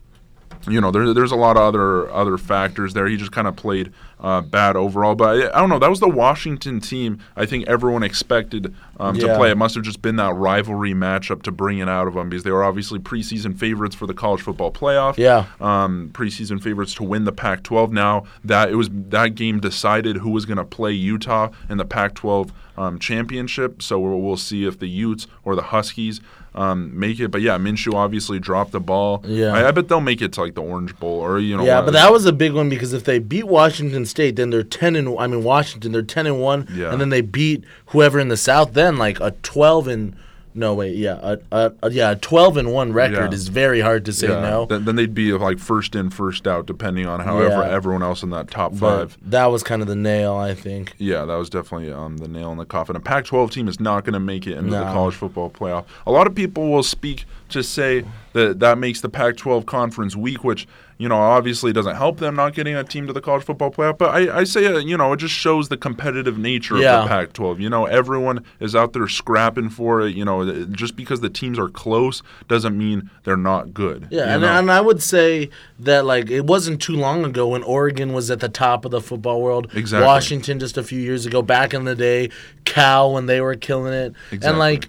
you 0.69 0.81
know 0.81 0.91
there, 0.91 1.13
there's 1.13 1.33
a 1.33 1.37
lot 1.37 1.57
of 1.57 1.63
other 1.63 2.11
other 2.11 2.39
factors 2.39 2.95
there. 2.95 3.07
He 3.07 3.17
just 3.17 3.33
kind 3.33 3.47
of 3.47 3.57
played 3.57 3.93
uh, 4.21 4.41
bad 4.43 4.77
overall. 4.77 5.15
But 5.15 5.29
I, 5.53 5.57
I 5.57 5.61
don't 5.61 5.69
know. 5.71 5.79
That 5.79 5.91
was 5.91 6.01
the 6.01 6.09
Washington 6.09 6.81
team. 6.81 7.19
I 7.37 7.47
think 7.47 7.67
everyone 7.67 8.03
expected 8.03 8.75
um, 8.99 9.19
to 9.19 9.35
play. 9.37 9.51
It 9.51 9.57
must 9.57 9.75
have 9.75 9.85
just 9.85 10.03
been 10.03 10.17
that 10.17 10.35
rivalry 10.35 10.93
matchup 10.93 11.43
to 11.43 11.51
bring 11.53 11.79
it 11.79 11.89
out 11.89 12.07
of 12.07 12.15
them 12.15 12.29
because 12.29 12.45
they 12.45 12.51
were 12.51 12.63
obviously 12.65 12.99
preseason 12.99 13.59
favorites 13.59 13.95
for 13.97 14.07
the 14.07 14.15
college 14.15 14.43
football 14.43 14.71
playoff 14.71 15.17
Yeah. 15.17 15.47
um, 15.61 16.11
preseason 16.13 16.63
favorites 16.63 16.95
to 16.95 17.03
win 17.03 17.25
the 17.25 17.33
Pac-12. 17.33 17.91
Now 17.93 18.25
that 18.45 18.71
it 18.71 18.75
was 18.75 18.91
that 18.93 19.35
game 19.35 19.59
decided 19.61 20.19
who 20.19 20.31
was 20.31 20.45
going 20.45 20.59
to 20.59 20.65
play 20.65 20.93
Utah 20.93 21.49
in 21.69 21.79
the 21.79 21.85
Pac-12 21.85 22.51
um, 22.77 22.99
championship. 22.99 23.83
So 23.83 23.99
we'll, 23.99 24.21
we'll 24.21 24.37
see 24.37 24.65
if 24.67 24.79
the 24.79 24.89
Utes 24.89 25.27
or 25.45 25.55
the 25.57 25.63
Huskies 25.63 26.21
um, 26.55 26.99
make 26.99 27.21
it. 27.21 27.29
But 27.29 27.41
yeah, 27.43 27.57
Minshew 27.59 27.95
obviously 27.95 28.39
dropped 28.39 28.73
the 28.73 28.81
ball. 28.81 29.23
Yeah. 29.27 29.53
I, 29.53 29.69
I 29.69 29.71
bet 29.71 29.89
they'll 29.89 30.01
make 30.01 30.21
it 30.23 30.33
to 30.35 30.41
like 30.43 30.55
the 30.55 30.63
Orange 30.63 30.99
Bowl 30.99 31.21
or 31.21 31.39
you 31.39 31.57
know. 31.57 31.65
Yeah, 31.65 31.81
but 31.83 31.93
that 31.93 32.13
was 32.13 32.25
a 32.27 32.33
big 32.33 32.53
one 32.53 32.69
because 32.69 32.93
if 32.93 33.05
they 33.05 33.19
beat 33.19 33.47
Washington 33.47 34.05
State, 34.07 34.37
then 34.37 34.51
they're 34.51 34.63
ten 34.63 34.97
and 34.97 35.17
I 35.19 35.27
mean 35.27 35.45
Washington, 35.45 35.93
they're 35.93 36.03
ten 36.03 36.27
and 36.27 36.41
one, 36.41 36.67
Yeah. 36.73 36.91
and 36.93 37.01
then 37.01 37.11
they 37.11 37.21
beat 37.21 37.65
whoever 37.87 38.19
in 38.19 38.29
the 38.29 38.37
South. 38.37 38.73
Then 38.73 38.97
like 38.97 39.21
a 39.21 39.33
twelve 39.43 39.87
and 39.89 40.15
no 40.61 40.75
wait, 40.75 40.95
yeah, 40.97 41.37
a, 41.51 41.73
yeah, 41.91 42.13
a 42.13 42.17
twelve 42.17 42.57
and 42.57 42.73
one 42.73 42.93
record 42.93 43.33
Yeah. 43.33 43.35
is 43.35 43.49
very 43.49 43.81
hard 43.81 44.05
to 44.05 44.13
say 44.13 44.29
yeah, 44.29 44.41
no. 44.41 44.67
Then, 44.67 44.85
then 44.85 44.95
they'd 44.95 45.13
be 45.15 45.33
like 45.33 45.59
first 45.59 45.97
in, 45.97 46.11
first 46.11 46.47
out, 46.47 46.67
depending 46.67 47.07
on 47.07 47.21
however 47.21 47.63
Yeah. 47.67 47.71
everyone 47.75 48.03
else 48.05 48.23
in 48.23 48.31
that 48.31 48.49
top 48.51 48.73
but 48.79 48.79
five. 49.11 49.19
that 49.31 49.47
was 49.47 49.63
kind 49.65 49.83
of 49.83 49.89
the 49.89 49.97
nail, 49.97 50.35
I 50.37 50.55
think. 50.55 50.95
Yeah, 50.99 51.25
that 51.25 51.35
was 51.35 51.51
definitely 51.51 51.93
um, 51.93 52.19
the 52.19 52.29
nail 52.29 52.53
in 52.53 52.59
the 52.59 52.65
coffin. 52.67 52.95
A 52.95 53.01
Pac-12 53.01 53.51
team 53.51 53.67
is 53.67 53.81
not 53.81 54.05
going 54.05 54.15
to 54.15 54.21
make 54.21 54.47
it 54.47 54.57
into 54.59 54.71
the 54.71 54.85
No. 54.85 54.93
college 54.93 55.15
football 55.15 55.51
playoff. 55.51 55.85
A 56.07 56.13
lot 56.13 56.27
of 56.29 56.35
people 56.37 56.71
will 56.71 56.83
speak 56.85 57.25
to 57.49 57.63
say 57.65 58.05
that 58.35 58.61
that 58.61 58.79
makes 58.79 59.01
the 59.01 59.09
Pac-12 59.09 59.67
conference 59.67 60.15
weak, 60.15 60.45
which 60.45 60.69
you 61.01 61.09
know 61.09 61.17
obviously 61.17 61.71
it 61.71 61.75
doesn't 61.75 61.97
help 61.97 62.19
them 62.19 62.37
not 62.37 62.55
getting 62.55 62.75
a 62.77 62.85
team 62.85 63.07
to 63.07 63.13
the 63.13 63.21
college 63.21 63.43
football 63.43 63.71
playoff. 63.71 63.99
But 63.99 64.11
I, 64.15 64.41
I 64.41 64.45
say 64.45 64.67
uh, 64.67 64.79
you 64.79 64.97
know 64.97 65.13
it 65.15 65.17
just 65.17 65.35
shows 65.35 65.69
the 65.69 65.77
competitive 65.77 66.39
nature 66.39 66.77
Yeah. 66.77 66.99
of 66.99 67.05
the 67.05 67.09
Pac-12. 67.09 67.59
You 67.61 67.71
know 67.71 67.87
everyone 67.87 68.45
is 68.61 68.77
out 68.77 68.93
there 68.93 69.09
scrapping 69.09 69.71
for 69.71 70.03
it. 70.03 70.15
You 70.15 70.25
know 70.25 70.65
just 70.67 70.95
because 70.95 71.21
the 71.21 71.31
teams 71.31 71.59
are 71.59 71.69
close 71.69 72.23
doesn't 72.49 72.77
mean 72.77 73.11
they're 73.25 73.37
not 73.37 73.73
good. 73.75 74.07
Yeah, 74.11 74.33
and, 74.35 74.43
know? 74.43 74.49
and 74.49 74.71
I 74.71 74.81
would 74.81 75.03
say 75.03 75.51
that 75.79 76.05
like 76.05 76.31
it 76.31 76.45
wasn't 76.47 76.83
too 76.83 76.95
long 76.97 77.25
ago 77.25 77.49
when 77.49 77.63
Oregon 77.63 78.13
was 78.13 78.31
at 78.31 78.41
the 78.41 78.49
top 78.51 78.85
of 78.85 78.91
the 78.91 79.01
football 79.01 79.41
world. 79.41 79.69
Exactly. 79.75 80.07
Washington 80.07 80.59
just 80.61 80.77
a 80.77 80.83
few 80.83 81.01
years 81.01 81.25
ago, 81.25 81.41
back 81.41 81.73
in 81.73 81.85
the 81.85 81.95
day, 81.95 82.29
Cal 82.65 83.13
when 83.15 83.27
they 83.27 83.41
were 83.41 83.55
killing 83.55 83.93
it, 83.95 84.13
Exactly. 84.31 84.49
and 84.51 84.59
like 84.59 84.89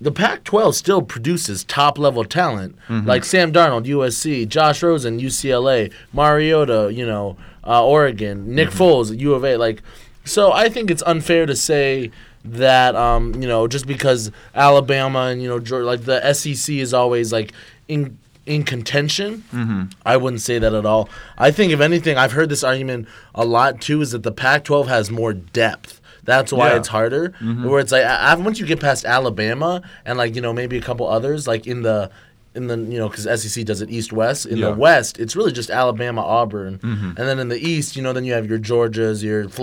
the 0.00 0.12
Pac-12 0.12 0.74
still 0.74 1.02
produces 1.02 1.64
top-level 1.64 2.24
talent, 2.24 2.76
Mm-hmm. 2.88 3.06
like 3.08 3.24
Sam 3.24 3.52
Darnold, 3.52 3.86
USC, 3.86 4.48
Josh 4.48 4.82
Rosen, 4.82 5.18
UCLA, 5.20 5.92
Mariota, 6.12 6.90
you 6.92 7.04
know, 7.06 7.36
uh, 7.66 7.84
Oregon, 7.84 8.54
Nick 8.54 8.68
Mm-hmm. 8.70 8.82
Foles, 8.82 9.18
U 9.18 9.34
of 9.34 9.44
A. 9.44 9.56
Like, 9.56 9.82
so 10.24 10.52
I 10.52 10.68
think 10.68 10.90
it's 10.90 11.02
unfair 11.06 11.46
to 11.46 11.56
say 11.56 12.10
that 12.44 12.94
um, 12.94 13.34
you 13.42 13.48
know 13.48 13.66
just 13.66 13.86
because 13.86 14.30
Alabama 14.54 15.22
and 15.26 15.42
you 15.42 15.48
know 15.48 15.58
Georgia, 15.58 15.84
like 15.84 16.04
the 16.04 16.32
SEC 16.32 16.76
is 16.76 16.94
always 16.94 17.32
like 17.32 17.52
in 17.88 18.16
in 18.46 18.62
contention. 18.62 19.42
Mm-hmm. 19.52 19.82
I 20.06 20.16
wouldn't 20.16 20.40
say 20.40 20.58
that 20.58 20.72
at 20.72 20.86
all. 20.86 21.08
I 21.36 21.50
think 21.50 21.72
if 21.72 21.80
anything, 21.80 22.16
I've 22.16 22.32
heard 22.32 22.48
this 22.48 22.62
argument 22.64 23.06
a 23.34 23.44
lot 23.44 23.80
too, 23.80 24.00
is 24.00 24.12
that 24.12 24.22
the 24.22 24.32
Pac-12 24.32 24.86
has 24.86 25.10
more 25.10 25.32
depth. 25.34 25.97
That's 26.28 26.52
why 26.52 26.68
Yeah. 26.68 26.76
it's 26.76 26.88
harder. 26.88 27.30
Mm-hmm. 27.40 27.64
Where 27.68 27.80
it's 27.80 27.90
like 27.90 28.04
once 28.38 28.60
you 28.60 28.66
get 28.66 28.80
past 28.80 29.06
Alabama 29.06 29.80
and 30.04 30.18
like 30.18 30.34
you 30.36 30.42
know 30.42 30.52
maybe 30.52 30.76
a 30.76 30.82
couple 30.82 31.08
others 31.08 31.48
like 31.48 31.66
in 31.66 31.80
the 31.82 32.10
in 32.54 32.66
the 32.66 32.76
you 32.76 32.98
know 32.98 33.08
because 33.08 33.24
SEC 33.42 33.64
does 33.64 33.80
it 33.80 33.88
East 33.90 34.12
West. 34.12 34.44
In 34.44 34.58
Yeah. 34.58 34.66
the 34.70 34.74
West, 34.76 35.18
it's 35.18 35.34
really 35.36 35.52
just 35.52 35.70
Alabama, 35.70 36.20
Auburn, 36.22 36.78
mm-hmm. 36.80 37.06
and 37.16 37.16
then 37.28 37.38
in 37.38 37.48
the 37.48 37.56
East, 37.58 37.96
you 37.96 38.02
know, 38.02 38.12
then 38.12 38.24
you 38.24 38.32
have 38.34 38.46
your 38.50 38.58
Georgias, 38.58 39.22
your 39.22 39.48
Floridas, 39.48 39.54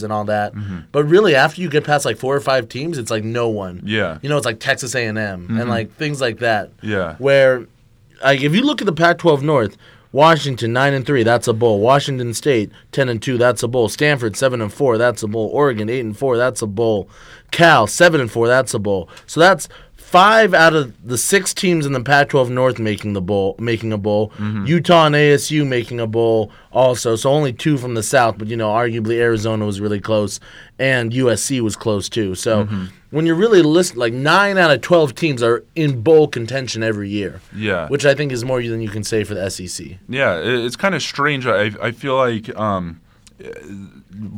Florida. 0.00 0.04
and 0.04 0.12
all 0.12 0.24
that. 0.26 0.54
Mm-hmm. 0.54 0.78
But 0.92 1.04
really, 1.04 1.34
after 1.34 1.60
you 1.60 1.68
get 1.68 1.82
past 1.84 2.04
like 2.04 2.18
four 2.18 2.36
or 2.36 2.40
five 2.40 2.68
teams, 2.68 2.98
it's 2.98 3.10
like 3.10 3.24
no 3.24 3.48
one. 3.48 3.82
Yeah. 3.84 4.18
you 4.22 4.28
know, 4.28 4.36
it's 4.36 4.46
like 4.46 4.60
Texas 4.60 4.94
A 4.94 5.04
and 5.06 5.18
M 5.18 5.58
and 5.58 5.68
like 5.68 5.92
things 5.96 6.20
like 6.20 6.38
that. 6.38 6.70
Yeah. 6.82 7.16
where 7.18 7.66
like 8.22 8.40
if 8.42 8.54
you 8.54 8.62
look 8.62 8.80
at 8.80 8.86
the 8.86 8.92
Pac-12 9.04 9.42
North. 9.42 9.76
Washington 10.12 10.72
nine 10.72 10.92
and 10.92 11.06
three, 11.06 11.22
that's 11.22 11.48
a 11.48 11.52
bowl. 11.52 11.80
Washington 11.80 12.34
State 12.34 12.70
ten 12.92 13.08
and 13.08 13.20
two, 13.20 13.38
that's 13.38 13.62
a 13.62 13.68
bowl. 13.68 13.88
Stanford 13.88 14.36
seven 14.36 14.60
and 14.60 14.72
four, 14.72 14.98
that's 14.98 15.22
a 15.22 15.28
bowl. 15.28 15.48
Oregon 15.48 15.88
eight 15.88 16.00
and 16.00 16.16
four, 16.16 16.36
that's 16.36 16.62
a 16.62 16.66
bowl. 16.66 17.08
Cal 17.50 17.86
seven 17.86 18.20
and 18.20 18.30
four, 18.30 18.46
that's 18.46 18.74
a 18.74 18.78
bowl. 18.78 19.08
So 19.26 19.40
that's 19.40 19.68
five 20.12 20.52
out 20.54 20.74
of 20.74 20.94
the 21.06 21.16
six 21.18 21.52
teams 21.54 21.86
in 21.86 21.92
the 21.92 22.02
Pac-12 22.02 22.50
North 22.50 22.78
making 22.78 23.14
the 23.14 23.20
bowl, 23.22 23.56
making 23.58 23.92
a 23.92 23.98
bowl. 23.98 24.30
Utah 24.66 25.06
and 25.06 25.14
ASU 25.14 25.66
making 25.66 25.98
a 26.00 26.06
bowl 26.06 26.52
also. 26.70 27.16
So 27.16 27.30
only 27.30 27.52
two 27.52 27.78
from 27.78 27.94
the 27.94 28.02
South, 28.02 28.36
but 28.38 28.48
you 28.48 28.56
know, 28.56 28.70
arguably 28.70 29.16
Arizona 29.18 29.64
was 29.66 29.80
really 29.80 30.00
close, 30.00 30.38
and 30.78 31.12
USC 31.12 31.60
was 31.60 31.74
close 31.76 32.08
too. 32.08 32.34
So 32.34 32.68
when 33.10 33.26
you're 33.26 33.34
really 33.36 33.62
list 33.62 33.96
like 33.96 34.12
nine 34.12 34.58
out 34.58 34.70
of 34.70 34.80
twelve 34.82 35.14
teams 35.14 35.42
are 35.42 35.64
in 35.74 36.02
bowl 36.02 36.28
contention 36.28 36.82
every 36.82 37.08
year. 37.08 37.40
Yeah. 37.54 37.88
which 37.88 38.04
I 38.04 38.14
think 38.14 38.32
is 38.32 38.44
more 38.44 38.62
than 38.62 38.80
you 38.82 38.88
can 38.90 39.04
say 39.04 39.24
for 39.24 39.34
the 39.34 39.50
SEC. 39.50 39.98
Yeah, 40.08 40.38
it's 40.38 40.76
kind 40.76 40.94
of 40.94 41.02
strange. 41.02 41.46
I 41.46 41.70
I 41.80 41.90
feel 41.92 42.16
like 42.16 42.54
um, 42.56 43.00
Uh, 43.44 43.48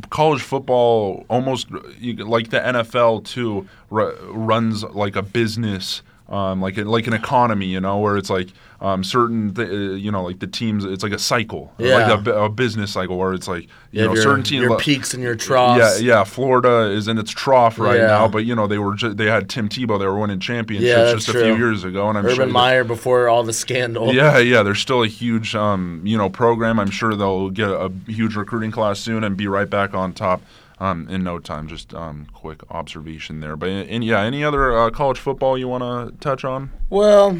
college 0.09 0.41
football 0.41 1.25
almost 1.29 1.69
like 1.71 2.49
the 2.49 2.59
NFL 2.59 3.23
too 3.25 3.67
ru- 3.89 4.15
runs 4.31 4.83
like 4.83 5.15
a 5.15 5.21
business. 5.21 6.01
Um, 6.27 6.59
like 6.59 6.75
like 6.77 7.05
an 7.05 7.13
economy, 7.13 7.67
you 7.67 7.79
know, 7.79 7.99
where 7.99 8.17
it's 8.17 8.31
like 8.31 8.47
um, 8.81 9.03
certain, 9.03 9.53
th- 9.53 9.69
uh, 9.69 9.73
you 9.93 10.11
know, 10.11 10.23
like 10.23 10.39
the 10.39 10.47
teams. 10.47 10.83
It's 10.83 11.03
like 11.03 11.11
a 11.11 11.19
cycle, 11.19 11.71
Yeah. 11.77 12.07
like 12.07 12.25
a, 12.25 12.31
a 12.45 12.49
business 12.49 12.91
cycle, 12.93 13.19
where 13.19 13.33
it's 13.33 13.47
like 13.47 13.65
you 13.91 14.01
You 14.01 14.07
know 14.07 14.13
your, 14.15 14.23
certain 14.23 14.43
teams. 14.43 14.63
your 14.63 14.77
peaks 14.79 15.13
and 15.13 15.21
your 15.21 15.35
troughs. 15.35 16.01
Yeah, 16.01 16.17
yeah. 16.17 16.23
Florida 16.23 16.89
is 16.89 17.07
in 17.07 17.19
its 17.19 17.29
trough 17.29 17.77
right 17.77 17.97
Yeah. 17.99 18.07
now, 18.07 18.27
but 18.27 18.39
you 18.39 18.55
know 18.55 18.65
they 18.65 18.79
were 18.79 18.95
ju- 18.95 19.13
they 19.13 19.27
had 19.27 19.49
Tim 19.49 19.69
Tebow. 19.69 19.99
They 19.99 20.07
were 20.07 20.17
winning 20.19 20.39
championships 20.39 20.87
Yeah, 20.89 21.13
just 21.13 21.29
a 21.29 21.33
few 21.33 21.55
years 21.57 21.83
ago, 21.83 22.09
and 22.09 22.17
I'm 22.17 22.25
Urban 22.25 22.35
sure 22.35 22.45
that- 22.47 22.51
Meyer 22.51 22.83
before 22.83 23.29
all 23.29 23.43
the 23.43 23.53
scandal. 23.53 24.11
yeah, 24.11 24.39
yeah. 24.39 24.63
They're 24.63 24.73
still 24.73 25.03
a 25.03 25.07
huge, 25.07 25.53
um, 25.55 26.01
you 26.03 26.17
know, 26.17 26.31
program. 26.31 26.79
I'm 26.79 26.89
sure 26.89 27.13
they'll 27.15 27.51
get 27.51 27.69
a 27.69 27.91
huge 28.07 28.35
recruiting 28.35 28.71
class 28.71 28.99
soon 28.99 29.23
and 29.23 29.37
be 29.37 29.47
right 29.47 29.69
back 29.69 29.93
on 29.93 30.11
top 30.11 30.41
um, 30.79 31.07
in 31.09 31.23
no 31.23 31.39
time. 31.39 31.67
Just 31.67 31.93
um, 31.93 32.27
quick 32.33 32.61
observation 32.69 33.39
there. 33.39 33.55
But 33.55 33.69
and 33.69 34.03
yeah, 34.03 34.21
any 34.21 34.43
other 34.43 34.77
uh, 34.77 34.89
college 34.89 35.19
football 35.19 35.57
you 35.57 35.67
want 35.67 35.83
to 35.83 36.17
touch 36.19 36.43
on? 36.43 36.71
Well, 36.89 37.39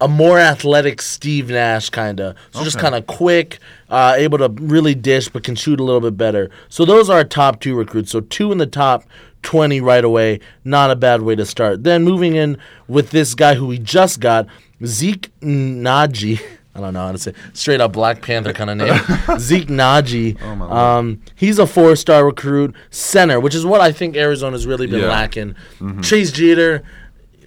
a 0.02 0.08
more 0.08 0.40
athletic 0.40 1.02
Steve 1.02 1.50
Nash 1.50 1.90
kind 1.90 2.20
of. 2.22 2.36
So 2.52 2.64
just 2.64 2.78
kind 2.80 2.94
of 2.96 3.06
quick, 3.08 3.58
uh, 3.90 4.14
able 4.16 4.38
to 4.38 4.48
really 4.50 4.96
dish, 4.96 5.28
but 5.28 5.44
can 5.44 5.56
shoot 5.56 5.80
a 5.80 5.84
little 5.84 6.00
bit 6.00 6.16
better. 6.16 6.52
So 6.70 6.86
those 6.86 7.10
are 7.10 7.18
our 7.18 7.24
top 7.26 7.60
two 7.60 7.76
recruits. 7.76 8.12
So 8.12 8.22
two 8.22 8.52
in 8.52 8.60
the 8.60 8.66
top 8.68 9.04
20 9.44 9.82
right 9.82 10.04
away. 10.04 10.40
Not 10.64 10.92
a 10.92 10.96
bad 10.96 11.22
way 11.22 11.36
to 11.36 11.46
start. 11.46 11.84
Then 11.84 12.04
moving 12.04 12.36
in 12.36 12.58
with 12.88 13.12
this 13.12 13.36
guy 13.36 13.56
who 13.56 13.68
we 13.68 13.78
just 13.78 14.20
got, 14.20 14.48
Zeke 14.86 15.32
Nnaji. 15.42 16.42
I 16.76 16.82
don't 16.82 16.94
know 16.94 17.08
how 17.08 17.12
to 17.12 17.18
say 17.18 17.34
straight 17.54 17.82
up 17.82 17.92
Black 17.94 18.22
Panther 18.22 18.54
kind 18.54 18.70
of 18.70 18.78
name. 18.78 19.40
Zeke 19.40 19.68
Nnaji. 19.68 20.38
Oh, 20.42 20.72
um, 20.76 21.22
he's 21.36 21.60
a 21.60 21.68
four 21.68 21.96
star 21.96 22.26
recruit 22.26 22.74
center, 22.90 23.40
which 23.40 23.56
is 23.56 23.66
what 23.66 23.82
I 23.82 23.92
think 23.92 24.16
Arizona's 24.16 24.66
really 24.68 24.88
been 24.88 25.02
Yeah. 25.02 25.08
lacking. 25.10 25.56
Chase 26.02 26.32
Jeter, 26.32 26.84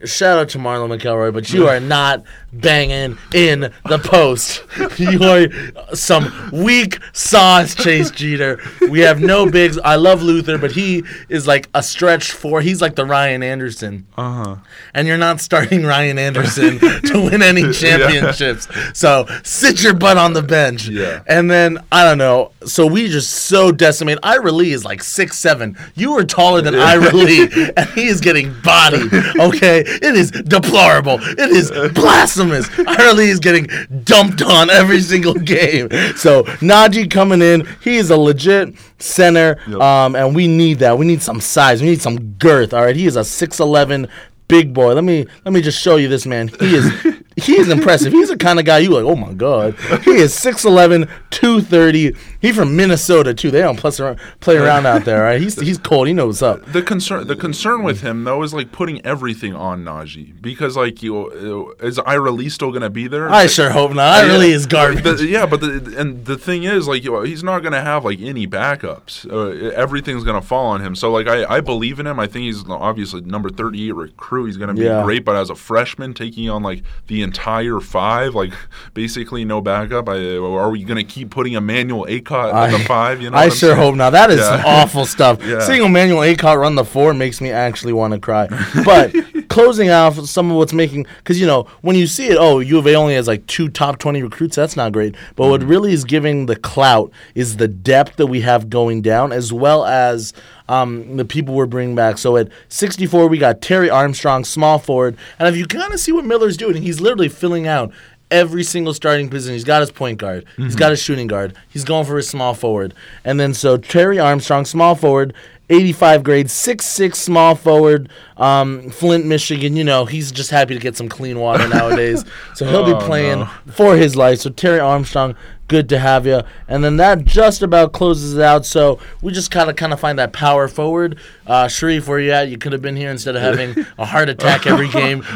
shout 0.05 0.39
out 0.39 0.49
to 0.51 0.59
Marlon 0.59 0.99
McElroy, 0.99 1.33
but 1.33 1.51
you 1.53 1.69
are 1.69 1.81
not 1.81 2.25
banging 2.53 3.17
in 3.33 3.73
the 3.89 3.99
post. 3.99 4.65
you 4.99 5.23
are 5.23 5.49
some 5.95 6.51
weak 6.53 6.99
sauce, 7.13 7.75
Chase 7.75 8.11
Jeter. 8.11 8.61
We 8.91 9.01
have 9.01 9.21
no 9.21 9.51
bigs. 9.51 9.79
I 9.79 9.97
love 9.97 10.23
Luther, 10.23 10.59
but 10.59 10.73
he 10.73 11.05
is 11.29 11.47
like 11.47 11.69
a 11.75 11.83
stretch 11.83 12.33
four. 12.33 12.61
He's 12.61 12.83
like 12.83 12.95
the 12.95 13.07
Ryan 13.07 13.43
Anderson. 13.43 14.07
Uh 14.17 14.45
huh. 14.45 14.57
And 14.95 15.09
you're 15.09 15.19
not 15.19 15.41
starting 15.41 15.85
Ryan 15.85 16.19
Anderson 16.19 16.79
to 17.07 17.29
win 17.31 17.43
any 17.43 17.73
championships. 17.73 18.69
So 18.93 19.27
sit 19.43 19.83
your 19.83 19.95
butt 19.95 20.19
on 20.19 20.33
the 20.33 20.43
bench. 20.43 20.89
Yeah. 20.89 21.23
And 21.27 21.51
then 21.51 21.79
I 21.91 22.05
don't 22.05 22.19
know. 22.19 22.53
So 22.65 22.87
we 22.87 23.09
just 23.09 23.33
so 23.33 23.73
decimate. 23.73 24.19
Ira 24.23 24.53
Lee 24.53 24.73
is 24.73 24.85
like 24.85 25.03
six 25.03 25.39
seven. 25.39 25.77
You 25.95 26.13
are 26.19 26.25
taller 26.25 26.61
than 26.61 26.75
Ira 26.75 27.13
Lee, 27.13 27.49
and 27.77 27.89
he 27.91 28.07
is 28.07 28.21
getting 28.21 28.55
bodied. 28.63 29.13
Okay, 29.39 29.81
it 29.81 30.15
is 30.15 30.31
deplorable. 30.31 31.19
It 31.21 31.51
is 31.51 31.71
blasphemous. 31.93 32.42
Ira 32.51 33.13
Lee 33.15 33.31
is 33.31 33.39
getting 33.41 33.67
dumped 34.05 34.43
on 34.43 34.71
every 34.71 35.01
single 35.01 35.35
game. 35.35 35.89
So 36.17 36.43
Nnaji 36.45 37.11
coming 37.11 37.43
in, 37.43 37.67
he 37.83 37.97
is 37.97 38.11
a 38.11 38.17
legit 38.17 38.75
center, 38.99 39.59
Yep. 39.69 39.81
um, 39.81 40.17
and 40.17 40.35
we 40.35 40.47
need 40.49 40.79
that. 40.81 40.99
We 40.99 41.07
need 41.07 41.23
some 41.23 41.41
size. 41.41 41.81
We 41.83 41.89
need 41.91 42.03
some 42.03 42.19
girth. 42.35 42.73
All 42.75 42.83
right, 42.85 42.97
he 42.97 43.07
is 43.07 43.17
a 43.17 43.25
six 43.25 43.61
eleven 43.61 44.09
big 44.49 44.75
boy. 44.75 44.93
Let 44.95 45.05
me 45.05 45.27
let 45.45 45.53
me 45.53 45.63
just 45.63 45.81
show 45.81 45.97
you 45.97 46.09
this 46.09 46.27
man. 46.27 46.49
He 46.61 46.75
is 46.75 46.91
he 47.37 47.59
is 47.59 47.69
impressive. 47.71 48.13
He's 48.13 48.29
the 48.29 48.37
kind 48.37 48.59
of 48.59 48.65
guy 48.67 48.79
you 48.79 48.91
like, 48.91 49.05
oh 49.05 49.17
my 49.17 49.33
god. 49.33 49.75
He 50.05 50.11
is 50.13 50.35
6'11, 50.35 51.09
230. 51.31 52.15
He's 52.43 52.55
from 52.57 52.77
Minnesota 52.77 53.33
too. 53.33 53.51
They 53.51 53.61
don't 53.63 53.79
plus 53.79 53.99
around, 54.01 54.19
play 54.41 54.57
around 54.59 54.85
out 54.85 55.07
there, 55.07 55.23
right? 55.23 55.41
He's 55.41 55.59
he's 55.59 55.79
cold. 55.79 56.09
He 56.09 56.13
knows 56.13 56.43
what's 56.43 56.63
up. 56.67 56.73
The 56.73 56.83
concern, 56.83 57.27
the 57.27 57.37
concern 57.37 57.83
with 57.85 58.03
him 58.03 58.25
though, 58.25 58.43
is 58.43 58.53
like 58.53 58.71
putting 58.73 59.05
everything 59.07 59.55
on 59.55 59.85
Nnaji 59.85 60.43
because 60.43 60.77
like 60.77 61.03
you, 61.03 61.73
uh, 61.81 61.87
is 61.87 61.99
Ira 62.01 62.31
Lee 62.33 62.51
still 62.51 62.71
gonna 62.73 62.91
be 62.91 63.07
there? 63.09 63.31
I 63.31 63.47
sure 63.47 63.71
hope 63.71 63.95
not. 63.95 64.01
I 64.13 64.27
Yeah. 64.27 64.33
really 64.33 64.51
is 64.53 64.67
garbage. 64.67 65.03
The- 65.05 65.23
yeah, 65.27 65.47
but 65.47 65.61
the, 65.61 65.95
and 65.97 66.25
the 66.27 66.37
thing 66.37 66.65
is, 66.65 66.89
like, 66.89 67.03
he's 67.05 67.45
not 67.45 67.61
going 67.61 67.73
to 67.73 67.81
have 67.81 68.05
like 68.05 68.21
any 68.21 68.47
backups. 68.47 69.25
Uh, 69.31 69.71
everything's 69.71 70.25
going 70.25 70.41
to 70.41 70.47
fall 70.47 70.67
on 70.67 70.81
him. 70.81 70.97
So, 70.97 71.13
like, 71.13 71.29
I, 71.29 71.45
I 71.57 71.61
believe 71.61 72.01
in 72.01 72.07
him. 72.09 72.19
I 72.19 72.27
think 72.27 72.47
he's 72.47 72.65
obviously 72.69 73.21
number 73.21 73.49
thirty-eight 73.51 73.93
recruit. 73.95 74.47
He's 74.47 74.57
going 74.57 74.69
to 74.69 74.75
be 74.75 74.83
Yeah. 74.87 75.05
great. 75.05 75.25
But 75.25 75.37
as 75.37 75.49
a 75.49 75.55
freshman, 75.55 76.13
taking 76.13 76.51
on 76.51 76.63
like 76.65 76.83
the 77.07 77.23
entire 77.23 77.79
five, 77.79 78.35
like 78.35 78.53
basically 78.95 79.45
no 79.45 79.61
backup. 79.61 80.09
I, 80.09 80.37
are 80.37 80.71
we 80.71 80.83
going 80.83 80.97
to 80.99 81.05
keep 81.05 81.31
putting 81.31 81.53
Emmanuel 81.53 82.05
Akot 82.33 82.55
at 82.55 82.71
the 82.79 82.85
five? 82.85 83.21
You 83.23 83.31
know, 83.31 83.37
I 83.37 83.49
sure 83.49 83.71
saying? 83.71 83.77
hope 83.77 83.95
not. 83.95 84.11
That 84.11 84.31
is 84.31 84.41
Yeah. 84.41 84.63
awful 84.67 85.07
stuff. 85.07 85.39
Yeah. 85.47 85.61
Seeing 85.61 85.83
Emmanuel 85.85 86.21
Akot 86.21 86.59
run 86.59 86.75
the 86.75 86.85
four 86.85 87.13
makes 87.15 87.41
me 87.41 87.51
actually 87.51 87.93
want 87.93 88.15
to 88.15 88.21
cry. 88.21 88.47
But 88.85 89.15
closing 89.49 89.91
off 89.91 90.19
some 90.27 90.51
of 90.51 90.57
what's 90.57 90.73
making, 90.73 91.07
because 91.19 91.39
you 91.41 91.47
know 91.47 91.67
when 91.83 91.97
you 91.97 92.07
see 92.07 92.29
it, 92.29 92.37
oh, 92.39 92.61
U 92.61 92.79
of 92.79 92.87
A 92.87 92.95
only 92.95 93.15
has 93.15 93.27
like 93.29 93.47
two 93.47 93.69
top 93.69 93.99
twenty 93.99 94.23
recruits. 94.23 94.57
That's 94.57 94.77
not 94.77 94.93
great. 94.93 95.15
But 95.37 95.43
Mm-hmm. 95.45 95.51
what 95.51 95.63
really 95.65 95.93
is 95.93 96.05
giving 96.05 96.47
the 96.47 96.57
clout 96.57 97.11
is 97.35 97.57
the 97.59 97.69
depth 97.69 98.17
that 98.17 98.27
we 98.29 98.41
have 98.43 98.71
going 98.71 99.03
down, 99.03 99.33
as 99.33 99.53
well 99.53 99.85
as. 99.85 100.33
Um, 100.69 101.19
the 101.19 101.25
people 101.27 101.55
we're 101.55 101.67
bringing 101.67 101.95
back. 101.97 102.17
So 102.17 102.37
at 102.39 102.49
64, 102.69 103.27
we 103.27 103.37
got 103.37 103.61
Terry 103.61 103.91
Armstrong, 103.91 104.43
small 104.43 104.79
forward. 104.79 105.19
And 105.39 105.47
if 105.47 105.55
you 105.57 105.67
kind 105.67 105.93
of 105.93 106.01
see 106.01 106.13
what 106.13 106.25
Miller's 106.25 106.57
doing, 106.57 106.81
he's 106.81 106.99
literally 106.99 107.29
filling 107.29 107.67
out 107.67 107.93
every 108.33 108.65
single 108.65 108.95
starting 108.95 109.29
position. 109.29 109.53
He's 109.55 109.65
got 109.65 109.81
his 109.81 109.91
point 109.93 110.19
guard. 110.19 110.45
He's 110.57 110.75
got 110.77 110.91
his 110.91 111.01
shooting 111.03 111.27
guard. 111.29 111.55
He's 111.69 111.85
going 111.85 112.07
for 112.07 112.17
his 112.17 112.29
small 112.29 112.55
forward. 112.55 112.95
And 113.25 113.39
then 113.39 113.55
so 113.55 113.77
Terry 113.77 114.19
Armstrong, 114.19 114.65
small 114.65 114.95
forward, 114.95 115.35
85 115.71 116.23
grade, 116.25 116.47
6'6 116.49 117.15
small 117.15 117.55
forward, 117.55 118.09
um, 118.37 118.91
Flint, 118.91 119.25
Michigan. 119.27 119.77
You 119.77 119.85
know, 119.85 120.05
he's 120.05 120.33
just 120.33 120.51
happy 120.51 120.75
to 120.75 120.81
get 120.81 120.97
some 120.97 121.09
clean 121.09 121.39
water 121.39 121.69
nowadays. 121.73 122.25
so 122.55 122.67
he'll 122.67 122.85
Oh, 122.85 122.99
be 122.99 123.07
playing 123.07 123.41
no. 123.41 123.51
for 123.73 123.97
his 123.97 124.17
life. 124.17 124.41
So 124.41 124.51
Terry 124.51 124.81
Armstrong, 124.81 125.35
good 125.73 125.89
to 125.89 125.99
have 125.99 126.27
you. 126.27 126.43
And 126.69 126.85
then 126.85 126.99
that 126.99 127.25
just 127.25 127.63
about 127.63 127.93
closes 127.95 128.35
it 128.35 128.43
out. 128.43 128.67
So 128.67 128.99
we 129.23 129.33
just 129.33 129.51
kind 129.51 129.71
of 129.71 129.77
kind 129.77 129.93
of 129.95 129.99
find 129.99 130.19
that 130.19 130.33
power 130.35 130.69
forward. 130.69 131.19
Uh, 131.47 131.67
Sharif, 131.67 132.07
where 132.07 132.21
you 132.21 132.31
at? 132.31 132.49
You 132.51 132.59
could 132.59 132.73
have 132.73 132.83
been 132.83 132.95
here 132.95 133.11
instead 133.11 133.35
of 133.37 133.43
having 133.43 133.75
a 133.99 134.05
heart 134.05 134.29
attack 134.29 134.67
every 134.67 134.89
game. 134.89 135.25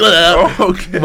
Oh, 0.00 0.54
okay. 0.70 0.98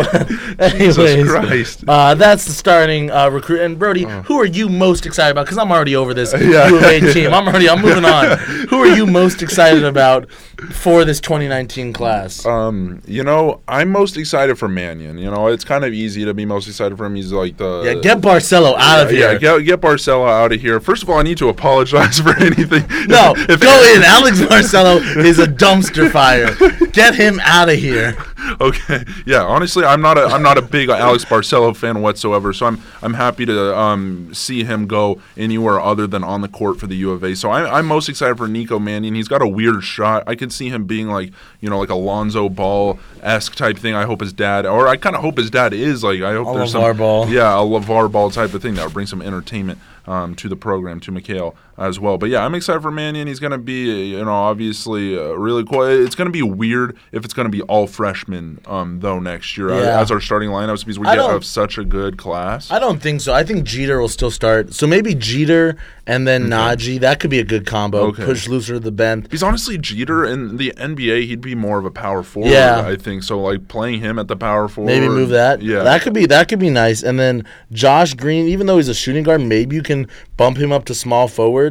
Anyways, 0.59 1.29
Christ. 1.29 1.83
uh, 1.87 2.13
that's 2.15 2.45
the 2.45 2.51
starting 2.51 3.09
uh, 3.09 3.29
recruit. 3.29 3.61
And 3.61 3.79
Brody, 3.79 4.03
who 4.03 4.39
are 4.39 4.45
you 4.45 4.67
most 4.69 5.05
excited 5.05 5.31
about? 5.31 5.45
Because 5.45 5.57
I'm 5.57 5.71
already 5.71 5.95
over 5.95 6.13
this 6.13 6.33
Yeah. 6.39 6.67
U 6.67 6.77
of 6.77 6.83
A 6.83 7.13
team. 7.13 7.33
I'm 7.33 7.47
already. 7.47 7.69
I'm 7.69 7.81
moving 7.81 8.05
on. 8.05 8.37
who 8.69 8.77
are 8.79 8.87
you 8.95 9.05
most 9.05 9.41
excited 9.41 9.83
about 9.85 10.29
for 10.71 11.05
this 11.05 11.19
2019 11.21 11.93
class? 11.93 12.45
Um, 12.45 13.01
you 13.05 13.23
know, 13.23 13.61
I'm 13.67 13.89
most 13.91 14.17
excited 14.17 14.57
for 14.57 14.67
Mannion. 14.67 15.17
You 15.17 15.31
know, 15.31 15.47
it's 15.47 15.63
kind 15.63 15.85
of 15.85 15.93
easy 15.93 16.25
to 16.25 16.33
be 16.33 16.45
most 16.45 16.67
excited 16.67 16.97
for 16.97 17.05
him. 17.05 17.15
He's 17.15 17.31
like 17.31 17.57
the 17.57 17.83
yeah, 17.85 17.93
get 18.01 18.21
Barcello 18.21 18.72
out 18.77 19.05
of 19.05 19.11
yeah, 19.11 19.31
here. 19.31 19.39
get, 19.39 19.59
get 19.65 19.81
Barcello 19.81 20.25
out 20.25 20.51
of 20.53 20.61
here. 20.61 20.79
First 20.79 21.03
of 21.03 21.09
all, 21.09 21.17
I 21.17 21.23
need 21.23 21.37
to 21.39 21.49
apologize 21.49 22.19
for 22.21 22.35
anything. 22.37 22.85
no, 23.07 23.33
If- 23.37 23.59
go 23.59 23.93
in. 23.95 24.03
Alex 24.03 24.41
Barcello 24.45 24.97
is 24.97 25.39
a 25.39 25.47
dumpster 25.47 26.11
fire. 26.11 26.53
Get 26.87 27.15
him 27.15 27.39
out 27.43 27.69
of 27.69 27.75
here. 27.77 28.15
Okay. 28.61 29.03
Yeah. 29.25 29.43
Honestly, 29.43 29.83
I'm 29.85 30.01
not 30.01 30.17
a 30.17 30.23
I'm 30.25 30.41
not 30.43 30.57
a 30.57 30.61
big 30.61 30.89
Alex 30.89 31.25
Barcello 31.25 31.73
fan 31.73 32.01
whatsoever. 32.01 32.53
So 32.53 32.65
I'm 32.65 32.81
I'm 33.01 33.13
happy 33.13 33.45
to 33.45 33.77
um, 33.77 34.33
see 34.33 34.63
him 34.63 34.87
go 34.87 35.21
anywhere 35.37 35.79
other 35.79 36.07
than 36.07 36.23
on 36.23 36.41
the 36.41 36.47
court 36.47 36.79
for 36.79 36.87
the 36.87 36.95
U 36.97 37.11
of 37.11 37.23
A. 37.23 37.35
So 37.35 37.51
I'm, 37.51 37.65
I'm 37.73 37.85
most 37.85 38.09
excited 38.09 38.37
for 38.37 38.47
Nico 38.47 38.79
Mannion. 38.79 39.15
He's 39.15 39.27
got 39.27 39.41
a 39.41 39.47
weird 39.47 39.83
shot. 39.83 40.23
I 40.27 40.35
could 40.35 40.51
see 40.51 40.69
him 40.69 40.85
being 40.85 41.07
like 41.07 41.31
you 41.61 41.69
know 41.69 41.79
like 41.79 41.89
a 41.89 41.95
Lonzo 41.95 42.49
Ball 42.49 42.99
esque 43.21 43.55
type 43.55 43.77
thing. 43.77 43.95
I 43.95 44.05
hope 44.05 44.21
his 44.21 44.33
dad, 44.33 44.65
or 44.65 44.87
I 44.87 44.97
kind 44.97 45.15
of 45.15 45.21
hope 45.21 45.37
his 45.37 45.49
dad 45.49 45.73
is 45.73 46.03
like 46.03 46.21
I 46.21 46.33
hope 46.33 46.47
A 46.55 46.57
there's 46.57 46.73
LaVar 46.73 46.89
some 46.89 46.97
Ball. 46.97 47.29
yeah 47.29 47.53
a 47.53 47.63
LaVar 47.63 48.11
Ball 48.11 48.29
type 48.29 48.53
of 48.53 48.61
thing 48.61 48.75
that 48.75 48.83
would 48.85 48.93
bring 48.93 49.07
some 49.07 49.21
entertainment. 49.21 49.79
Um, 50.05 50.35
to 50.35 50.49
the 50.49 50.57
program, 50.57 50.99
to 50.99 51.13
Mikhail 51.13 51.55
as 51.77 51.99
well. 51.99 52.17
But 52.17 52.29
yeah, 52.29 52.45
I'm 52.45 52.53
excited 52.55 52.81
for 52.81 52.91
Mannion. 52.91 53.27
He's 53.27 53.39
going 53.39 53.51
to 53.51 53.57
be, 53.57 54.09
you 54.11 54.23
know, 54.23 54.31
obviously 54.31 55.17
uh, 55.17 55.31
really 55.33 55.63
cool. 55.65 55.83
It's 55.83 56.15
going 56.15 56.27
to 56.27 56.31
be 56.31 56.41
weird 56.43 56.95
if 57.11 57.25
it's 57.25 57.33
going 57.33 57.45
to 57.47 57.51
be 57.51 57.61
all 57.63 57.87
freshmen, 57.87 58.59
um, 58.65 58.99
though, 58.99 59.19
next 59.19 59.57
year 59.57 59.69
uh, 59.71 59.81
Yeah. 59.81 59.99
as 60.01 60.11
our 60.11 60.21
starting 60.21 60.49
lineups 60.49 60.79
because 60.85 60.99
we 60.99 61.07
I 61.07 61.15
have 61.15 61.43
such 61.45 61.77
a 61.77 61.83
good 61.83 62.17
class. 62.17 62.69
I 62.71 62.79
don't 62.79 63.01
think 63.01 63.21
so. 63.21 63.33
I 63.33 63.43
think 63.43 63.63
Jeter 63.63 63.99
will 63.99 64.07
still 64.09 64.31
start. 64.31 64.73
So 64.73 64.85
maybe 64.87 65.15
Jeter 65.15 65.75
and 66.05 66.27
then 66.27 66.47
Nnaji. 66.47 66.99
That 66.99 67.19
could 67.19 67.29
be 67.29 67.39
a 67.39 67.43
good 67.45 67.65
combo. 67.65 68.07
Okay. 68.07 68.25
Push 68.25 68.47
Luther 68.47 68.73
to 68.73 68.79
the 68.79 68.91
bench. 68.91 69.25
He's 69.31 69.41
honestly 69.43 69.77
Jeter 69.77 70.25
in 70.25 70.57
the 70.57 70.73
NBA. 70.77 71.25
He'd 71.27 71.41
be 71.41 71.55
more 71.55 71.79
of 71.79 71.85
a 71.85 71.91
power 71.91 72.23
forward. 72.23 72.49
Yeah. 72.51 72.85
I 72.85 72.95
think 72.97 73.23
so. 73.23 73.39
Like 73.39 73.67
playing 73.67 73.99
him 74.01 74.19
at 74.19 74.27
the 74.27 74.35
power 74.35 74.67
forward. 74.67 74.87
Maybe 74.87 75.07
move 75.07 75.29
that. 75.29 75.61
Yeah, 75.61 75.83
that 75.83 76.01
could 76.01 76.13
be 76.13 76.25
that 76.27 76.49
could 76.49 76.59
be 76.59 76.69
nice. 76.69 77.01
And 77.03 77.19
then 77.19 77.45
Josh 77.71 78.13
Green, 78.13 78.47
even 78.47 78.67
though 78.67 78.77
he's 78.77 78.89
a 78.89 78.93
shooting 78.93 79.23
guard, 79.23 79.41
maybe 79.41 79.75
you 79.75 79.81
can 79.81 80.07
bump 80.37 80.57
him 80.57 80.71
up 80.71 80.85
to 80.85 80.93
small 80.93 81.27
forward, 81.27 81.62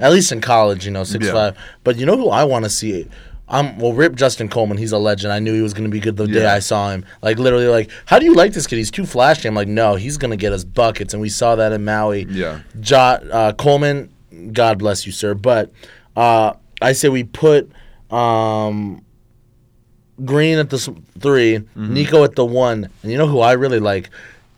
at 0.00 0.12
least 0.12 0.32
in 0.32 0.40
college, 0.40 0.84
you 0.84 0.90
know, 0.90 1.04
six 1.04 1.26
Mm-hmm. 1.26 1.34
Yeah. 1.36 1.50
five. 1.50 1.58
But 1.84 1.96
you 1.96 2.06
know 2.06 2.16
who 2.16 2.28
I 2.30 2.44
want 2.44 2.64
to 2.64 2.70
see? 2.70 3.06
I'm 3.46 3.78
well, 3.78 3.92
rip 3.92 4.14
Justin 4.14 4.48
Coleman. 4.48 4.78
He's 4.78 4.92
a 4.92 4.98
legend. 4.98 5.32
I 5.32 5.38
knew 5.38 5.52
he 5.54 5.60
was 5.60 5.74
going 5.74 5.84
to 5.84 5.90
be 5.90 6.00
good 6.00 6.16
the 6.16 6.26
day 6.26 6.46
I 6.46 6.60
saw 6.60 6.90
him. 6.90 7.04
Like 7.22 7.38
literally, 7.38 7.66
like, 7.68 7.90
how 8.06 8.18
do 8.18 8.24
you 8.24 8.34
like 8.34 8.52
this 8.54 8.66
kid? 8.66 8.76
He's 8.76 8.90
too 8.90 9.04
flashy. 9.04 9.46
I'm 9.46 9.54
like, 9.54 9.68
no, 9.68 9.96
he's 9.96 10.16
going 10.16 10.30
to 10.30 10.36
get 10.38 10.52
us 10.54 10.64
buckets, 10.64 11.12
and 11.12 11.20
we 11.20 11.28
saw 11.28 11.54
that 11.56 11.70
in 11.72 11.84
Maui. 11.84 12.24
Yeah. 12.30 12.60
Jo- 12.80 12.96
uh, 13.30 13.52
Coleman, 13.52 14.10
God 14.52 14.78
bless 14.78 15.04
you, 15.04 15.12
sir. 15.12 15.34
But 15.34 15.70
uh, 16.16 16.54
I 16.80 16.92
say 16.92 17.10
we 17.10 17.24
put 17.24 17.70
um, 18.10 19.04
Green 20.24 20.58
at 20.58 20.70
the 20.70 20.78
3 20.78 20.94
Mm-hmm. 21.58 21.92
Nico 21.94 22.24
at 22.24 22.36
the 22.36 22.44
one, 22.46 22.88
and 23.02 23.12
you 23.12 23.18
know 23.18 23.26
who 23.26 23.40
I 23.40 23.52
really 23.52 23.80
like? 23.80 24.08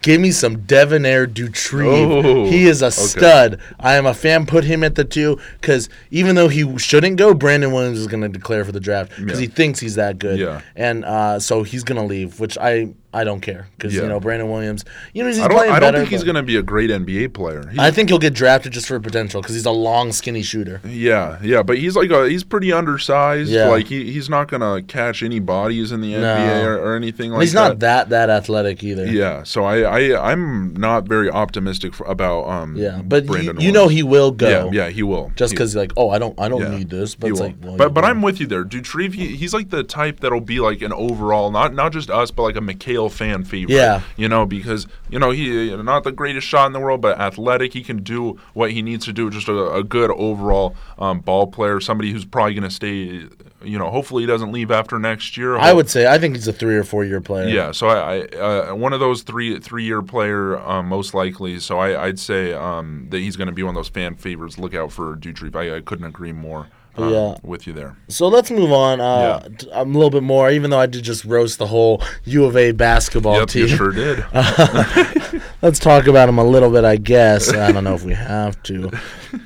Give 0.07 0.21
me 0.21 0.31
some 0.31 0.59
Devonaire 0.67 1.27
Doutrive. 1.27 2.25
Oh, 2.25 2.47
he 2.47 2.67
is 2.67 2.81
a 2.81 2.93
stud. 2.93 3.59
I 3.81 3.95
am 3.97 4.07
a 4.07 4.15
fan. 4.15 4.47
Put 4.47 4.63
him 4.63 4.85
at 4.85 4.95
the 4.95 5.05
two 5.05 5.41
because 5.61 5.89
even 6.13 6.37
though 6.37 6.47
he 6.47 6.79
shouldn't 6.79 7.17
go, 7.17 7.35
Brandon 7.35 7.73
Williams 7.73 7.99
is 7.99 8.07
going 8.07 8.23
to 8.23 8.29
declare 8.29 8.65
for 8.65 8.71
the 8.71 8.79
draft 8.79 9.11
because 9.17 9.41
Yeah. 9.41 9.47
he 9.49 9.53
thinks 9.53 9.81
he's 9.81 9.97
that 9.97 10.21
good. 10.21 10.39
Yeah. 10.39 10.61
and 10.77 11.05
uh, 11.05 11.41
so 11.41 11.65
he's 11.65 11.83
going 11.83 12.01
to 12.01 12.07
leave, 12.07 12.39
which 12.39 12.57
I 12.57 12.95
I 13.15 13.25
don't 13.25 13.41
care 13.41 13.69
because 13.77 13.95
Yeah. 13.95 14.03
you 14.03 14.09
know 14.09 14.21
Brandon 14.21 14.51
Williams. 14.51 14.85
You 15.15 15.23
know 15.23 15.29
he's 15.29 15.39
I 15.39 15.49
don't. 15.49 15.57
playing 15.57 15.73
I 15.73 15.81
don't 15.81 15.89
better, 15.93 15.99
think 15.99 16.11
he's 16.11 16.25
going 16.25 16.35
to 16.37 16.43
be 16.43 16.57
a 16.57 16.63
great 16.63 16.91
NBA 16.91 17.33
player. 17.33 17.63
He's- 17.69 17.79
I 17.79 17.91
think 17.91 18.11
he'll 18.11 18.19
get 18.19 18.35
drafted 18.35 18.73
just 18.73 18.87
for 18.89 19.01
potential 19.01 19.41
because 19.41 19.55
he's 19.55 19.65
a 19.67 19.71
long, 19.71 20.13
skinny 20.13 20.43
shooter. 20.43 20.81
Yeah, 20.87 21.39
yeah, 21.43 21.63
but 21.63 21.79
he's 21.79 21.97
like 21.97 22.11
a 22.11 22.29
he's 22.29 22.45
pretty 22.45 22.73
undersized. 22.73 23.51
Yeah. 23.51 23.69
Like 23.69 23.87
he, 23.87 24.13
he's 24.13 24.29
not 24.29 24.49
gonna 24.49 24.83
catch 24.83 25.23
any 25.23 25.39
bodies 25.41 25.93
in 25.93 26.01
the 26.01 26.13
NBA 26.15 26.65
or, 26.65 26.79
or 26.79 26.97
anything 26.97 27.33
like 27.33 27.43
he's 27.43 27.53
that. 27.53 27.69
not 27.69 27.79
that 27.81 28.09
that 28.11 28.31
athletic 28.31 28.83
either. 28.85 29.07
Yeah, 29.07 29.43
so 29.45 29.65
I, 29.65 29.81
I 30.11 30.33
I'm 30.33 30.75
not 30.75 31.07
very 31.09 31.31
optimistic 31.31 31.95
for, 31.95 32.05
about 32.07 32.49
um 32.49 32.77
Yeah, 32.77 33.03
but 33.03 33.25
you, 33.25 33.31
Brandon 33.31 33.61
you 33.61 33.73
know 33.73 33.89
he 33.89 34.03
will 34.03 34.31
go. 34.31 34.71
yeah 34.71 34.85
yeah 34.85 34.89
he 34.91 35.03
will 35.03 35.33
Just 35.37 35.53
because 35.53 35.75
like, 35.75 35.93
oh, 35.97 36.11
I 36.11 36.19
don't, 36.19 36.39
I 36.41 36.49
don't 36.49 36.61
yeah, 36.61 36.77
need 36.77 36.91
this, 36.91 37.15
but 37.15 37.31
like, 37.33 37.57
well, 37.63 37.77
but 37.77 37.95
but. 37.95 38.05
I'm 38.07 38.23
with 38.23 38.41
you 38.41 38.47
there, 38.47 38.65
Doutrive. 38.65 39.15
He, 39.15 39.35
he's 39.37 39.53
like 39.53 39.71
the 39.71 39.83
type 39.83 40.21
that'll 40.21 40.41
be 40.41 40.61
like 40.61 40.81
an 40.83 40.93
overall, 40.93 41.51
not 41.51 41.75
not 41.75 41.93
just 41.93 42.09
us, 42.11 42.31
but 42.31 42.43
like 42.43 42.57
a 42.57 42.61
Fan 43.09 43.45
favorite. 43.45 43.75
Yeah. 43.75 44.01
you 44.17 44.29
know 44.29 44.47
because 44.47 44.87
you 45.09 45.19
know 45.19 45.31
he 45.31 45.75
not 45.77 46.05
the 46.05 46.13
greatest 46.13 46.47
shot 46.47 46.67
in 46.67 46.73
the 46.73 46.81
world, 46.81 47.01
but 47.01 47.19
athletic. 47.19 47.73
He 47.73 47.83
can 47.83 48.03
do 48.03 48.39
what 48.55 48.73
he 48.73 48.83
needs 48.83 49.05
to 49.05 49.13
do. 49.13 49.31
Just 49.31 49.49
a, 49.49 49.73
a 49.73 49.85
good 49.85 50.11
overall 50.11 50.75
um, 50.99 51.21
ball 51.21 51.47
player. 51.47 51.81
Somebody 51.81 52.11
who's 52.11 52.25
probably 52.25 52.55
going 52.55 52.69
to 52.69 52.71
stay. 52.71 53.29
You 53.63 53.79
know, 53.79 53.91
hopefully 53.91 54.23
he 54.23 54.27
doesn't 54.27 54.53
leave 54.53 54.71
after 54.71 54.99
next 54.99 55.37
year. 55.37 55.57
I 55.57 55.73
would 55.73 55.89
say 55.91 56.07
I 56.07 56.19
think 56.19 56.37
he's 56.37 56.49
a 56.49 56.53
three 56.53 56.77
or 56.77 56.85
four 56.85 57.05
year 57.05 57.21
player. 57.21 57.49
Yeah, 57.49 57.73
so 57.73 57.89
I, 57.89 58.19
I 58.19 58.69
uh, 58.69 58.75
one 58.75 58.93
of 58.93 59.01
those 59.01 59.23
three 59.23 59.59
three 59.61 59.85
year 59.85 60.03
player 60.03 60.59
um, 60.59 60.87
most 60.87 61.15
likely. 61.15 61.59
So 61.61 61.79
I, 61.79 62.07
I'd 62.07 62.19
say 62.19 62.53
um, 62.53 63.07
that 63.11 63.19
he's 63.19 63.37
going 63.37 63.49
to 63.49 63.55
be 63.55 63.63
one 63.63 63.71
of 63.71 63.77
those 63.77 63.89
fan 63.89 64.15
favorites. 64.17 64.59
Look 64.59 64.75
out 64.75 64.93
for 64.93 65.17
Doutrive. 65.17 65.57
I, 65.57 65.77
I 65.77 65.81
couldn't 65.81 66.07
agree 66.07 66.33
more. 66.33 66.69
Um, 66.99 67.13
Yeah. 67.13 67.35
with 67.43 67.67
you 67.67 67.73
there. 67.73 67.95
So 68.09 68.27
let's 68.29 68.51
move 68.51 68.73
on. 68.73 69.01
Uh, 69.01 69.41
Yeah. 69.45 69.49
t- 69.59 69.69
a 69.73 69.85
little 69.85 70.11
bit 70.11 70.23
more, 70.23 70.51
even 70.51 70.71
though 70.71 70.79
I 70.81 70.87
did 70.87 71.03
just 71.03 71.25
roast 71.25 71.59
the 71.59 71.67
whole 71.67 72.03
U 72.25 72.45
of 72.45 72.57
A 72.57 72.73
basketball 72.73 73.39
Yep, 73.41 73.49
team. 73.49 73.63
you 73.63 73.69
sure 73.69 73.93
did. 73.93 74.25
Let's 75.63 75.79
talk 75.79 76.07
about 76.07 76.27
them 76.27 76.39
a 76.39 76.45
little 76.45 76.71
bit, 76.71 76.85
I 76.85 76.97
guess. 76.97 77.53
I 77.53 77.73
don't 77.73 77.85
know 77.85 77.95
if 77.95 78.05
we 78.05 78.15
have 78.15 78.63
to. 78.65 78.91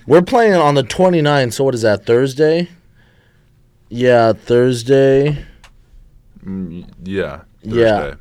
We're 0.06 0.22
playing 0.22 0.54
on 0.54 0.74
the 0.74 0.82
29th, 0.84 1.52
so 1.54 1.64
what 1.64 1.74
is 1.74 1.82
that, 1.82 2.06
Thursday? 2.06 2.68
Yeah, 3.88 4.32
Thursday. 4.32 5.44
Mm, 6.44 6.86
yeah, 7.04 7.40
Yeah. 7.62 7.98
Thursday. 7.98 8.16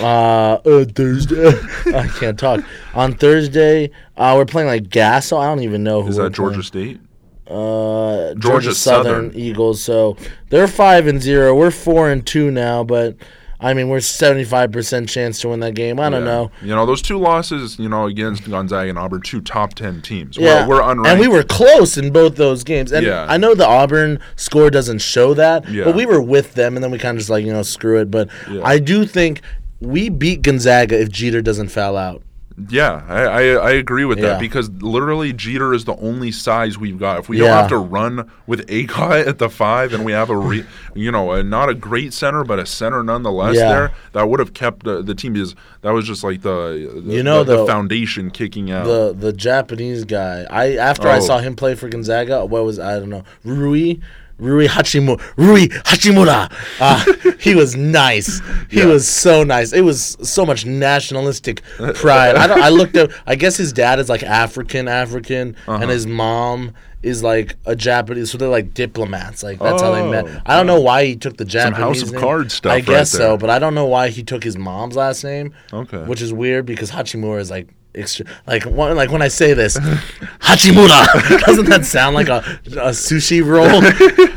Uh, 0.00 0.54
uh 0.64 0.84
Thursday. 0.94 1.48
I 1.94 2.08
can't 2.08 2.38
talk. 2.38 2.60
On 2.94 3.14
Thursday, 3.14 3.90
uh, 4.16 4.34
we're 4.36 4.44
playing 4.44 4.68
like 4.68 4.88
Gasso. 4.88 5.38
I 5.38 5.46
don't 5.46 5.60
even 5.62 5.82
know 5.84 6.02
who 6.02 6.08
Is 6.08 6.16
that 6.16 6.32
Georgia 6.32 6.54
playing. 6.70 6.96
State? 6.96 7.00
Uh, 7.48 8.34
Georgia, 8.34 8.38
Georgia 8.40 8.74
Southern, 8.74 9.30
Southern. 9.30 9.40
Eagles. 9.40 9.82
So 9.82 10.16
they're 10.50 10.68
five 10.68 11.06
and 11.06 11.20
zero. 11.22 11.54
We're 11.54 11.70
four 11.70 12.10
and 12.10 12.26
two 12.26 12.50
now, 12.50 12.82
but 12.84 13.16
I 13.58 13.72
mean 13.72 13.88
we're 13.88 14.00
seventy 14.00 14.44
five 14.44 14.70
percent 14.72 15.08
chance 15.08 15.40
to 15.40 15.48
win 15.48 15.60
that 15.60 15.74
game. 15.74 15.98
I 16.00 16.10
don't 16.10 16.22
Yeah. 16.24 16.30
know. 16.32 16.50
You 16.62 16.74
know 16.74 16.84
those 16.86 17.00
two 17.02 17.18
losses. 17.18 17.78
You 17.78 17.88
know 17.88 18.06
against 18.06 18.48
Gonzaga 18.50 18.90
and 18.90 18.98
Auburn, 18.98 19.22
two 19.22 19.40
top 19.40 19.74
ten 19.74 20.02
teams. 20.02 20.36
Yeah, 20.36 20.66
we're, 20.66 20.76
we're 20.76 20.82
unranked. 20.82 21.06
and 21.08 21.20
we 21.20 21.28
were 21.28 21.42
close 21.42 21.96
in 21.96 22.12
both 22.12 22.36
those 22.36 22.64
games. 22.64 22.92
And 22.92 23.06
Yeah. 23.06 23.26
I 23.28 23.36
know 23.36 23.54
the 23.54 23.66
Auburn 23.66 24.18
score 24.36 24.68
doesn't 24.70 24.98
show 24.98 25.32
that, 25.34 25.68
Yeah. 25.68 25.84
but 25.84 25.94
we 25.94 26.04
were 26.04 26.20
with 26.20 26.54
them, 26.54 26.76
and 26.76 26.84
then 26.84 26.90
we 26.90 26.98
kind 26.98 27.16
of 27.16 27.20
just 27.20 27.30
like 27.30 27.44
you 27.44 27.52
know 27.52 27.62
screw 27.62 27.98
it. 28.00 28.10
But 28.10 28.28
Yeah. 28.50 28.60
I 28.64 28.78
do 28.78 29.04
think 29.06 29.40
we 29.80 30.08
beat 30.08 30.42
Gonzaga 30.42 31.00
if 31.00 31.10
Jeter 31.10 31.42
doesn't 31.42 31.68
foul 31.68 31.96
out. 31.96 32.22
Yeah, 32.70 33.02
I, 33.06 33.22
I, 33.22 33.42
I 33.42 33.70
agree 33.72 34.06
with 34.06 34.18
Yeah. 34.18 34.30
that 34.30 34.40
because 34.40 34.70
literally 34.70 35.34
Jeter 35.34 35.74
is 35.74 35.84
the 35.84 35.94
only 35.96 36.32
size 36.32 36.78
we've 36.78 36.98
got. 36.98 37.18
If 37.18 37.28
we 37.28 37.36
Yeah. 37.38 37.48
don't 37.48 37.56
have 37.58 37.68
to 37.68 37.76
run 37.76 38.30
with 38.46 38.66
Akot 38.68 39.26
at 39.26 39.36
the 39.38 39.50
five, 39.50 39.92
and 39.92 40.06
we 40.06 40.12
have 40.12 40.30
a 40.30 40.36
re, 40.38 40.64
you 40.94 41.12
know 41.12 41.32
a, 41.32 41.42
not 41.42 41.68
a 41.68 41.74
great 41.74 42.14
center 42.14 42.44
but 42.44 42.58
a 42.58 42.64
center 42.64 43.02
nonetheless, 43.02 43.56
Yeah. 43.56 43.68
there 43.68 43.92
that 44.12 44.30
would 44.30 44.40
have 44.40 44.54
kept 44.54 44.84
the, 44.84 45.02
the 45.02 45.14
team 45.14 45.36
is 45.36 45.54
that 45.82 45.90
was 45.92 46.06
just 46.06 46.24
like 46.24 46.40
the, 46.40 47.02
the 47.04 47.12
You 47.16 47.22
know, 47.22 47.44
the, 47.44 47.52
the 47.52 47.56
though, 47.58 47.66
foundation 47.66 48.30
kicking 48.30 48.70
out. 48.70 48.86
The 48.86 49.14
the 49.14 49.32
Japanese 49.34 50.04
guy. 50.06 50.46
I 50.50 50.76
after 50.76 51.08
I 51.08 51.18
Oh. 51.18 51.20
saw 51.20 51.38
him 51.40 51.56
play 51.56 51.74
for 51.74 51.90
Gonzaga, 51.90 52.46
what 52.46 52.64
was 52.64 52.78
I 52.78 52.98
don't 52.98 53.10
know 53.10 53.24
Rui. 53.44 53.96
Rui 54.38 54.66
Hachimura. 54.68 55.20
Rui 55.36 55.68
Hachimura. 55.68 56.52
Uh, 56.80 57.32
he 57.38 57.54
was 57.54 57.74
nice. 57.76 58.40
He 58.70 58.80
Yeah. 58.80 58.86
was 58.86 59.08
so 59.08 59.42
nice. 59.44 59.72
It 59.72 59.80
was 59.82 60.16
so 60.22 60.44
much 60.44 60.66
nationalistic 60.66 61.62
pride. 61.94 62.36
I, 62.36 62.46
don't, 62.46 62.62
I 62.62 62.68
looked 62.68 62.96
up. 62.96 63.10
I 63.26 63.34
guess 63.34 63.56
his 63.56 63.72
dad 63.72 63.98
is 63.98 64.08
like 64.08 64.22
African, 64.22 64.88
African, 64.88 65.56
Uh-huh. 65.66 65.78
and 65.82 65.90
his 65.90 66.06
mom 66.06 66.72
is 67.02 67.22
like 67.22 67.56
a 67.66 67.76
Japanese. 67.76 68.30
So 68.30 68.38
they're 68.38 68.48
like 68.48 68.74
diplomats. 68.74 69.42
Like 69.42 69.58
that's 69.58 69.80
how 69.80 69.92
they 69.92 70.08
met. 70.10 70.26
Oh, 70.26 70.40
I 70.44 70.56
don't 70.56 70.66
know 70.66 70.80
why 70.80 71.06
he 71.06 71.16
took 71.16 71.36
the 71.36 71.44
Some 71.44 71.72
Japanese 71.72 71.78
House 71.78 72.02
of 72.02 72.12
name. 72.12 72.20
Cards 72.20 72.54
stuff 72.54 72.72
I 72.72 72.74
right 72.76 72.84
guess 72.86 73.10
so, 73.12 73.36
but 73.36 73.48
I 73.48 73.58
don't 73.58 73.74
know 73.74 73.86
why 73.86 74.08
he 74.08 74.22
took 74.22 74.42
his 74.42 74.56
mom's 74.58 74.96
last 74.96 75.22
name. 75.24 75.54
Okay. 75.72 75.98
Which 76.04 76.20
is 76.20 76.32
weird 76.32 76.66
because 76.66 76.90
Hachimura 76.90 77.38
is 77.40 77.50
like 77.50 77.68
extra. 77.96 78.26
Like 78.46 78.64
one, 78.64 78.94
like 78.96 79.10
when 79.10 79.22
I 79.22 79.28
say 79.28 79.54
this, 79.54 79.76
Hachimura. 80.40 81.40
Doesn't 81.46 81.66
that 81.66 81.84
sound 81.84 82.14
like 82.14 82.28
a, 82.28 82.38
a 82.66 82.90
sushi 82.90 83.44
roll? 83.44 83.66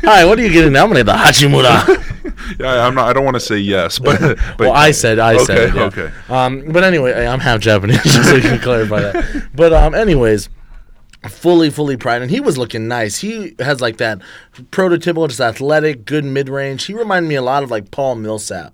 Hi, 0.04 0.24
what 0.24 0.38
are 0.38 0.42
you 0.42 0.52
getting 0.52 0.72
now? 0.72 0.84
I'm 0.84 0.92
gonna 0.92 1.04
get 1.04 1.06
the 1.06 1.12
Hachimura. 1.12 2.58
yeah, 2.58 2.86
I'm 2.86 2.94
not. 2.94 3.08
I 3.08 3.12
don't 3.12 3.24
want 3.24 3.36
to 3.36 3.40
say 3.40 3.58
yes, 3.58 3.98
but, 3.98 4.20
but 4.20 4.58
well, 4.58 4.72
I 4.72 4.90
said, 4.90 5.18
I 5.18 5.34
okay, 5.34 5.44
said, 5.44 5.58
it, 5.58 5.74
yeah. 5.74 5.82
okay. 5.82 6.10
Um, 6.28 6.72
but 6.72 6.84
anyway, 6.84 7.26
I'm 7.26 7.40
half 7.40 7.60
Japanese, 7.60 8.02
just 8.02 8.28
so 8.28 8.36
you 8.36 8.42
can 8.42 8.58
clarify 8.60 9.00
that. 9.00 9.48
But 9.54 9.72
um, 9.72 9.94
anyways. 9.94 10.48
Fully, 11.28 11.68
fully 11.68 11.98
pride, 11.98 12.22
and 12.22 12.30
he 12.30 12.40
was 12.40 12.56
looking 12.56 12.88
nice. 12.88 13.18
He 13.18 13.54
has 13.58 13.82
like 13.82 13.98
that 13.98 14.20
prototypical, 14.70 15.28
just 15.28 15.38
athletic, 15.38 16.06
good 16.06 16.24
mid 16.24 16.48
range. 16.48 16.86
He 16.86 16.94
reminded 16.94 17.28
me 17.28 17.34
a 17.34 17.42
lot 17.42 17.62
of 17.62 17.70
like 17.70 17.90
Paul 17.90 18.14
Millsap. 18.14 18.72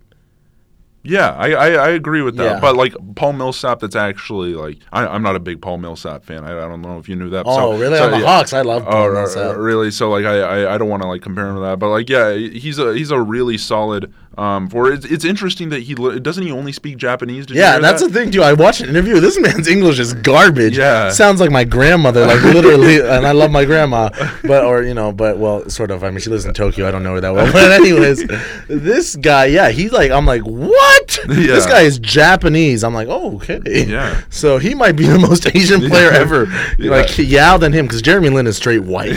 Yeah, 1.08 1.30
I, 1.30 1.52
I, 1.52 1.68
I 1.70 1.88
agree 1.90 2.22
with 2.22 2.36
that. 2.36 2.44
Yeah. 2.56 2.60
But 2.60 2.76
like 2.76 2.94
Paul 3.14 3.32
Millsap, 3.34 3.80
that's 3.80 3.96
actually 3.96 4.54
like 4.54 4.78
I, 4.92 5.06
I'm 5.06 5.22
not 5.22 5.36
a 5.36 5.40
big 5.40 5.60
Paul 5.62 5.78
Millsap 5.78 6.24
fan. 6.24 6.44
I, 6.44 6.50
I 6.50 6.68
don't 6.68 6.82
know 6.82 6.98
if 6.98 7.08
you 7.08 7.16
knew 7.16 7.30
that. 7.30 7.44
Oh, 7.46 7.56
So- 7.72 7.78
really? 7.78 7.96
so, 7.98 8.04
On 8.06 8.10
the 8.10 8.18
yeah. 8.18 8.26
Hawks, 8.26 8.52
I 8.52 8.62
love 8.62 8.84
Paul 8.84 9.08
Oh, 9.10 9.12
Millsap. 9.12 9.56
really? 9.56 9.90
So 9.90 10.10
like 10.10 10.24
I, 10.24 10.40
I, 10.40 10.74
I 10.74 10.78
don't 10.78 10.88
want 10.88 11.02
to 11.02 11.08
like 11.08 11.22
compare 11.22 11.46
him 11.48 11.54
to 11.56 11.60
that, 11.62 11.78
but 11.78 11.88
like 11.90 12.08
yeah, 12.10 12.34
he's 12.34 12.78
a 12.78 12.94
he's 12.94 13.10
a 13.10 13.20
really 13.20 13.58
solid. 13.58 14.12
Um, 14.38 14.68
for 14.68 14.92
it's, 14.92 15.06
it's 15.06 15.24
interesting 15.24 15.70
that 15.70 15.80
he 15.84 15.94
li- 15.94 16.20
doesn't 16.20 16.44
he 16.44 16.52
only 16.52 16.72
speak 16.72 16.98
Japanese. 16.98 17.46
Did 17.46 17.56
Yeah, 17.56 17.78
that's 17.78 18.02
that? 18.02 18.08
the 18.12 18.14
thing 18.20 18.30
too. 18.30 18.42
I 18.42 18.52
watched 18.52 18.82
an 18.82 18.88
interview. 18.90 19.18
This 19.18 19.40
man's 19.40 19.66
English 19.66 19.98
is 19.98 20.12
garbage. 20.12 20.76
Yeah. 20.76 21.08
sounds 21.10 21.40
like 21.40 21.50
my 21.50 21.64
grandmother, 21.64 22.26
like 22.26 22.42
literally. 22.42 23.00
and 23.08 23.26
I 23.26 23.32
love 23.32 23.50
my 23.50 23.64
grandma, 23.64 24.10
but 24.44 24.64
or 24.64 24.82
you 24.82 24.92
know, 24.94 25.10
but 25.12 25.38
well, 25.38 25.68
sort 25.70 25.90
of. 25.90 26.04
I 26.04 26.10
mean, 26.10 26.20
she 26.20 26.28
lives 26.30 26.44
in 26.44 26.52
Tokyo. 26.52 26.86
I 26.86 26.90
don't 26.90 27.02
know 27.02 27.14
her 27.14 27.20
that 27.22 27.34
well, 27.34 27.50
but 27.52 27.72
anyways, 27.72 28.26
this 28.68 29.16
guy, 29.16 29.46
yeah, 29.46 29.70
he's 29.70 29.92
like, 29.92 30.10
I'm 30.10 30.26
like, 30.26 30.42
what? 30.42 31.18
This 31.28 31.64
guy 31.66 31.82
is 31.82 31.98
Japanese. 31.98 32.84
I'm 32.84 32.92
like, 32.94 33.08
oh, 33.10 33.36
okay. 33.36 33.60
Yeah. 33.86 34.20
So 34.28 34.58
he 34.58 34.74
might 34.74 34.92
be 34.96 35.06
the 35.06 35.18
most 35.18 35.46
Asian 35.54 35.80
player 35.88 36.10
ever. 36.10 36.44
Yeah. 36.78 36.90
Like 36.90 37.16
Yao 37.16 37.56
than 37.56 37.72
him, 37.72 37.86
because 37.86 38.02
Jeremy 38.02 38.28
Lin 38.28 38.46
is 38.46 38.56
straight 38.58 38.82
white. 38.84 39.14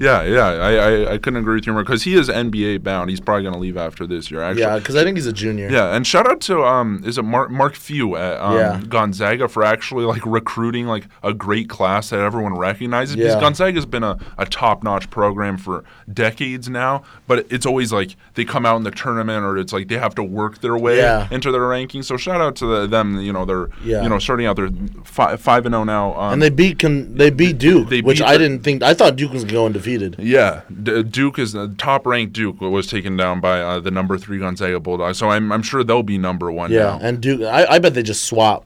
Yeah, 0.00 0.22
yeah. 0.22 0.46
I, 0.46 0.72
I, 0.74 1.12
I 1.14 1.18
couldn't 1.18 1.36
agree 1.40 1.54
with 1.56 1.66
you 1.66 1.72
more 1.72 1.82
because 1.82 2.02
he 2.04 2.14
is 2.14 2.28
NBA 2.28 2.82
bound. 2.82 3.10
He's 3.10 3.20
probably 3.20 3.42
going 3.42 3.54
to 3.54 3.60
leave 3.60 3.76
after 3.76 4.06
this 4.06 4.30
year. 4.30 4.40
Actually, 4.42 4.62
yeah, 4.62 4.78
because 4.78 4.96
I 4.96 5.04
think 5.04 5.16
he's 5.16 5.26
a 5.26 5.32
junior. 5.32 5.68
Yeah, 5.70 5.94
and 5.94 6.06
shout 6.06 6.28
out 6.30 6.40
to 6.42 6.62
um, 6.64 7.02
is 7.04 7.18
it 7.18 7.22
Mark 7.22 7.50
Mark 7.50 7.74
Few 7.74 8.16
at 8.16 8.40
um, 8.40 8.56
Yeah. 8.56 8.80
Gonzaga 8.88 9.48
for 9.48 9.62
actually 9.64 10.04
like 10.04 10.24
recruiting 10.26 10.86
like 10.86 11.06
a 11.22 11.32
great 11.34 11.68
class 11.68 12.10
that 12.10 12.20
everyone 12.20 12.54
recognizes. 12.56 13.16
Yeah. 13.16 13.26
Because 13.28 13.40
Gonzaga's 13.40 13.86
been 13.86 14.04
a, 14.04 14.18
a 14.38 14.46
top 14.46 14.82
notch 14.82 15.10
program 15.10 15.56
for 15.56 15.84
decades 16.12 16.68
now, 16.68 17.02
but 17.26 17.46
it's 17.50 17.66
always 17.66 17.92
like 17.92 18.16
they 18.34 18.44
come 18.44 18.66
out 18.66 18.76
in 18.76 18.82
the 18.84 18.90
tournament 18.90 19.44
or 19.44 19.56
it's 19.58 19.72
like 19.72 19.88
they 19.88 19.98
have 19.98 20.14
to 20.16 20.22
work 20.22 20.60
their 20.60 20.76
way 20.76 20.98
Yeah. 20.98 21.28
into 21.30 21.50
their 21.52 21.62
rankings. 21.62 22.04
So 22.04 22.16
shout 22.16 22.40
out 22.40 22.56
to 22.56 22.66
the, 22.66 22.86
them. 22.86 23.20
You 23.20 23.32
know 23.32 23.44
they're 23.44 23.68
Yeah. 23.84 24.02
you 24.02 24.08
know 24.08 24.18
starting 24.18 24.46
out 24.46 24.56
they're 24.56 24.70
five 25.04 25.40
five 25.40 25.66
and 25.66 25.72
zero 25.72 25.84
now. 25.84 26.14
Um, 26.14 26.34
And 26.34 26.42
they 26.42 26.50
beat 26.50 26.78
con- 26.78 27.14
they 27.14 27.30
beat 27.30 27.58
Duke, 27.58 27.88
They 27.88 28.00
which 28.00 28.18
beat 28.18 28.24
I 28.26 28.36
didn't 28.38 28.60
think. 28.60 28.82
I 28.82 28.94
thought 28.94 29.16
Duke 29.16 29.32
was 29.32 29.44
going 29.44 29.72
undefeated. 29.86 30.16
Yeah, 30.18 30.62
D- 30.82 31.02
Duke 31.02 31.38
is 31.38 31.52
the 31.52 31.68
top 31.78 32.06
ranked. 32.06 32.32
Duke 32.32 32.60
was 32.60 32.86
taken 32.86 33.16
down 33.16 33.40
by 33.40 33.60
uh, 33.60 33.80
the 33.80 33.90
number 33.90 34.18
three 34.18 34.38
Gonzaga 34.38 34.80
Bulldogs, 34.80 35.18
so 35.18 35.30
I'm, 35.30 35.52
I'm 35.52 35.62
sure 35.62 35.84
they'll 35.84 36.02
be 36.02 36.18
number 36.18 36.50
one 36.50 36.70
Yeah, 36.70 36.80
now. 36.80 36.98
and 37.02 37.20
Duke, 37.20 37.42
I, 37.42 37.66
I 37.66 37.78
bet 37.78 37.94
they 37.94 38.02
just 38.02 38.24
swap. 38.24 38.64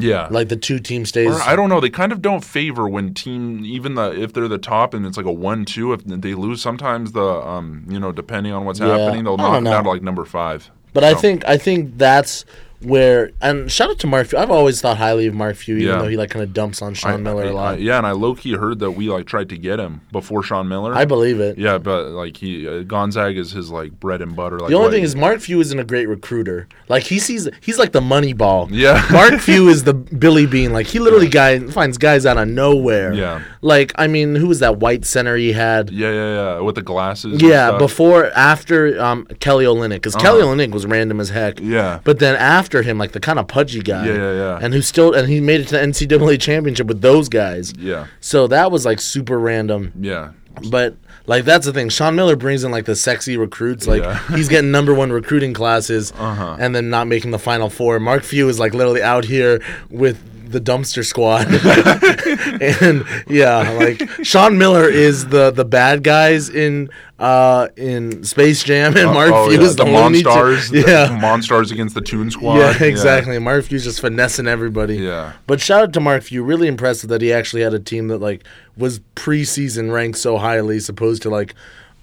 Yeah. 0.00 0.26
Like 0.30 0.48
the 0.48 0.56
two 0.56 0.78
team 0.78 1.04
stays. 1.04 1.30
Or 1.30 1.42
I 1.42 1.54
don't 1.54 1.68
know. 1.68 1.78
They 1.78 1.90
kind 1.90 2.12
of 2.12 2.22
don't 2.22 2.42
favor 2.42 2.88
when 2.88 3.12
team, 3.12 3.62
even 3.66 3.94
the 3.94 4.10
if 4.18 4.32
they're 4.32 4.48
the 4.48 4.56
top 4.56 4.94
and 4.94 5.04
it's 5.04 5.18
like 5.18 5.26
a 5.26 5.32
one-two. 5.32 5.92
If 5.92 6.04
they 6.06 6.32
lose, 6.32 6.62
sometimes 6.62 7.12
the 7.12 7.22
um, 7.22 7.84
you 7.86 8.00
know, 8.00 8.10
depending 8.10 8.54
on 8.54 8.64
what's 8.64 8.80
Yeah. 8.80 8.96
happening, 8.96 9.24
they'll 9.24 9.36
knock 9.36 9.52
them 9.52 9.64
down 9.64 9.84
to 9.84 9.90
like 9.90 10.00
number 10.00 10.24
five. 10.24 10.70
But 10.94 11.04
I 11.04 11.12
think 11.12 11.44
I 11.46 11.58
think 11.58 11.98
that's 11.98 12.46
where 12.84 13.30
and 13.40 13.70
shout 13.70 13.90
out 13.90 13.98
to 14.00 14.06
Mark. 14.06 14.28
Few. 14.28 14.38
I've 14.38 14.50
always 14.50 14.80
thought 14.80 14.96
highly 14.98 15.26
of 15.26 15.34
Mark 15.34 15.56
Few, 15.56 15.76
even 15.76 15.88
Yeah. 15.88 16.02
though 16.02 16.08
he 16.08 16.16
like 16.16 16.30
kind 16.30 16.42
of 16.42 16.52
dumps 16.52 16.82
on 16.82 16.94
Sean 16.94 17.12
I- 17.12 17.16
Miller 17.18 17.44
I- 17.44 17.48
a 17.48 17.52
lot. 17.52 17.74
I- 17.74 17.78
yeah, 17.78 17.98
and 17.98 18.06
I 18.06 18.12
low 18.12 18.34
key 18.34 18.52
heard 18.54 18.78
that 18.80 18.92
we 18.92 19.08
like 19.08 19.26
tried 19.26 19.48
to 19.50 19.56
get 19.58 19.78
him 19.80 20.00
before 20.12 20.42
Sean 20.42 20.68
Miller. 20.68 20.94
I 20.94 21.04
believe 21.04 21.40
it. 21.40 21.58
yeah, 21.58 21.78
but 21.78 22.08
like 22.10 22.36
he 22.36 22.66
uh, 22.68 22.82
Gonzaga 22.82 23.38
is 23.40 23.52
his 23.52 23.70
like 23.70 23.98
bread 24.00 24.20
and 24.22 24.34
butter. 24.36 24.58
Like 24.58 24.68
The 24.70 24.74
only 24.74 24.86
what- 24.86 24.92
thing 24.92 25.02
is 25.04 25.16
Mark 25.16 25.40
Few 25.40 25.60
isn't 25.60 25.78
a 25.78 25.84
great 25.84 26.06
recruiter. 26.08 26.68
Like 26.88 27.04
he 27.04 27.18
sees, 27.18 27.48
he's 27.60 27.78
like 27.78 27.92
the 27.92 28.00
money 28.00 28.32
ball. 28.32 28.68
Yeah. 28.70 29.04
Mark 29.10 29.38
Few 29.40 29.68
is 29.70 29.84
the 29.84 29.94
Billy 29.94 30.46
Beane. 30.46 30.72
Like 30.72 30.86
he 30.86 30.98
literally 30.98 31.28
guy 31.28 31.58
finds 31.60 31.98
guys 31.98 32.26
out 32.26 32.36
of 32.38 32.48
nowhere. 32.48 33.12
Yeah. 33.12 33.42
Like 33.64 33.92
I 33.96 34.08
mean, 34.08 34.34
who 34.34 34.48
was 34.48 34.58
that 34.58 34.78
white 34.78 35.04
center 35.04 35.36
he 35.36 35.52
had? 35.52 35.90
yeah, 35.90 36.10
yeah, 36.10 36.34
yeah, 36.56 36.60
with 36.60 36.74
the 36.74 36.82
glasses. 36.82 37.34
and 37.34 37.42
Yeah, 37.42 37.78
before 37.78 38.26
after 38.34 39.00
um, 39.00 39.24
Kelly 39.38 39.64
Olynyk, 39.64 39.90
because 40.02 40.16
Kelly 40.16 40.42
Olynyk 40.42 40.72
was 40.72 40.84
random 40.84 41.20
as 41.20 41.28
heck. 41.30 41.60
Uh-huh. 41.60 41.70
Yeah. 41.70 42.00
But 42.02 42.18
then 42.18 42.34
after 42.36 42.82
him, 42.82 42.98
like 42.98 43.12
the 43.12 43.20
kind 43.20 43.38
of 43.38 43.46
pudgy 43.46 43.80
guy. 43.80 44.06
Yeah, 44.06 44.14
yeah, 44.14 44.32
yeah. 44.32 44.58
And 44.60 44.74
who 44.74 44.82
still 44.82 45.14
and 45.14 45.28
he 45.28 45.40
made 45.40 45.60
it 45.60 45.68
to 45.68 45.76
the 45.76 45.80
NCAA 45.82 46.40
championship 46.40 46.88
with 46.88 47.00
those 47.02 47.28
guys. 47.28 47.72
yeah, 47.78 48.08
So 48.20 48.48
that 48.48 48.72
was 48.72 48.84
like 48.84 49.00
super 49.00 49.38
random. 49.38 49.92
yeah. 49.98 50.32
But 50.70 50.96
like 51.26 51.44
that's 51.44 51.64
the 51.64 51.72
thing. 51.72 51.88
Sean 51.88 52.14
Miller 52.14 52.36
brings 52.36 52.62
in 52.64 52.70
like 52.72 52.84
the 52.84 52.96
sexy 52.96 53.36
recruits. 53.38 53.86
Like 53.86 54.02
Yeah. 54.02 54.18
he's 54.36 54.48
getting 54.48 54.70
number 54.70 54.92
one 54.92 55.10
recruiting 55.12 55.54
classes 55.54 56.12
Uh-huh. 56.18 56.56
and 56.58 56.74
then 56.74 56.90
not 56.90 57.06
making 57.06 57.30
the 57.30 57.38
final 57.38 57.70
four. 57.70 57.98
Mark 58.00 58.22
Few 58.24 58.48
is 58.48 58.58
like 58.58 58.74
literally 58.74 59.02
out 59.02 59.24
here 59.24 59.62
with 59.88 60.18
the 60.52 60.60
dumpster 60.60 61.04
squad. 61.04 61.46
and 62.62 63.04
yeah, 63.28 63.70
like 63.72 64.02
Sean 64.24 64.58
Miller 64.58 64.88
is 64.88 65.28
the 65.28 65.50
the 65.50 65.64
bad 65.64 66.02
guys 66.02 66.48
in 66.48 66.90
uh 67.18 67.68
in 67.76 68.24
Space 68.24 68.62
Jam 68.64 68.96
and 68.96 69.12
Mark 69.12 69.32
oh, 69.32 69.48
Few 69.48 69.58
yeah, 69.58 69.64
is 69.66 69.76
the, 69.76 69.84
the 69.84 69.90
Looney 69.90 70.22
Tunes- 70.22 70.34
Monstars. 70.34 70.70
the 70.70 70.80
Yeah. 70.80 71.20
Monstars 71.20 71.72
against 71.72 71.94
the 71.94 72.00
Toon 72.00 72.30
Squad. 72.30 72.58
Yeah, 72.58 72.82
exactly. 72.82 73.38
Mark 73.38 73.64
Few's 73.64 73.84
just 73.84 74.00
finessing 74.00 74.46
everybody. 74.46 74.96
Yeah. 74.96 75.32
But 75.46 75.60
shout 75.60 75.82
out 75.82 75.92
to 75.94 76.00
Mark 76.00 76.22
Few. 76.22 76.42
Really 76.42 76.68
impressive 76.68 77.08
that 77.10 77.22
he 77.22 77.32
actually 77.32 77.62
had 77.62 77.74
a 77.74 77.80
team 77.80 78.08
that 78.08 78.18
like 78.18 78.44
was 78.76 79.00
preseason 79.16 79.92
ranked 79.92 80.18
so 80.18 80.38
highly, 80.38 80.80
opposed 80.88 81.22
to 81.22 81.30
like, 81.30 81.54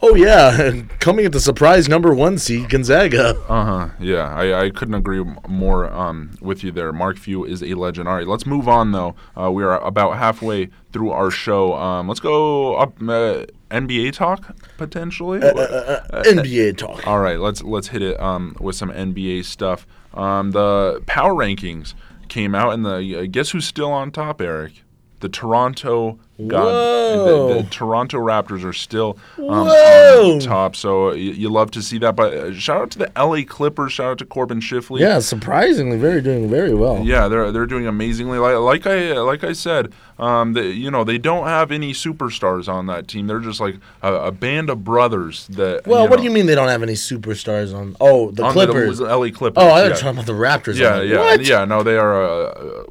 oh 0.01 0.15
yeah, 0.15 0.81
coming 0.99 1.25
at 1.25 1.31
the 1.31 1.39
surprise 1.39 1.87
number 1.89 2.13
one 2.13 2.37
seed 2.37 2.69
Gonzaga. 2.69 3.39
Uh 3.49 3.65
huh. 3.65 3.89
Yeah, 3.99 4.33
I, 4.33 4.65
I 4.65 4.69
couldn't 4.69 4.95
agree 4.95 5.23
more 5.47 5.91
um, 5.91 6.37
with 6.41 6.63
you 6.63 6.71
there. 6.71 6.91
Mark 6.91 7.17
Few 7.17 7.45
is 7.45 7.63
a 7.63 7.73
legend. 7.73 8.07
All 8.07 8.15
right, 8.15 8.27
let's 8.27 8.45
move 8.45 8.67
on 8.67 8.91
though. 8.91 9.15
Uh, 9.39 9.51
we 9.51 9.63
are 9.63 9.79
about 9.81 10.17
halfway 10.17 10.69
through 10.91 11.11
our 11.11 11.31
show. 11.31 11.73
Um, 11.73 12.07
let's 12.07 12.19
go 12.19 12.75
up 12.75 13.01
uh, 13.01 13.45
NBA 13.71 14.13
talk 14.13 14.55
potentially. 14.77 15.41
Uh, 15.41 16.23
NBA 16.23 16.77
talk. 16.77 17.05
All 17.07 17.19
right, 17.19 17.39
let's 17.39 17.61
let's 17.61 17.89
hit 17.89 18.01
it 18.01 18.19
um, 18.19 18.55
with 18.59 18.75
some 18.75 18.91
NBA 18.91 19.45
stuff. 19.45 19.85
Um, 20.13 20.51
the 20.51 21.03
power 21.05 21.33
rankings 21.33 21.93
came 22.29 22.55
out, 22.55 22.73
and 22.73 22.85
the 22.85 23.19
uh, 23.19 23.25
guess 23.29 23.51
who's 23.51 23.65
still 23.65 23.91
on 23.91 24.11
top, 24.11 24.41
Eric? 24.41 24.83
The 25.19 25.29
Toronto. 25.29 26.19
God, 26.47 27.27
the, 27.27 27.61
the 27.61 27.69
Toronto 27.69 28.17
Raptors 28.17 28.63
are 28.63 28.73
still 28.73 29.17
um, 29.37 29.49
on 29.49 30.39
top, 30.39 30.75
so 30.75 31.11
you, 31.11 31.31
you 31.31 31.49
love 31.49 31.71
to 31.71 31.81
see 31.81 31.97
that. 31.99 32.15
But 32.15 32.33
uh, 32.33 32.53
shout 32.53 32.81
out 32.81 32.91
to 32.91 32.99
the 32.99 33.11
LA 33.17 33.43
Clippers. 33.45 33.91
Shout 33.91 34.11
out 34.11 34.17
to 34.19 34.25
Corbin 34.25 34.61
Shifley. 34.61 35.01
Yeah, 35.01 35.19
surprisingly, 35.19 35.97
very 35.97 36.21
doing 36.21 36.49
very 36.49 36.73
well. 36.73 37.03
Yeah, 37.03 37.27
they're 37.27 37.51
they're 37.51 37.65
doing 37.65 37.87
amazingly. 37.87 38.37
Like 38.37 38.57
like 38.57 38.87
I 38.87 39.13
like 39.19 39.43
I 39.43 39.51
said, 39.51 39.91
um, 40.17 40.53
the, 40.53 40.65
you 40.65 40.89
know 40.89 41.03
they 41.03 41.17
don't 41.17 41.47
have 41.47 41.71
any 41.71 41.91
superstars 41.91 42.69
on 42.69 42.85
that 42.87 43.07
team. 43.07 43.27
They're 43.27 43.39
just 43.39 43.59
like 43.59 43.75
a, 44.01 44.13
a 44.13 44.31
band 44.31 44.69
of 44.69 44.83
brothers 44.83 45.47
that. 45.47 45.85
Well, 45.85 46.03
what 46.03 46.11
know, 46.11 46.17
do 46.17 46.23
you 46.23 46.31
mean 46.31 46.45
they 46.45 46.55
don't 46.55 46.69
have 46.69 46.83
any 46.83 46.93
superstars 46.93 47.75
on? 47.75 47.97
Oh, 47.99 48.31
the 48.31 48.43
on 48.43 48.53
Clippers. 48.53 48.99
The, 48.99 49.05
LA 49.05 49.29
Clippers. 49.29 49.61
oh, 49.61 49.67
I 49.67 49.83
yeah. 49.83 49.89
was 49.89 49.99
talking 49.99 50.19
about 50.19 50.25
the 50.25 50.33
Raptors. 50.33 50.75
Yeah, 50.77 51.01
yeah, 51.01 51.33
yeah. 51.35 51.65
No, 51.65 51.83
they 51.83 51.97
are 51.97 52.23
uh, 52.23 52.83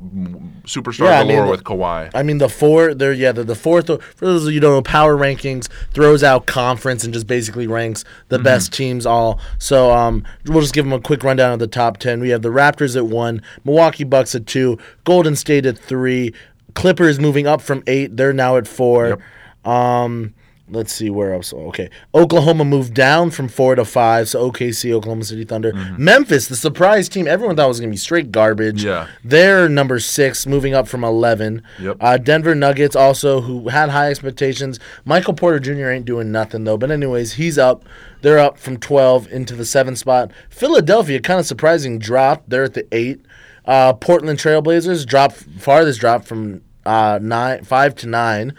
superstar 0.69 1.07
Yeah, 1.07 1.21
I 1.21 1.25
mean, 1.25 1.37
galore 1.37 1.51
with 1.51 1.65
Kawhi. 1.65 2.11
I 2.15 2.23
mean, 2.23 2.39
the 2.39 2.49
four, 2.49 2.95
they're 2.95 3.13
yeah, 3.13 3.33
the, 3.33 3.43
the 3.45 3.55
fourth. 3.55 3.87
For 3.87 4.25
those 4.25 4.47
of 4.47 4.53
you 4.53 4.61
don't 4.61 4.73
know, 4.75 4.83
power 4.83 5.17
rankings 5.17 5.69
throws 5.93 6.23
out 6.23 6.47
conference 6.47 7.05
and 7.05 7.13
just 7.13 7.27
basically 7.27 7.67
ranks 7.67 8.05
the 8.29 8.37
Mm-hmm. 8.37 8.45
best 8.45 8.73
teams 8.73 9.05
all. 9.07 9.41
So 9.59 9.91
um, 9.91 10.25
we'll 10.47 10.61
just 10.61 10.75
give 10.75 10.85
them 10.85 10.93
a 10.93 11.01
quick 11.01 11.25
rundown 11.25 11.53
of 11.53 11.59
the 11.59 11.67
top 11.67 11.97
ten. 11.99 12.21
We 12.21 12.29
have 12.31 12.43
the 12.43 12.51
Raptors 12.51 12.97
at 12.97 13.07
one, 13.07 13.43
Milwaukee 13.65 14.05
Bucks 14.05 14.35
at 14.35 14.47
two, 14.47 14.79
Golden 15.05 15.35
State 15.35 15.67
at 15.67 15.77
three, 15.79 16.33
Clippers 16.75 17.19
moving 17.19 17.47
up 17.47 17.61
from 17.61 17.83
eight. 17.87 18.17
They're 18.17 18.33
now 18.33 18.57
at 18.57 18.69
four. 18.69 19.19
Um, 19.65 20.35
let's 20.71 20.93
see 20.93 21.11
where 21.11 21.33
else. 21.35 21.53
Okay, 21.53 21.91
Oklahoma 22.15 22.65
moved 22.65 22.95
down 22.95 23.31
from 23.31 23.49
four 23.49 23.75
to 23.75 23.85
five. 23.85 24.29
So 24.29 24.51
OKC, 24.51 24.93
Oklahoma 24.93 25.25
City 25.25 25.45
Thunder, 25.45 25.73
Memphis, 25.97 26.49
the 26.49 26.57
surprise 26.57 27.09
team. 27.09 27.27
Everyone 27.27 27.57
thought 27.57 27.69
was 27.69 27.81
gonna 27.81 27.91
be 27.91 27.97
straight 27.97 28.31
garbage. 28.33 28.85
Yeah. 28.85 29.09
they're 29.25 29.69
number 29.69 29.99
six, 29.99 30.47
moving 30.47 30.75
up 30.75 30.89
from 30.89 31.05
eleven. 31.05 31.63
Yep. 31.81 31.97
Uh, 32.01 32.17
Denver 32.19 32.55
Nuggets 32.55 32.97
also, 32.97 33.41
who 33.41 33.69
had 33.69 33.91
high 33.91 34.11
expectations. 34.11 34.79
Michael 35.05 35.35
Porter 35.35 35.59
Jr. 35.61 35.89
ain't 35.91 36.05
doing 36.05 36.31
nothing 36.33 36.65
though. 36.65 36.77
But 36.77 36.91
anyways, 36.91 37.35
he's 37.35 37.59
up. 37.59 37.85
They're 38.23 38.39
up 38.39 38.59
from 38.59 38.79
twelve 38.79 39.31
into 39.31 39.55
the 39.55 39.65
seventh 39.65 39.99
spot. 39.99 40.33
Philadelphia, 40.51 41.21
kind 41.21 41.41
of 41.41 41.47
surprising 41.47 41.99
drop. 41.99 42.45
They're 42.49 42.65
at 42.65 42.75
the 42.75 42.87
eight. 42.93 43.21
Uh, 43.65 43.93
Portland 43.93 44.39
Trailblazers 44.39 45.05
dropped 45.07 45.37
farthest 45.37 46.01
drop 46.01 46.25
from 46.25 46.63
uh, 46.89 47.19
nine, 47.21 47.63
five 47.65 47.95
to 47.97 48.07
9 48.07 48.53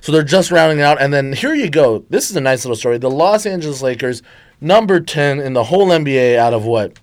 So 0.00 0.12
they're 0.12 0.22
just 0.22 0.50
rounding 0.50 0.80
out. 0.80 1.00
And 1.00 1.12
then 1.12 1.32
here 1.32 1.54
you 1.54 1.68
go. 1.68 2.04
This 2.10 2.30
is 2.30 2.36
a 2.36 2.40
nice 2.40 2.64
little 2.64 2.76
story. 2.76 2.98
The 2.98 3.10
Los 3.10 3.44
Angeles 3.46 3.82
Lakers, 3.82 4.22
number 4.60 5.00
ten 5.00 5.40
in 5.40 5.52
the 5.52 5.64
whole 5.64 5.88
NBA 5.88 6.36
out 6.36 6.54
of 6.54 6.64
what? 6.64 6.98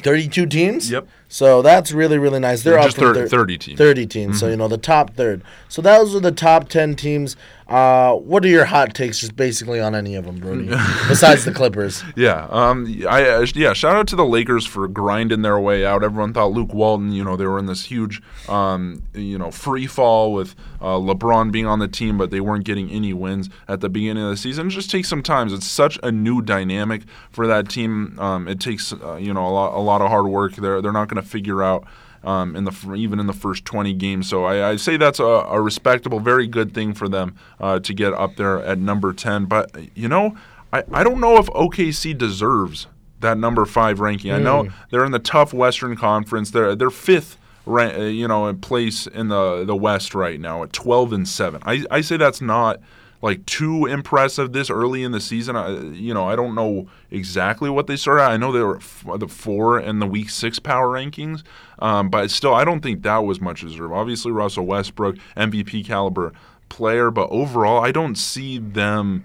32 0.00 0.46
teams? 0.46 0.90
Yep. 0.90 1.06
So 1.28 1.62
that's 1.62 1.92
really, 1.92 2.18
really 2.18 2.40
nice. 2.40 2.62
They're 2.62 2.76
Just 2.80 2.98
up 2.98 3.04
from 3.04 3.14
thir- 3.14 3.26
thir- 3.28 3.38
30 3.38 3.58
teams. 3.58 3.78
30 3.78 4.06
teams. 4.06 4.40
So, 4.40 4.48
you 4.48 4.56
know, 4.56 4.68
the 4.68 4.78
top 4.78 5.14
third. 5.14 5.42
So 5.68 5.80
those 5.82 6.14
are 6.14 6.20
the 6.20 6.32
top 6.32 6.68
10 6.68 6.94
teams. 6.96 7.36
Uh, 7.72 8.16
what 8.16 8.44
are 8.44 8.48
your 8.48 8.66
hot 8.66 8.94
takes 8.94 9.18
just 9.18 9.34
basically 9.34 9.80
on 9.80 9.94
any 9.94 10.14
of 10.14 10.26
them, 10.26 10.38
Brody? 10.38 10.66
Besides 11.08 11.46
the 11.46 11.52
Clippers. 11.52 12.04
Yeah, 12.14 12.46
um, 12.50 12.86
I 13.08 13.26
uh, 13.28 13.46
yeah. 13.54 13.72
Shout 13.72 13.96
out 13.96 14.06
to 14.08 14.16
the 14.16 14.26
Lakers 14.26 14.66
for 14.66 14.86
grinding 14.88 15.40
their 15.40 15.58
way 15.58 15.86
out. 15.86 16.04
Everyone 16.04 16.34
thought 16.34 16.52
Luke 16.52 16.74
Walton, 16.74 17.12
you 17.12 17.24
know, 17.24 17.34
they 17.34 17.46
were 17.46 17.58
in 17.58 17.64
this 17.64 17.86
huge, 17.86 18.20
um, 18.46 19.02
you 19.14 19.38
know, 19.38 19.50
free 19.50 19.86
fall 19.86 20.34
with 20.34 20.54
uh, 20.82 20.96
LeBron 20.96 21.50
being 21.50 21.66
on 21.66 21.78
the 21.78 21.88
team, 21.88 22.18
but 22.18 22.30
they 22.30 22.40
weren't 22.40 22.64
getting 22.64 22.90
any 22.90 23.14
wins 23.14 23.48
at 23.68 23.80
the 23.80 23.88
beginning 23.88 24.22
of 24.22 24.30
the 24.30 24.36
season. 24.36 24.66
It 24.66 24.70
just 24.70 24.90
takes 24.90 25.08
some 25.08 25.22
time. 25.22 25.48
It's 25.48 25.66
such 25.66 25.98
a 26.02 26.12
new 26.12 26.42
dynamic 26.42 27.02
for 27.30 27.46
that 27.46 27.70
team. 27.70 28.18
Um, 28.18 28.48
it 28.48 28.60
takes 28.60 28.92
uh, 28.92 29.16
you 29.16 29.32
know 29.32 29.46
a 29.46 29.48
lot 29.48 29.74
a 29.74 29.80
lot 29.80 30.02
of 30.02 30.08
hard 30.08 30.26
work. 30.26 30.56
They're 30.56 30.82
they're 30.82 30.92
not 30.92 31.08
going 31.08 31.22
to 31.22 31.28
figure 31.28 31.62
out 31.62 31.86
um, 32.24 32.56
in 32.56 32.64
the 32.64 32.94
even 32.94 33.18
in 33.18 33.26
the 33.26 33.32
first 33.32 33.64
20 33.64 33.92
games. 33.94 34.28
So 34.28 34.44
I, 34.44 34.70
I 34.70 34.76
say 34.76 34.96
that's 34.96 35.18
a, 35.18 35.24
a 35.24 35.60
respectable, 35.60 36.20
very 36.20 36.46
good 36.46 36.74
thing 36.74 36.94
for 36.94 37.08
them 37.08 37.36
uh, 37.60 37.80
to 37.80 37.94
get 37.94 38.12
up 38.12 38.36
there 38.36 38.62
at 38.62 38.78
number 38.78 39.12
10. 39.12 39.46
But 39.46 39.70
you 39.94 40.08
know, 40.08 40.36
I, 40.72 40.84
I 40.92 41.04
don't 41.04 41.20
know 41.20 41.36
if 41.38 41.46
OKC 41.46 42.16
deserves 42.16 42.86
that 43.20 43.38
number 43.38 43.64
five 43.64 44.00
ranking. 44.00 44.32
I 44.32 44.38
know 44.38 44.68
they're 44.90 45.04
in 45.04 45.12
the 45.12 45.18
tough 45.18 45.52
Western 45.52 45.96
Conference. 45.96 46.50
They're 46.50 46.74
they're 46.74 46.90
fifth. 46.90 47.38
Uh, 47.64 48.00
you 48.00 48.26
know, 48.26 48.48
in 48.48 48.58
place 48.58 49.06
in 49.06 49.28
the 49.28 49.64
the 49.64 49.76
West 49.76 50.16
right 50.16 50.40
now 50.40 50.64
at 50.64 50.72
12 50.72 51.12
and 51.12 51.28
seven. 51.28 51.62
I, 51.64 51.84
I 51.92 52.00
say 52.00 52.16
that's 52.16 52.40
not 52.40 52.80
like 53.22 53.46
too 53.46 53.86
impressive 53.86 54.52
this 54.52 54.68
early 54.68 55.04
in 55.04 55.12
the 55.12 55.20
season. 55.20 55.54
I, 55.54 55.78
you 55.92 56.12
know, 56.12 56.28
I 56.28 56.34
don't 56.34 56.56
know 56.56 56.88
exactly 57.10 57.70
what 57.70 57.86
they 57.86 57.96
started. 57.96 58.24
I 58.24 58.36
know 58.36 58.50
they 58.50 58.62
were 58.62 58.78
f- 58.78 59.06
the 59.16 59.28
four 59.28 59.78
in 59.78 60.00
the 60.00 60.08
week 60.08 60.28
six 60.28 60.58
power 60.58 60.88
rankings, 60.88 61.44
um, 61.82 62.08
but 62.10 62.30
still, 62.30 62.54
I 62.54 62.64
don't 62.64 62.80
think 62.80 63.02
that 63.02 63.24
was 63.24 63.40
much 63.40 63.62
deserved. 63.62 63.92
Obviously, 63.92 64.30
Russell 64.30 64.64
Westbrook, 64.64 65.16
MVP 65.36 65.84
caliber 65.84 66.32
player, 66.68 67.10
but 67.10 67.28
overall, 67.30 67.84
I 67.84 67.90
don't 67.90 68.14
see 68.16 68.58
them. 68.58 69.24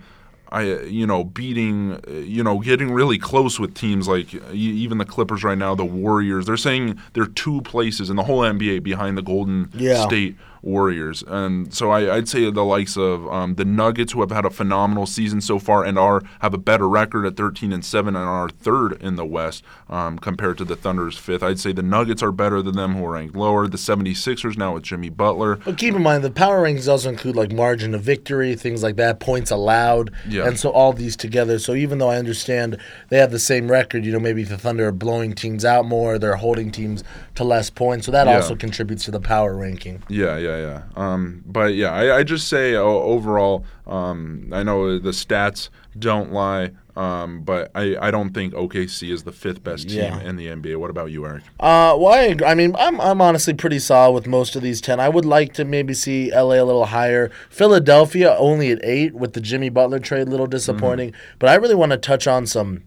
I 0.49 0.61
you 0.63 1.05
know 1.05 1.25
beating 1.25 1.99
you 2.07 2.41
know 2.41 2.59
getting 2.59 2.91
really 2.91 3.17
close 3.17 3.59
with 3.59 3.73
teams 3.73 4.07
like 4.07 4.33
even 4.53 4.97
the 4.97 5.03
Clippers 5.05 5.43
right 5.43 5.57
now, 5.57 5.75
the 5.75 5.85
Warriors. 5.85 6.45
They're 6.45 6.55
saying 6.57 6.97
they're 7.13 7.25
two 7.25 7.61
places 7.61 8.09
in 8.09 8.15
the 8.15 8.23
whole 8.23 8.39
NBA 8.39 8.81
behind 8.81 9.17
the 9.17 9.21
Golden 9.21 9.69
Yeah. 9.73 10.07
State 10.07 10.37
Warriors. 10.67 11.23
And 11.25 11.73
so 11.73 11.89
I, 11.91 12.03
would 12.15 12.27
say 12.29 12.51
the 12.51 12.63
likes 12.63 12.97
of 12.97 13.27
um, 13.27 13.55
the 13.55 13.65
Nuggets, 13.65 14.11
who 14.13 14.19
have 14.21 14.31
had 14.31 14.45
a 14.45 14.49
phenomenal 14.49 15.05
season 15.05 15.41
so 15.41 15.57
far 15.57 15.83
and 15.83 15.97
are 15.97 16.21
have 16.41 16.53
a 16.53 16.57
better 16.57 16.87
record 16.87 17.25
at 17.25 17.37
13 17.37 17.71
and 17.71 17.83
7 17.83 18.15
and 18.15 18.25
are 18.25 18.49
third 18.49 19.01
in 19.01 19.15
the 19.15 19.25
West 19.25 19.63
um, 19.89 20.19
compared 20.19 20.57
to 20.57 20.65
the 20.65 20.75
Thunder's 20.75 21.17
fifth. 21.17 21.41
I'd 21.41 21.59
say 21.59 21.71
the 21.71 21.81
Nuggets 21.81 22.21
are 22.21 22.31
better 22.31 22.61
than 22.61 22.75
them, 22.75 22.95
who 22.95 23.05
are 23.05 23.11
ranked 23.11 23.35
lower. 23.35 23.67
The 23.67 23.77
76ers 23.77 24.57
now 24.57 24.73
with 24.73 24.83
Jimmy 24.83 25.09
Butler. 25.09 25.55
But 25.55 25.77
keep 25.77 25.95
in 25.95 26.03
mind, 26.03 26.23
the 26.23 26.31
power 26.31 26.63
rankings 26.63 26.89
also 26.89 27.09
include 27.09 27.35
like 27.35 27.51
margin 27.51 27.95
of 27.95 28.01
victory, 28.01 28.55
things 28.55 28.83
like 28.83 28.97
that, 28.97 29.19
points 29.19 29.51
allowed. 29.51 30.11
Yeah. 30.27 30.47
And 30.47 30.59
so 30.59 30.69
all 30.69 30.91
these 30.93 31.15
together. 31.15 31.59
So 31.59 31.73
even 31.73 31.97
though 31.97 32.09
I 32.09 32.17
understand 32.17 32.77
they 33.09 33.17
have 33.17 33.31
the 33.31 33.39
same 33.39 33.71
record, 33.71 34.05
you 34.05 34.11
know, 34.11 34.19
maybe 34.19 34.43
the 34.43 34.57
Thunder 34.57 34.87
are 34.87 34.91
blowing 34.91 35.33
teams 35.33 35.63
out 35.63 35.85
more, 35.85 36.19
they're 36.19 36.35
holding 36.35 36.71
teams 36.71 37.03
to 37.35 37.43
less 37.43 37.69
points. 37.69 38.05
So 38.05 38.11
that 38.11 38.27
Yeah. 38.27 38.35
also 38.35 38.55
contributes 38.55 39.05
to 39.05 39.11
the 39.11 39.19
power 39.21 39.55
ranking. 39.55 40.03
Yeah, 40.09 40.37
yeah, 40.37 40.56
yeah. 40.59 40.81
Um, 40.95 41.43
but 41.45 41.73
yeah, 41.75 41.91
I, 41.91 42.17
I 42.17 42.23
just 42.23 42.47
say 42.47 42.75
uh, 42.75 42.81
overall, 42.81 43.65
um, 43.85 44.49
I 44.53 44.63
know 44.63 44.97
the 44.99 45.11
stats 45.11 45.69
don't 45.97 46.31
lie, 46.31 46.71
um, 46.95 47.41
but 47.41 47.71
I, 47.73 47.95
I 47.99 48.11
don't 48.11 48.33
think 48.33 48.53
OKC 48.53 49.11
is 49.11 49.23
the 49.23 49.31
fifth 49.31 49.63
best 49.63 49.89
team 49.89 49.97
Yeah. 49.99 50.19
in 50.21 50.35
the 50.35 50.47
NBA. 50.47 50.77
What 50.77 50.89
about 50.89 51.11
you, 51.11 51.25
Eric? 51.25 51.43
Uh, 51.59 51.95
well, 51.97 52.07
I, 52.13 52.19
agree. 52.21 52.45
I 52.47 52.53
mean, 52.55 52.75
I'm 52.77 52.99
I'm 53.01 53.21
honestly 53.21 53.53
pretty 53.53 53.79
solid 53.79 54.11
with 54.13 54.27
most 54.27 54.55
of 54.55 54.61
these 54.61 54.79
ten. 54.81 54.99
I 54.99 55.09
would 55.09 55.25
like 55.25 55.53
to 55.53 55.65
maybe 55.65 55.93
see 55.93 56.31
LA 56.31 56.61
a 56.61 56.65
little 56.65 56.85
higher. 56.85 57.31
Philadelphia 57.49 58.35
only 58.37 58.71
at 58.71 58.79
eight 58.83 59.13
with 59.15 59.33
the 59.33 59.41
Jimmy 59.41 59.69
Butler 59.69 59.99
trade, 59.99 60.27
a 60.27 60.31
little 60.31 60.47
disappointing. 60.47 61.13
But 61.39 61.49
I 61.49 61.55
really 61.55 61.75
want 61.75 61.91
to 61.91 61.97
touch 61.97 62.27
on 62.27 62.45
some 62.45 62.83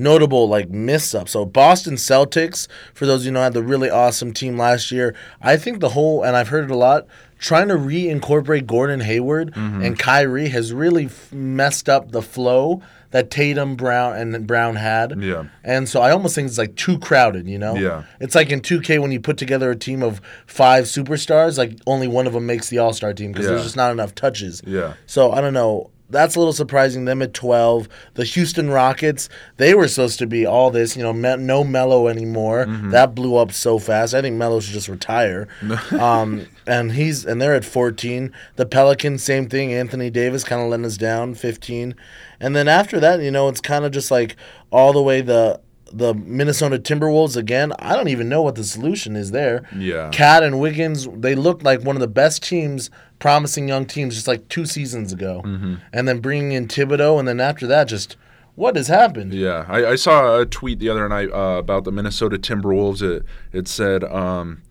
notable 0.00 0.48
like 0.48 0.70
miss 0.70 1.14
ups. 1.14 1.32
So 1.32 1.44
Boston 1.44 1.94
Celtics, 1.94 2.66
for 2.94 3.06
those 3.06 3.20
of 3.22 3.26
you 3.26 3.32
know, 3.32 3.42
had 3.42 3.52
the 3.52 3.62
really 3.62 3.90
awesome 3.90 4.32
team 4.32 4.56
last 4.56 4.90
year. 4.90 5.14
I 5.40 5.56
think 5.56 5.80
the 5.80 5.90
whole, 5.90 6.22
and 6.22 6.36
I've 6.36 6.48
heard 6.48 6.64
it 6.64 6.70
a 6.70 6.76
lot, 6.76 7.06
trying 7.38 7.68
to 7.68 7.74
reincorporate 7.74 8.66
Gordon 8.66 9.00
Hayward 9.00 9.52
mm-hmm. 9.54 9.82
and 9.82 9.98
Kyrie 9.98 10.48
has 10.48 10.72
really 10.72 11.06
f- 11.06 11.32
messed 11.32 11.88
up 11.88 12.12
the 12.12 12.22
flow 12.22 12.82
that 13.12 13.30
Tatum, 13.30 13.74
Brown, 13.74 14.16
and 14.16 14.46
Brown 14.46 14.76
had. 14.76 15.20
Yeah. 15.20 15.44
And 15.64 15.88
so 15.88 16.00
I 16.00 16.12
almost 16.12 16.34
think 16.34 16.46
it's 16.46 16.58
like 16.58 16.76
too 16.76 16.98
crowded, 16.98 17.48
you 17.48 17.58
know? 17.58 17.74
Yeah. 17.74 18.04
It's 18.20 18.34
like 18.36 18.50
in 18.50 18.60
2K 18.60 19.00
when 19.00 19.10
you 19.10 19.20
put 19.20 19.36
together 19.36 19.70
a 19.70 19.76
team 19.76 20.02
of 20.02 20.20
five 20.46 20.84
superstars, 20.84 21.58
like 21.58 21.76
only 21.86 22.06
one 22.06 22.26
of 22.28 22.34
them 22.34 22.46
makes 22.46 22.68
the 22.68 22.78
All 22.78 22.92
Star 22.92 23.12
team 23.12 23.32
because 23.32 23.46
Yeah. 23.46 23.52
there's 23.52 23.64
just 23.64 23.76
not 23.76 23.90
enough 23.90 24.14
touches. 24.14 24.62
Yeah. 24.64 24.94
So 25.06 25.32
I 25.32 25.40
don't 25.40 25.54
know. 25.54 25.90
That's 26.10 26.36
a 26.36 26.38
little 26.38 26.52
surprising. 26.52 27.04
Them 27.04 27.22
at 27.22 27.34
12. 27.34 27.88
The 28.14 28.24
Houston 28.24 28.70
Rockets, 28.70 29.28
they 29.56 29.74
were 29.74 29.88
supposed 29.88 30.18
to 30.18 30.26
be 30.26 30.44
all 30.44 30.70
this, 30.70 30.96
you 30.96 31.02
know, 31.02 31.12
me- 31.12 31.36
no 31.36 31.64
Melo 31.64 32.08
anymore. 32.08 32.66
Mm-hmm. 32.66 32.90
That 32.90 33.14
blew 33.14 33.36
up 33.36 33.52
so 33.52 33.78
fast. 33.78 34.14
I 34.14 34.22
think 34.22 34.36
Melo 34.36 34.60
should 34.60 34.74
just 34.74 34.88
retire. 34.88 35.48
um, 35.98 36.46
and 36.66 36.92
he's 36.92 37.24
and 37.24 37.40
they're 37.40 37.54
at 37.54 37.64
14. 37.64 38.32
The 38.56 38.66
Pelicans, 38.66 39.22
same 39.22 39.48
thing. 39.48 39.72
Anthony 39.72 40.10
Davis 40.10 40.44
kind 40.44 40.62
of 40.62 40.68
letting 40.68 40.86
us 40.86 40.96
down, 40.96 41.34
15. 41.34 41.94
And 42.40 42.56
then 42.56 42.68
after 42.68 42.98
that, 43.00 43.20
you 43.20 43.30
know, 43.30 43.48
it's 43.48 43.60
kind 43.60 43.84
of 43.84 43.92
just 43.92 44.10
like 44.10 44.36
all 44.70 44.92
the 44.92 45.02
way 45.02 45.20
the 45.20 45.60
the 45.92 46.14
Minnesota 46.14 46.78
Timberwolves 46.78 47.36
again. 47.36 47.72
I 47.78 47.96
don't 47.96 48.08
even 48.08 48.28
know 48.28 48.42
what 48.42 48.54
the 48.54 48.64
solution 48.64 49.16
is 49.16 49.30
there. 49.30 49.68
Yeah. 49.76 50.10
KAT 50.10 50.42
and 50.42 50.60
Wiggins, 50.60 51.08
they 51.08 51.34
looked 51.34 51.62
like 51.62 51.82
one 51.82 51.96
of 51.96 52.00
the 52.00 52.08
best 52.08 52.42
teams, 52.42 52.90
promising 53.18 53.68
young 53.68 53.86
teams, 53.86 54.14
just 54.14 54.28
like 54.28 54.48
two 54.48 54.66
seasons 54.66 55.12
ago. 55.12 55.42
Mm-hmm. 55.44 55.74
And 55.92 56.08
then 56.08 56.20
bringing 56.20 56.52
in 56.52 56.68
Thibodeau, 56.68 57.18
and 57.18 57.26
then 57.26 57.40
after 57.40 57.66
that, 57.66 57.84
just 57.84 58.16
what 58.54 58.76
has 58.76 58.88
happened? 58.88 59.32
Yeah, 59.32 59.64
I, 59.68 59.92
I 59.92 59.94
saw 59.96 60.40
a 60.40 60.46
tweet 60.46 60.78
the 60.78 60.88
other 60.88 61.08
night 61.08 61.30
uh, 61.32 61.58
about 61.58 61.84
the 61.84 61.92
Minnesota 61.92 62.38
Timberwolves. 62.38 63.02
It 63.02 63.24
it 63.52 63.68
said 63.68 64.04
um, 64.04 64.62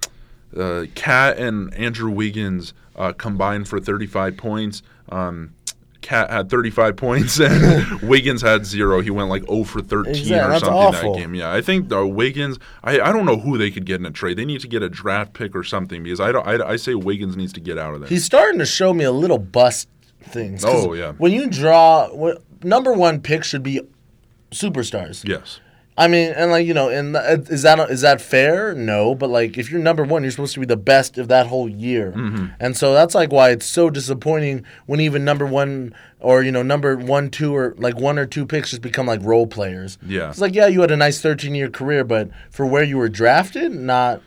uh, 0.56 0.86
KAT 0.96 1.38
and 1.38 1.74
Andrew 1.74 2.10
Wiggins 2.10 2.74
uh, 2.96 3.14
combined 3.14 3.68
for 3.68 3.80
35 3.80 4.38
points. 4.38 4.84
Um, 5.10 5.56
KAT 6.10 6.32
had 6.32 6.50
35 6.50 6.96
points 6.96 7.40
and 7.40 8.02
Wiggins 8.02 8.42
had 8.42 8.66
zero. 8.66 9.00
He 9.00 9.12
went 9.12 9.30
like 9.30 9.44
0 9.48 9.64
for 9.64 9.80
13 9.82 10.16
Exactly, 10.16 10.36
or 10.40 10.50
that's 10.50 10.64
something 10.66 10.74
awful. 10.78 11.14
that 11.14 11.20
game. 11.20 11.36
Yeah, 11.36 11.54
I 11.54 11.62
think 11.62 11.94
uh, 11.94 12.08
Wiggins. 12.08 12.58
I, 12.84 13.00
I 13.00 13.12
don't 13.12 13.26
know 13.26 13.38
who 13.38 13.58
they 13.60 13.70
could 13.70 13.86
get 13.86 14.00
in 14.00 14.06
a 14.08 14.12
trade. 14.12 14.38
They 14.38 14.46
need 14.46 14.62
to 14.62 14.68
get 14.68 14.82
a 14.82 14.90
draft 14.90 15.34
pick 15.34 15.56
or 15.56 15.64
something 15.64 16.02
because 16.02 16.20
I 16.20 16.32
don't. 16.32 16.48
I, 16.48 16.72
I 16.72 16.76
say 16.78 16.96
Wiggins 16.96 17.38
needs 17.38 17.54
to 17.54 17.60
get 17.60 17.78
out 17.78 17.94
of 17.94 18.00
there. 18.02 18.10
He's 18.10 18.26
starting 18.26 18.58
to 18.60 18.66
show 18.66 18.92
me 18.92 19.04
a 19.04 19.12
little 19.12 19.38
bust 19.38 19.88
things. 20.22 20.66
Oh, 20.66 20.94
yeah. 20.94 21.12
When 21.14 21.32
you 21.32 21.48
draw, 21.48 22.08
when, 22.14 22.38
number 22.64 22.92
one 22.92 23.22
pick 23.22 23.44
should 23.44 23.64
be 23.64 23.82
superstars. 24.52 25.28
yes. 25.28 25.60
I 26.00 26.08
mean, 26.08 26.32
and 26.32 26.50
like 26.50 26.66
you 26.66 26.74
know, 26.74 26.88
and 26.90 27.14
th- 27.14 27.50
is 27.50 27.62
that 27.64 27.78
is 27.92 28.02
that 28.02 28.22
fair? 28.22 28.74
No, 28.74 29.14
but 29.14 29.30
like 29.30 29.58
if 29.58 29.70
you're 29.70 29.82
number 29.82 30.04
one, 30.04 30.24
you're 30.24 30.32
supposed 30.32 30.54
to 30.54 30.60
be 30.62 30.66
the 30.66 30.78
best 30.78 31.18
of 31.18 31.28
that 31.28 31.48
whole 31.48 31.68
year, 31.68 32.14
Mm-hmm. 32.16 32.46
and 32.60 32.76
so 32.78 32.94
that's 32.94 33.14
like 33.14 33.32
why 33.34 33.50
it's 33.52 33.66
so 33.66 33.90
disappointing 33.90 34.64
when 34.86 35.02
even 35.02 35.26
number 35.26 35.46
one 35.46 35.94
or 36.22 36.42
you 36.42 36.52
know 36.54 36.64
number 36.64 36.96
one, 36.96 37.30
two, 37.30 37.54
or 37.56 37.76
like 37.78 37.98
one 38.00 38.18
or 38.18 38.26
two 38.26 38.46
picks 38.46 38.70
just 38.70 38.82
become 38.82 39.06
like 39.08 39.22
role 39.24 39.46
players. 39.46 39.98
Yeah. 40.06 40.30
it's 40.30 40.40
like 40.40 40.56
yeah, 40.56 40.68
you 40.68 40.82
had 40.82 40.92
a 40.92 40.98
nice 40.98 41.20
13 41.22 41.54
year 41.54 41.70
career, 41.70 42.04
but 42.06 42.30
for 42.50 42.66
where 42.66 42.84
you 42.84 42.98
were 42.98 43.10
drafted, 43.10 43.72
not 43.74 44.22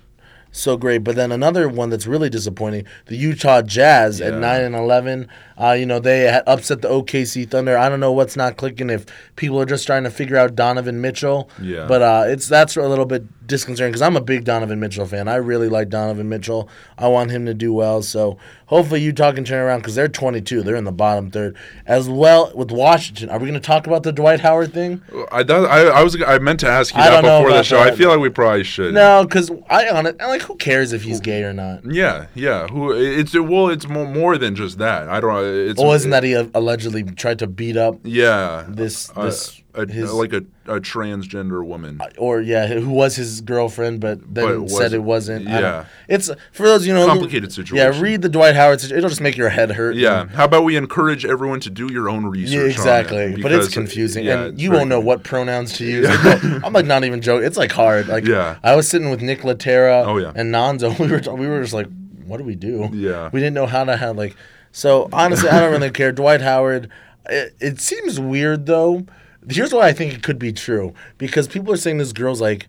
so 0.52 0.76
great. 0.76 0.98
But 0.98 1.16
then 1.16 1.32
another 1.32 1.68
one 1.68 1.90
that's 1.90 2.06
really 2.06 2.30
disappointing: 2.30 2.84
the 3.06 3.16
Utah 3.16 3.62
Jazz 3.62 4.20
at 4.20 4.34
nine 4.34 4.60
and 4.62 4.76
11. 4.76 5.28
Uh, 5.60 5.72
you 5.72 5.86
know 5.86 5.98
they 5.98 6.28
upset 6.46 6.82
the 6.82 6.88
OKC 6.88 7.50
Thunder. 7.50 7.76
I 7.76 7.88
don't 7.88 8.00
know 8.00 8.12
what's 8.12 8.36
not 8.36 8.56
clicking 8.56 8.90
if 8.90 9.06
people 9.36 9.60
are 9.60 9.66
just 9.66 9.86
trying 9.86 10.04
to 10.04 10.10
figure 10.10 10.36
out 10.36 10.54
Donovan 10.54 11.00
Mitchell. 11.00 11.50
Yeah. 11.60 11.86
But 11.86 12.02
uh, 12.02 12.24
it's 12.26 12.48
that's 12.48 12.76
a 12.76 12.82
little 12.82 13.06
bit 13.06 13.41
disconcerting 13.46 13.92
because 13.92 14.02
I'm 14.02 14.16
a 14.16 14.20
big 14.20 14.44
Donovan 14.44 14.80
Mitchell 14.80 15.06
fan. 15.06 15.28
I 15.28 15.36
really 15.36 15.68
like 15.68 15.88
Donovan 15.88 16.28
Mitchell. 16.28 16.68
I 16.98 17.08
want 17.08 17.30
him 17.30 17.46
to 17.46 17.54
do 17.54 17.72
well. 17.72 18.02
So 18.02 18.38
hopefully 18.66 19.00
Utah 19.02 19.32
can 19.32 19.44
turn 19.44 19.60
around 19.64 19.80
because 19.80 19.94
they're 19.94 20.08
22. 20.08 20.62
They're 20.62 20.76
in 20.76 20.84
the 20.84 20.92
bottom 20.92 21.30
third 21.30 21.56
as 21.86 22.08
well 22.08 22.52
with 22.54 22.70
Washington. 22.70 23.28
Are 23.30 23.38
we 23.38 23.46
going 23.48 23.60
to 23.60 23.66
talk 23.66 23.86
about 23.86 24.02
the 24.02 24.12
Dwight 24.12 24.40
Howard 24.40 24.72
thing? 24.72 25.02
I, 25.30 25.42
that, 25.42 25.64
I 25.64 25.88
I 25.88 26.02
was 26.02 26.20
I 26.22 26.38
meant 26.38 26.60
to 26.60 26.68
ask 26.68 26.94
you 26.94 27.00
I 27.00 27.10
that 27.10 27.22
before 27.22 27.50
the 27.50 27.62
show. 27.62 27.78
I 27.78 27.90
feel 27.94 28.08
like 28.10 28.20
we 28.20 28.28
probably 28.30 28.64
should. 28.64 28.94
No, 28.94 29.24
because 29.24 29.50
I 29.68 29.88
on 29.88 30.06
it. 30.06 30.18
Like, 30.18 30.42
who 30.42 30.56
cares 30.56 30.92
if 30.92 31.02
he's 31.02 31.20
gay 31.20 31.42
or 31.42 31.52
not? 31.52 31.80
Yeah, 31.84 32.26
yeah. 32.34 32.68
Who? 32.68 32.92
It's 32.92 33.34
well, 33.34 33.68
it's 33.68 33.88
more 33.88 34.06
more 34.06 34.38
than 34.38 34.54
just 34.54 34.78
that. 34.78 35.08
I 35.08 35.20
don't. 35.20 35.44
It's 35.70 35.80
Well, 35.80 35.92
isn't 35.92 36.10
that 36.10 36.22
he 36.24 36.36
uh, 36.36 36.46
allegedly 36.54 37.02
tried 37.02 37.38
to 37.40 37.46
beat 37.46 37.76
up 37.76 37.96
Yeah. 38.04 38.66
this 38.68 39.10
Uh, 39.14 39.24
this 39.26 39.61
a, 39.74 39.90
his 39.90 40.12
like 40.12 40.32
a, 40.34 40.44
a 40.66 40.80
transgender 40.80 41.64
woman. 41.64 42.00
or 42.18 42.40
yeah, 42.40 42.66
who 42.66 42.90
was 42.90 43.16
his 43.16 43.40
girlfriend, 43.40 44.00
but 44.00 44.18
then 44.34 44.60
But 44.62 44.70
said 44.70 44.92
it 44.92 44.98
wasn't. 44.98 45.46
wasn't. 45.46 45.48
I 45.48 45.52
don't- 45.52 45.62
Yeah. 45.62 45.84
it's 46.08 46.30
for 46.52 46.66
those 46.66 46.86
you 46.86 46.92
know. 46.92 47.06
Complicated 47.06 47.52
situation. 47.52 47.76
Yeah, 47.94 47.98
read 48.00 48.22
the 48.22 48.28
Dwight 48.28 48.54
Howard. 48.54 48.80
situ- 48.80 48.94
It'll 48.96 49.08
just 49.08 49.20
make 49.22 49.36
your 49.36 49.48
head 49.48 49.72
hurt. 49.72 49.96
Yeah. 49.96 50.26
How 50.28 50.44
about 50.44 50.64
we 50.64 50.76
encourage 50.76 51.24
everyone 51.24 51.60
to 51.60 51.70
do 51.70 51.90
your 51.92 52.08
own 52.10 52.26
research? 52.26 52.52
Yeah, 52.52 52.60
on 52.60 52.66
it, 52.66 52.70
exactly. 52.70 53.42
but 53.42 53.50
it's 53.52 53.68
confusing, 53.68 54.24
yeah, 54.24 54.44
and 54.44 54.60
you 54.60 54.70
won't 54.72 54.88
know 54.88 55.00
what 55.00 55.22
pronouns 55.24 55.72
to 55.78 55.84
use. 55.86 56.06
Like, 56.24 56.44
I'm 56.64 56.72
like 56.72 56.86
not 56.86 57.04
even 57.04 57.20
joking. 57.22 57.46
It's 57.46 57.56
like 57.56 57.72
hard. 57.72 58.08
Like 58.08 58.26
Yeah. 58.26 58.58
I 58.62 58.76
was 58.76 58.86
sitting 58.88 59.08
with 59.10 59.22
Nick 59.22 59.40
Latera 59.40 60.06
Oh, 60.06 60.18
yeah. 60.18 60.32
and 60.34 60.52
Nanzo. 60.54 60.98
We 60.98 61.06
were 61.08 61.36
we 61.36 61.46
were 61.48 61.62
just 61.62 61.72
like, 61.74 61.86
what 62.26 62.36
do 62.38 62.44
we 62.44 62.54
do? 62.56 62.90
Yeah. 62.92 63.30
we 63.32 63.40
didn't 63.40 63.54
know 63.54 63.66
how 63.66 63.84
to 63.84 63.96
have 63.96 64.16
like. 64.18 64.36
So 64.70 65.08
honestly, 65.12 65.48
I 65.48 65.60
don't 65.60 65.72
really 65.72 65.90
care. 66.00 66.12
Dwight 66.12 66.40
Howard. 66.42 66.90
It, 67.28 67.54
it 67.60 67.80
seems 67.80 68.18
weird 68.18 68.66
though. 68.66 69.06
Here's 69.50 69.72
why 69.72 69.88
I 69.88 69.92
think 69.92 70.14
it 70.14 70.22
could 70.22 70.38
be 70.38 70.52
true 70.52 70.94
because 71.18 71.48
people 71.48 71.72
are 71.72 71.76
saying 71.76 71.98
this 71.98 72.12
girl's 72.12 72.40
like. 72.40 72.68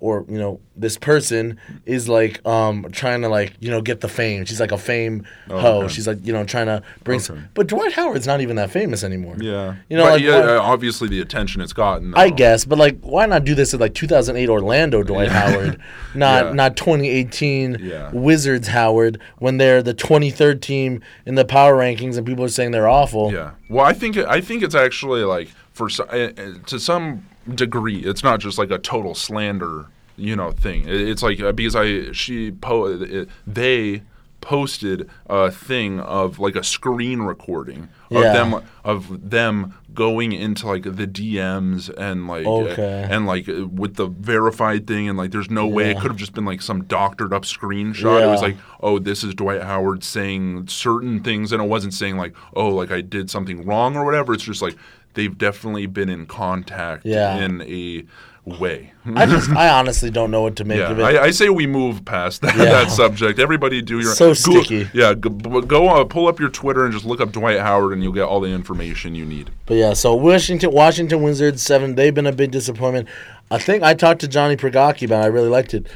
Or 0.00 0.26
you 0.28 0.36
know, 0.36 0.60
this 0.76 0.98
person 0.98 1.58
is 1.86 2.10
like 2.10 2.46
um 2.46 2.88
trying 2.92 3.22
to 3.22 3.28
like 3.30 3.54
you 3.60 3.70
know 3.70 3.80
get 3.80 4.02
the 4.02 4.08
fame. 4.08 4.44
She's 4.44 4.60
like 4.60 4.72
a 4.72 4.76
fame 4.76 5.24
hoe. 5.48 5.56
Oh, 5.56 5.78
okay. 5.84 5.94
She's 5.94 6.06
like 6.06 6.18
you 6.26 6.32
know 6.32 6.44
trying 6.44 6.66
to 6.66 6.82
bring. 7.04 7.16
Okay. 7.20 7.24
Some, 7.24 7.48
but 7.54 7.68
Dwight 7.68 7.92
Howard's 7.94 8.26
not 8.26 8.42
even 8.42 8.56
that 8.56 8.70
famous 8.70 9.02
anymore. 9.02 9.36
Yeah. 9.40 9.76
You 9.88 9.96
know, 9.96 10.04
But 10.04 10.10
like, 10.14 10.22
yeah, 10.22 10.40
what- 10.40 10.48
uh, 10.50 10.60
obviously 10.60 11.08
the 11.08 11.20
attention 11.22 11.62
it's 11.62 11.72
gotten. 11.72 12.12
I 12.16 12.28
guess, 12.28 12.66
but 12.66 12.76
like, 12.76 12.98
why 13.00 13.24
not 13.24 13.44
do 13.44 13.54
this 13.54 13.72
at 13.72 13.80
like 13.80 13.94
2008 13.94 14.46
Orlando 14.50 15.02
Dwight 15.02 15.30
Howard, 15.30 15.80
not 16.14 16.46
Yeah. 16.46 16.52
not 16.52 16.76
2018 16.76 17.78
Yeah. 17.80 18.10
Wizards 18.12 18.68
Howard 18.68 19.18
when 19.38 19.56
they're 19.56 19.82
the 19.82 19.94
23rd 19.94 20.60
team 20.60 21.00
in 21.24 21.34
the 21.36 21.46
power 21.46 21.74
rankings 21.76 22.18
and 22.18 22.26
people 22.26 22.44
are 22.44 22.48
saying 22.48 22.72
they're 22.72 22.88
awful. 22.88 23.32
Yeah. 23.32 23.52
Well, 23.70 23.86
I 23.86 23.94
think 23.94 24.18
I 24.18 24.42
think 24.42 24.62
it's 24.62 24.74
actually 24.74 25.22
like 25.24 25.48
for 25.74 25.88
uh, 26.00 26.02
uh, 26.04 26.30
to 26.66 26.78
some 26.80 27.26
degree, 27.54 27.98
it's 27.98 28.24
not 28.24 28.40
just 28.40 28.56
like 28.56 28.70
a 28.70 28.78
total 28.78 29.14
slander, 29.14 29.86
you 30.16 30.34
know, 30.34 30.50
thing. 30.52 30.84
It's 30.86 31.22
like 31.22 31.40
uh, 31.40 31.52
because 31.52 31.76
I 31.76 32.12
she 32.12 32.52
po 32.52 33.26
they 33.46 34.02
posted 34.40 35.08
a 35.26 35.50
thing 35.50 35.98
of 36.00 36.38
like 36.38 36.54
a 36.54 36.62
screen 36.62 37.20
recording 37.22 37.88
of 38.10 38.22
Yeah. 38.24 38.32
them 38.34 38.62
of 38.84 39.30
them 39.30 39.74
going 39.94 40.32
into 40.32 40.66
like 40.66 40.82
the 40.82 41.06
DMs 41.06 41.88
and 41.96 42.28
like 42.28 42.46
Okay. 42.46 43.06
and 43.10 43.24
like 43.26 43.46
with 43.46 43.94
the 43.94 44.06
verified 44.06 44.86
thing 44.86 45.08
and 45.08 45.16
like 45.16 45.30
there's 45.30 45.48
no 45.50 45.66
way 45.66 45.90
it 45.92 45.98
could 45.98 46.10
have 46.10 46.18
just 46.18 46.34
been 46.34 46.44
like 46.44 46.60
some 46.60 46.84
doctored 46.84 47.32
up 47.32 47.44
screenshot. 47.44 48.22
It 48.22 48.26
was 48.26 48.42
like 48.42 48.56
oh, 48.80 48.98
this 48.98 49.24
is 49.24 49.34
Dwight 49.34 49.62
Howard 49.62 50.04
saying 50.04 50.66
certain 50.68 51.20
things, 51.22 51.50
and 51.52 51.62
it 51.62 51.68
wasn't 51.68 51.94
saying 51.94 52.18
like, 52.18 52.34
oh, 52.54 52.68
like 52.68 52.90
I 52.90 53.00
did 53.00 53.30
something 53.30 53.64
wrong 53.64 53.96
or 53.96 54.04
whatever. 54.04 54.34
It's 54.34 54.42
just 54.44 54.60
like 54.60 54.76
they've 55.14 55.36
definitely 55.36 55.86
been 55.86 56.08
in 56.08 56.26
contact 56.26 57.04
Yeah. 57.06 57.36
in 57.36 57.62
a 57.62 58.04
way. 58.46 58.92
I 59.14 59.24
just, 59.24 59.48
I 59.50 59.70
honestly 59.70 60.10
don't 60.10 60.30
know 60.30 60.42
what 60.42 60.56
to 60.56 60.64
make 60.64 60.78
Yeah, 60.78 60.90
of 60.90 60.98
it. 60.98 61.02
I, 61.02 61.24
I 61.24 61.30
say 61.30 61.48
we 61.48 61.66
move 61.66 62.04
past 62.04 62.42
that, 62.42 62.54
Yeah. 62.56 62.64
that 62.66 62.90
subject. 62.90 63.38
Everybody 63.38 63.80
do 63.80 64.00
your 64.00 64.12
So 64.14 64.28
go- 64.28 64.34
sticky. 64.34 64.88
Yeah, 64.92 65.14
go, 65.14 65.30
go 65.62 65.88
uh, 65.88 66.04
pull 66.04 66.28
up 66.28 66.38
your 66.38 66.50
Twitter 66.50 66.84
and 66.84 66.92
just 66.92 67.06
look 67.06 67.22
up 67.22 67.32
Dwight 67.32 67.58
Howard, 67.60 67.94
and 67.94 68.02
you'll 68.02 68.12
get 68.12 68.24
all 68.24 68.40
the 68.40 68.50
information 68.50 69.14
you 69.14 69.24
need. 69.24 69.50
But 69.64 69.74
yeah, 69.78 69.94
so 69.94 70.14
Washington 70.14 70.72
Washington 70.72 71.22
Wizards 71.22 71.62
seven. 71.62 71.94
They've 71.94 72.14
been 72.14 72.26
a 72.26 72.32
big 72.32 72.50
disappointment. 72.50 73.08
I 73.50 73.58
think 73.58 73.82
I 73.82 73.94
talked 73.94 74.20
to 74.20 74.28
Johnny 74.28 74.56
Prigaki 74.56 75.06
about. 75.06 75.20
it. 75.22 75.24
I 75.24 75.26
really 75.28 75.48
liked 75.48 75.72
it. 75.72 75.86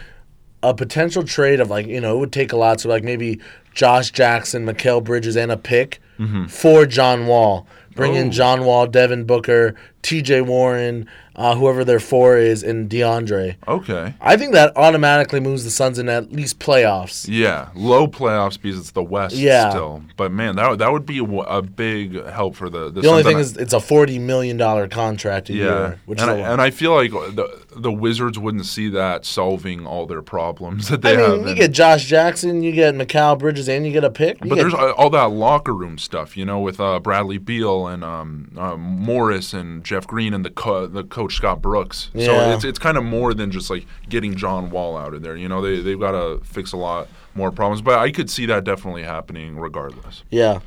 A 0.62 0.72
potential 0.74 1.22
trade 1.24 1.60
of 1.60 1.68
like 1.68 1.86
you 1.86 2.00
know 2.00 2.16
it 2.16 2.18
would 2.20 2.32
take 2.32 2.52
a 2.52 2.56
lot. 2.56 2.80
So 2.80 2.88
like 2.88 3.04
maybe 3.04 3.40
Josh 3.74 4.10
Jackson, 4.10 4.64
Mikal 4.64 5.04
Bridges, 5.04 5.36
and 5.36 5.52
a 5.52 5.56
pick 5.58 6.00
Mm-hmm. 6.18 6.46
for 6.46 6.84
John 6.86 7.26
Wall. 7.26 7.66
Bring 7.94 8.14
in 8.14 8.28
Oh. 8.28 8.30
John 8.30 8.64
Wall, 8.64 8.86
Devin 8.86 9.24
Booker, 9.24 9.74
T.J. 10.02 10.42
Warren, 10.42 11.08
uh, 11.38 11.54
whoever 11.54 11.84
their 11.84 12.00
four 12.00 12.36
is, 12.36 12.62
and 12.62 12.90
DeAndre. 12.90 13.54
Okay. 13.66 14.12
I 14.20 14.36
think 14.36 14.52
that 14.52 14.76
automatically 14.76 15.40
moves 15.40 15.64
the 15.64 15.70
Suns 15.70 15.98
in 15.98 16.08
at 16.08 16.32
least 16.32 16.58
playoffs. 16.58 17.26
Yeah, 17.28 17.68
low 17.74 18.06
playoffs 18.08 18.60
because 18.60 18.78
it's 18.78 18.90
the 18.90 19.02
West 19.02 19.36
Yeah. 19.36 19.70
still. 19.70 20.02
But 20.16 20.32
man, 20.32 20.56
that 20.56 20.68
would- 20.68 20.78
that 20.80 20.92
would 20.92 21.06
be 21.06 21.18
a 21.46 21.62
big 21.62 22.26
help 22.26 22.56
for 22.56 22.68
the 22.68 22.90
the, 22.90 23.00
The 23.02 23.08
only 23.08 23.22
thing 23.22 23.36
And 23.36 23.40
is 23.40 23.56
it's 23.56 23.72
a 23.72 23.80
forty 23.80 24.18
million 24.18 24.56
dollar 24.56 24.88
contract 24.88 25.48
a 25.48 25.52
I- 25.52 25.56
yeah, 25.56 25.62
year, 25.64 26.00
which 26.06 26.20
and 26.20 26.30
I, 26.30 26.34
and 26.38 26.60
I 26.60 26.70
feel 26.70 26.92
like 26.94 27.12
the 27.12 27.48
the 27.76 27.92
Wizards 27.92 28.38
wouldn't 28.38 28.66
see 28.66 28.88
that 28.88 29.24
solving 29.24 29.86
all 29.86 30.06
their 30.06 30.22
problems 30.22 30.88
that 30.90 31.02
they 31.02 31.12
I 31.14 31.16
mean, 31.16 31.26
have. 31.30 31.40
you 31.42 31.46
and- 31.48 31.56
get 31.56 31.70
Josh 31.72 32.04
Jackson, 32.06 32.62
you 32.64 32.72
get 32.72 32.94
Mikal 32.94 33.38
Bridges, 33.38 33.68
and 33.68 33.86
you 33.86 33.92
get 33.92 34.02
a 34.04 34.10
pick. 34.10 34.42
You 34.42 34.48
But 34.50 34.56
there's 34.58 34.74
all 34.74 35.10
that 35.10 35.30
locker 35.30 35.72
room 35.74 35.98
stuff, 35.98 36.36
you 36.36 36.44
know, 36.44 36.58
with 36.58 36.80
uh, 36.80 36.98
Bradley 36.98 37.38
Beal 37.38 37.86
and 37.86 38.02
um, 38.02 38.50
uh, 38.56 38.76
Morris 38.76 39.52
and 39.54 39.84
Jeff 39.84 40.06
Green 40.06 40.34
and 40.34 40.44
the 40.44 40.50
co- 40.50 40.86
the 40.86 41.04
coach 41.04 41.27
Scott 41.30 41.62
Brooks. 41.62 42.10
So 42.14 42.54
it's 42.54 42.64
it's 42.64 42.78
kind 42.78 42.96
of 42.96 43.04
more 43.04 43.34
than 43.34 43.50
just 43.50 43.70
like 43.70 43.86
getting 44.08 44.34
John 44.36 44.70
Wall 44.70 44.96
out 44.96 45.14
of 45.14 45.22
there. 45.22 45.36
You 45.36 45.48
know, 45.48 45.60
they 45.60 45.80
they've 45.80 45.98
got 46.00 46.12
to 46.12 46.40
fix 46.44 46.72
a 46.72 46.76
lot 46.76 47.08
more 47.34 47.50
problems. 47.50 47.82
But 47.82 47.98
I 47.98 48.10
could 48.10 48.30
see 48.30 48.46
that 48.46 48.64
definitely 48.64 49.02
happening 49.04 49.58
regardless. 49.58 50.24
yeah, 50.30 50.60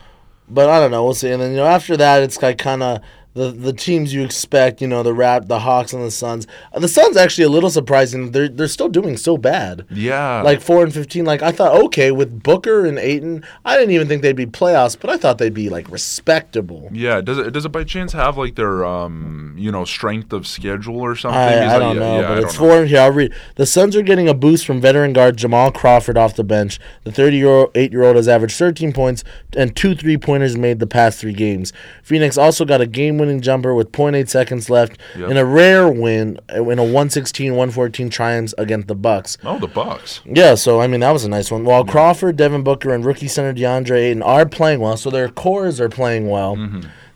but 0.49 0.69
I 0.69 0.79
don't 0.79 0.91
know. 0.91 1.03
We'll 1.03 1.13
see. 1.13 1.31
And 1.31 1.41
then 1.41 1.51
you 1.51 1.57
know 1.57 1.65
after 1.65 1.95
that, 1.97 2.23
it's 2.23 2.41
like 2.41 2.57
kind 2.57 2.83
of 2.83 3.01
the 3.33 3.51
the 3.51 3.73
teams 3.73 4.13
you 4.13 4.23
expect. 4.23 4.81
You 4.81 4.87
know 4.87 5.03
the 5.03 5.13
Rap, 5.13 5.45
the 5.47 5.59
Hawks, 5.59 5.93
and 5.93 6.03
the 6.03 6.11
Suns. 6.11 6.47
The 6.73 6.87
Suns 6.87 7.15
actually 7.17 7.45
a 7.45 7.49
little 7.49 7.69
surprising. 7.69 8.31
They're 8.31 8.49
they're 8.49 8.67
still 8.67 8.89
doing 8.89 9.17
so 9.17 9.37
bad. 9.37 9.85
Yeah, 9.91 10.41
Like 10.41 10.61
four 10.61 10.83
and 10.83 10.93
fifteen. 10.93 11.25
Like 11.25 11.41
I 11.41 11.51
thought, 11.51 11.73
okay, 11.85 12.11
with 12.11 12.43
Booker 12.43 12.85
and 12.85 12.97
Ayton, 12.99 13.43
I 13.63 13.77
didn't 13.77 13.91
even 13.91 14.07
think 14.07 14.21
they'd 14.21 14.35
be 14.35 14.45
playoffs, 14.45 14.97
but 14.99 15.09
I 15.09 15.17
thought 15.17 15.37
they'd 15.37 15.53
be 15.53 15.69
like 15.69 15.89
respectable. 15.89 16.89
yeah. 16.91 17.21
Does 17.21 17.37
it 17.37 17.51
does 17.51 17.65
it 17.65 17.69
by 17.71 17.83
chance 17.83 18.13
have 18.13 18.37
like 18.37 18.55
their 18.55 18.83
um 18.85 19.55
you 19.57 19.71
know 19.71 19.85
strength 19.85 20.33
of 20.33 20.45
schedule 20.47 20.99
or 20.99 21.15
something? 21.15 21.39
I, 21.39 21.75
I 21.75 21.79
don't 21.79 21.97
know, 21.97 22.21
yeah, 22.21 22.27
but 22.27 22.37
I 22.37 22.41
it's 22.41 22.55
don't 22.57 22.67
four. 22.67 22.85
Here, 22.85 22.99
I'll 23.01 23.11
read. 23.11 23.33
The 23.55 23.65
Suns 23.65 23.95
are 23.95 24.01
getting 24.01 24.27
a 24.27 24.33
boost 24.33 24.65
from 24.65 24.81
veteran 24.81 25.13
guard 25.13 25.37
Jamal 25.37 25.71
Crawford 25.71 26.17
off 26.17 26.35
the 26.35 26.43
bench. 26.43 26.79
The 27.03 27.11
38 27.11 27.91
year 27.91 28.03
old 28.03 28.15
has 28.15 28.27
averaged 28.27 28.55
13 28.57 28.91
points 28.93 29.23
and 29.55 29.75
two 29.75 29.95
three 29.95 30.17
pointers 30.17 30.57
made 30.57 30.79
the 30.79 30.87
past 30.87 31.19
three 31.19 31.33
games. 31.33 31.71
Phoenix 32.03 32.37
also 32.37 32.65
got 32.65 32.81
a 32.81 32.87
game 32.87 33.17
winning 33.21 33.39
jumper 33.39 33.73
with 33.73 33.93
0.8 33.93 34.27
seconds 34.27 34.69
left 34.69 34.97
Yep. 35.17 35.29
in 35.29 35.37
a 35.37 35.45
rare 35.45 35.87
win 35.87 36.37
uh, 36.53 36.61
in 36.69 36.77
a 36.79 36.83
116 36.83 37.51
114 37.53 38.09
triumph 38.09 38.53
against 38.57 38.87
the 38.89 38.95
Bucks. 38.95 39.37
Oh, 39.45 39.57
the 39.59 39.67
Bucks. 39.67 40.19
Yeah, 40.25 40.55
so 40.55 40.81
I 40.81 40.87
mean 40.87 40.99
that 40.99 41.11
was 41.11 41.23
a 41.23 41.29
nice 41.29 41.49
one. 41.51 41.63
While 41.63 41.85
Crawford, 41.85 42.35
Devin 42.35 42.63
Booker, 42.63 42.93
and 42.93 43.05
rookie 43.05 43.27
center 43.29 43.53
DeAndre 43.53 43.97
Ayton 44.09 44.21
are 44.23 44.45
playing 44.45 44.79
well, 44.81 44.97
so 44.97 45.09
their 45.09 45.29
cores 45.29 45.79
are 45.79 45.89
playing 45.89 46.29
well. 46.29 46.57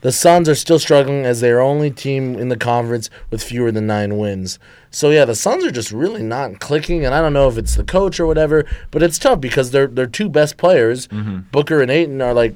The 0.02 0.12
Suns 0.12 0.48
are 0.48 0.54
still 0.54 0.78
struggling 0.78 1.24
as 1.24 1.40
they 1.40 1.50
are 1.50 1.60
only 1.60 1.90
team 1.90 2.36
in 2.36 2.48
the 2.48 2.56
conference 2.56 3.10
with 3.30 3.42
fewer 3.42 3.72
than 3.72 3.88
nine 3.88 4.18
wins. 4.18 4.58
So 4.90 5.10
yeah, 5.10 5.24
the 5.24 5.34
Suns 5.34 5.64
are 5.64 5.70
just 5.72 5.90
really 5.90 6.22
not 6.22 6.60
clicking, 6.60 7.04
and 7.04 7.12
I 7.12 7.20
don't 7.20 7.32
know 7.32 7.48
if 7.48 7.58
it's 7.58 7.74
the 7.74 7.82
coach 7.82 8.20
or 8.20 8.26
whatever, 8.26 8.64
but 8.92 9.02
it's 9.02 9.18
tough 9.18 9.40
because 9.40 9.72
their 9.72 9.86
their 9.88 10.06
two 10.06 10.28
best 10.28 10.58
players, 10.58 11.08
Booker 11.50 11.80
and 11.82 11.90
Ayton, 11.90 12.20
are 12.22 12.34
like 12.34 12.54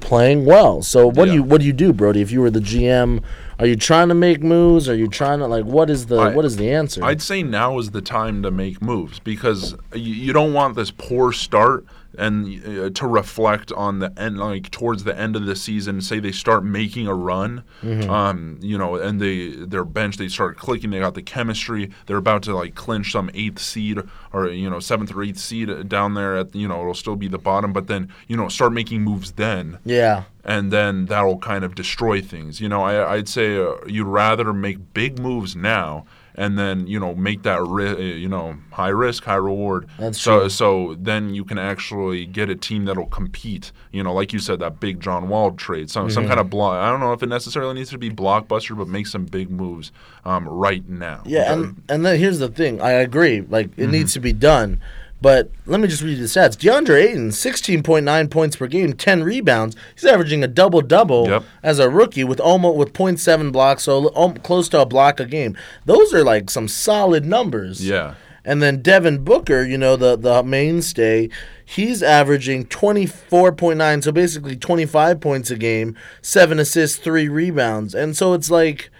playing 0.00 0.44
well. 0.44 0.82
So 0.82 1.06
what 1.06 1.26
do 1.26 1.32
you 1.34 1.42
what 1.42 1.60
do 1.60 1.66
you 1.66 1.72
do, 1.72 1.92
Brody? 1.92 2.20
If 2.22 2.30
you 2.30 2.40
were 2.40 2.50
the 2.50 2.60
GM, 2.60 3.22
are 3.58 3.66
you 3.66 3.76
trying 3.76 4.08
to 4.08 4.14
make 4.14 4.42
moves? 4.42 4.88
Are 4.88 4.94
you 4.94 5.08
trying 5.08 5.38
to 5.40 5.46
like 5.46 5.64
what 5.64 5.90
is 5.90 6.06
the 6.06 6.16
I- 6.18 6.34
what 6.34 6.44
is 6.44 6.56
the 6.56 6.70
answer? 6.72 7.04
I'd 7.04 7.22
say 7.22 7.42
now 7.42 7.78
is 7.78 7.90
the 7.90 8.02
time 8.02 8.42
to 8.42 8.50
make 8.50 8.80
moves 8.82 9.18
because 9.18 9.74
you, 9.94 10.14
you 10.14 10.32
don't 10.32 10.52
want 10.52 10.76
this 10.76 10.90
poor 10.90 11.32
start 11.32 11.84
and 12.18 12.66
uh, 12.66 12.90
to 12.90 13.06
reflect 13.06 13.72
on 13.72 13.98
the 13.98 14.12
end, 14.18 14.38
like 14.38 14.70
towards 14.70 15.04
the 15.04 15.18
end 15.18 15.36
of 15.36 15.46
the 15.46 15.56
season. 15.56 16.00
Say 16.00 16.20
they 16.20 16.32
start 16.32 16.64
making 16.64 17.06
a 17.06 17.14
run, 17.14 17.64
um, 18.08 18.58
you 18.60 18.76
know, 18.78 18.96
and 18.96 19.20
they 19.20 19.50
their 19.50 19.84
bench 19.84 20.16
they 20.16 20.28
start 20.28 20.56
clicking. 20.56 20.90
They 20.90 21.00
got 21.00 21.14
the 21.14 21.22
chemistry. 21.22 21.90
They're 22.06 22.16
about 22.16 22.42
to 22.44 22.54
like 22.54 22.74
clinch 22.74 23.12
some 23.12 23.30
eighth 23.34 23.60
seed 23.60 24.00
or 24.32 24.48
you 24.48 24.68
know 24.68 24.80
seventh 24.80 25.14
or 25.14 25.22
eighth 25.22 25.38
seed 25.38 25.88
down 25.88 26.14
there. 26.14 26.36
At 26.36 26.54
you 26.54 26.68
know 26.68 26.80
it'll 26.80 26.94
still 26.94 27.16
be 27.16 27.28
the 27.28 27.38
bottom, 27.38 27.72
but 27.72 27.86
then 27.86 28.08
you 28.28 28.36
know 28.36 28.48
start 28.48 28.72
making 28.72 29.02
moves 29.02 29.32
then 29.32 29.78
yeah. 29.84 30.24
and 30.44 30.72
then 30.72 31.06
that'll 31.06 31.38
kind 31.38 31.64
of 31.64 31.74
destroy 31.74 32.20
things. 32.20 32.60
You 32.60 32.68
know, 32.68 32.82
I, 32.82 33.14
I'd 33.14 33.28
say 33.28 33.56
uh, 33.56 33.76
you'd 33.86 34.06
rather 34.06 34.52
make 34.52 34.94
big 34.94 35.18
moves 35.18 35.56
now 35.56 36.04
and 36.34 36.58
then 36.58 36.86
you 36.86 36.98
know 36.98 37.14
make 37.14 37.42
that 37.42 37.62
ri- 37.62 38.14
you 38.18 38.28
know 38.28 38.56
high 38.70 38.88
risk, 38.88 39.24
high 39.24 39.34
reward. 39.34 39.88
That's 39.98 40.20
so 40.20 40.40
true. 40.40 40.48
so 40.48 40.96
then 40.98 41.34
you 41.34 41.44
can 41.44 41.58
actually 41.58 42.26
get 42.26 42.48
a 42.48 42.54
team 42.56 42.84
that'll 42.86 43.06
compete. 43.06 43.72
You 43.92 44.02
know, 44.02 44.14
like 44.14 44.32
you 44.32 44.38
said, 44.38 44.60
that 44.60 44.80
big 44.80 45.00
John 45.00 45.28
Wall 45.28 45.52
trade, 45.52 45.90
some 45.90 46.06
Mm-hmm. 46.06 46.14
some 46.14 46.26
kind 46.26 46.40
of 46.40 46.48
block. 46.50 46.76
I 46.76 46.90
don't 46.90 47.00
know 47.00 47.12
if 47.12 47.22
it 47.22 47.28
necessarily 47.28 47.74
needs 47.74 47.90
to 47.90 47.98
be 47.98 48.10
blockbuster, 48.10 48.76
but 48.76 48.88
make 48.88 49.06
some 49.06 49.24
big 49.26 49.50
moves 49.50 49.92
um, 50.24 50.48
right 50.48 50.88
now. 50.88 51.22
Yeah, 51.26 51.52
and 51.52 51.82
and 51.88 52.04
then 52.06 52.18
here's 52.18 52.38
the 52.38 52.48
thing. 52.48 52.80
I 52.80 52.90
agree. 52.92 53.42
Like 53.42 53.70
it 53.76 53.88
needs 53.88 54.12
to 54.14 54.20
be 54.20 54.32
done. 54.32 54.80
But 55.22 55.50
let 55.66 55.80
me 55.80 55.86
just 55.88 56.02
read 56.02 56.18
you 56.18 56.22
the 56.22 56.22
stats. 56.24 56.56
DeAndre 56.56 57.04
Ayton, 57.04 57.28
16.9 57.30 58.28
points 58.30 58.56
per 58.56 58.66
game, 58.66 58.92
10 58.92 59.22
rebounds. 59.22 59.76
He's 59.94 60.04
averaging 60.04 60.42
a 60.42 60.48
double 60.48 60.80
double 60.82 61.28
Yep. 61.28 61.44
as 61.62 61.78
a 61.78 61.88
rookie 61.88 62.24
with 62.24 62.40
almost 62.40 62.76
with 62.76 62.92
0.7 62.92 63.52
blocks, 63.52 63.84
so 63.84 64.10
close 64.42 64.68
to 64.70 64.80
a 64.80 64.86
block 64.86 65.20
a 65.20 65.24
game. 65.24 65.56
Those 65.86 66.12
are 66.12 66.24
like 66.24 66.50
some 66.50 66.66
solid 66.68 67.24
numbers. 67.24 67.86
yeah. 67.86 68.14
And 68.44 68.60
then 68.60 68.82
Devin 68.82 69.22
Booker, 69.22 69.62
you 69.62 69.78
know, 69.78 69.94
the, 69.94 70.16
the 70.16 70.42
mainstay, 70.42 71.28
he's 71.64 72.02
averaging 72.02 72.64
24.9, 72.66 74.02
so 74.02 74.10
basically 74.10 74.56
25 74.56 75.20
points 75.20 75.50
a 75.52 75.56
game, 75.56 75.96
seven 76.22 76.58
assists, 76.58 76.98
three 76.98 77.28
rebounds. 77.28 77.94
And 77.94 78.16
so 78.16 78.32
it's 78.32 78.50
like, 78.50 78.90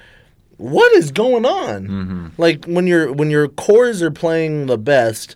what 0.58 0.92
is 0.92 1.10
going 1.10 1.44
on? 1.44 1.88
Mm-hmm. 1.88 2.26
Like 2.38 2.66
when 2.66 2.86
your 2.86 3.12
when 3.12 3.30
your 3.30 3.48
cores 3.48 4.00
are 4.00 4.12
playing 4.12 4.66
the 4.66 4.78
best, 4.78 5.34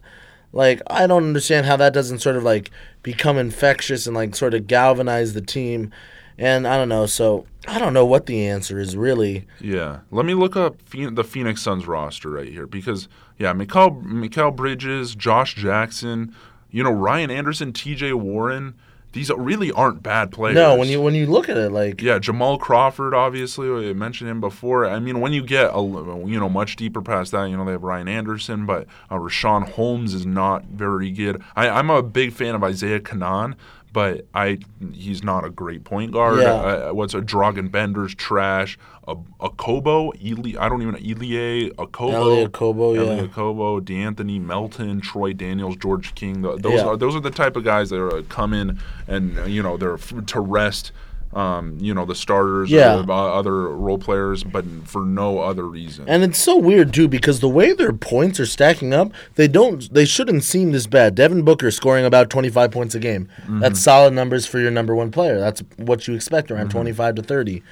like 0.56 0.80
I 0.86 1.06
don't 1.06 1.24
understand 1.24 1.66
how 1.66 1.76
that 1.76 1.92
doesn't 1.92 2.20
sort 2.20 2.36
of 2.36 2.42
like 2.42 2.70
become 3.02 3.36
infectious 3.36 4.06
and 4.06 4.16
like 4.16 4.34
sort 4.34 4.54
of 4.54 4.66
galvanize 4.66 5.34
the 5.34 5.42
team. 5.42 5.92
And 6.38 6.66
I 6.66 6.76
don't 6.76 6.88
know, 6.88 7.06
so 7.06 7.46
I 7.68 7.78
don't 7.78 7.92
know 7.92 8.04
what 8.04 8.26
the 8.26 8.46
answer 8.46 8.78
is 8.78 8.96
really. 8.96 9.46
Yeah, 9.60 10.00
let 10.10 10.26
me 10.26 10.34
look 10.34 10.56
up 10.56 10.76
the 10.90 11.24
Phoenix 11.24 11.62
Suns 11.62 11.86
roster 11.86 12.30
right 12.30 12.48
here 12.48 12.66
because 12.66 13.08
yeah, 13.38 13.52
Mikal 13.52 14.02
Mikal 14.02 14.54
Bridges, 14.54 15.14
Josh 15.14 15.54
Jackson, 15.54 16.34
you 16.70 16.82
know 16.82 16.90
Ryan 16.90 17.30
Anderson, 17.30 17.72
T.J. 17.72 18.14
Warren. 18.14 18.74
These 19.12 19.30
really 19.30 19.72
aren't 19.72 20.02
bad 20.02 20.30
players. 20.30 20.56
No, 20.56 20.76
when 20.76 20.88
you 20.88 21.00
when 21.00 21.14
you 21.14 21.26
look 21.26 21.48
at 21.48 21.56
it, 21.56 21.72
like 21.72 22.02
yeah, 22.02 22.18
Jamal 22.18 22.58
Crawford, 22.58 23.14
obviously, 23.14 23.88
I 23.88 23.92
mentioned 23.94 24.28
him 24.28 24.40
before. 24.40 24.84
I 24.86 24.98
mean, 24.98 25.20
when 25.20 25.32
you 25.32 25.42
get 25.42 25.70
a 25.72 25.80
you 25.80 26.38
know 26.38 26.50
much 26.50 26.76
deeper 26.76 27.00
past 27.00 27.32
that, 27.32 27.44
you 27.48 27.56
know 27.56 27.64
they 27.64 27.72
have 27.72 27.82
Ryan 27.82 28.08
Anderson, 28.08 28.66
but 28.66 28.86
uh, 29.10 29.16
Richaun 29.16 29.70
Holmes 29.70 30.12
is 30.12 30.26
not 30.26 30.64
very 30.64 31.10
good. 31.10 31.42
I, 31.54 31.68
I'm 31.68 31.88
a 31.88 32.02
big 32.02 32.32
fan 32.34 32.54
of 32.54 32.62
Isaiah 32.62 33.00
Canaan, 33.00 33.56
but 33.96 34.26
I 34.34 34.58
he's 34.92 35.24
not 35.24 35.46
a 35.46 35.48
great 35.48 35.82
point 35.84 36.12
guard. 36.12 36.40
Yeah. 36.40 36.52
Uh, 36.52 36.90
what's 36.92 37.14
a 37.14 37.22
Dragan 37.22 37.70
Bender's 37.70 38.14
trash. 38.14 38.78
A, 39.08 39.16
Okobo, 39.40 40.12
Eli, 40.22 40.60
I 40.62 40.68
don't 40.68 40.82
even 40.82 40.92
know 40.92 40.98
Elie, 40.98 41.70
Okobo, 41.78 42.12
Elie 42.12 42.94
yeah. 43.06 43.12
Elie 43.20 43.28
Kobo, 43.28 43.80
D'Anthony 43.80 44.38
Melton, 44.38 45.00
Troy 45.00 45.32
Daniels, 45.32 45.76
George 45.76 46.14
King. 46.14 46.42
Th- 46.42 46.58
those 46.60 46.74
Yeah. 46.80 46.88
are 46.88 46.96
those 46.98 47.16
are 47.16 47.20
the 47.20 47.30
type 47.30 47.56
of 47.56 47.64
guys 47.64 47.88
that 47.88 47.98
are, 47.98 48.18
uh, 48.18 48.22
come 48.28 48.52
in 48.52 48.78
and 49.08 49.38
uh, 49.38 49.44
you 49.44 49.62
know 49.62 49.78
they're 49.78 49.94
f- 49.94 50.12
to 50.26 50.40
rest. 50.40 50.92
Um, 51.36 51.76
you 51.78 51.92
know 51.92 52.06
the 52.06 52.14
starters, 52.14 52.70
Yeah. 52.70 53.00
or 53.00 53.02
the 53.02 53.12
uh, 53.12 53.38
other 53.38 53.68
role 53.68 53.98
players, 53.98 54.42
but 54.42 54.64
for 54.84 55.04
no 55.04 55.40
other 55.40 55.64
reason. 55.64 56.06
And 56.08 56.24
it's 56.24 56.38
so 56.38 56.56
weird 56.56 56.94
too 56.94 57.08
because 57.08 57.40
the 57.40 57.48
way 57.48 57.74
their 57.74 57.92
points 57.92 58.40
are 58.40 58.46
stacking 58.46 58.94
up, 58.94 59.12
they 59.34 59.46
don't 59.46 59.92
they 59.92 60.06
shouldn't 60.06 60.44
seem 60.44 60.72
this 60.72 60.86
bad. 60.86 61.14
Devin 61.14 61.42
Booker 61.42 61.70
scoring 61.70 62.06
about 62.06 62.30
25 62.30 62.70
points 62.70 62.94
a 62.94 62.98
game. 62.98 63.28
That's 63.46 63.50
mm-hmm. 63.50 63.74
solid 63.74 64.14
numbers 64.14 64.46
for 64.46 64.58
your 64.58 64.70
number 64.70 64.94
1 64.94 65.10
player. 65.10 65.38
That's 65.38 65.62
what 65.76 66.08
you 66.08 66.14
expect 66.14 66.50
around 66.50 66.68
mm-hmm. 66.68 66.78
25 66.78 67.16
to 67.16 67.22
30. 67.22 67.62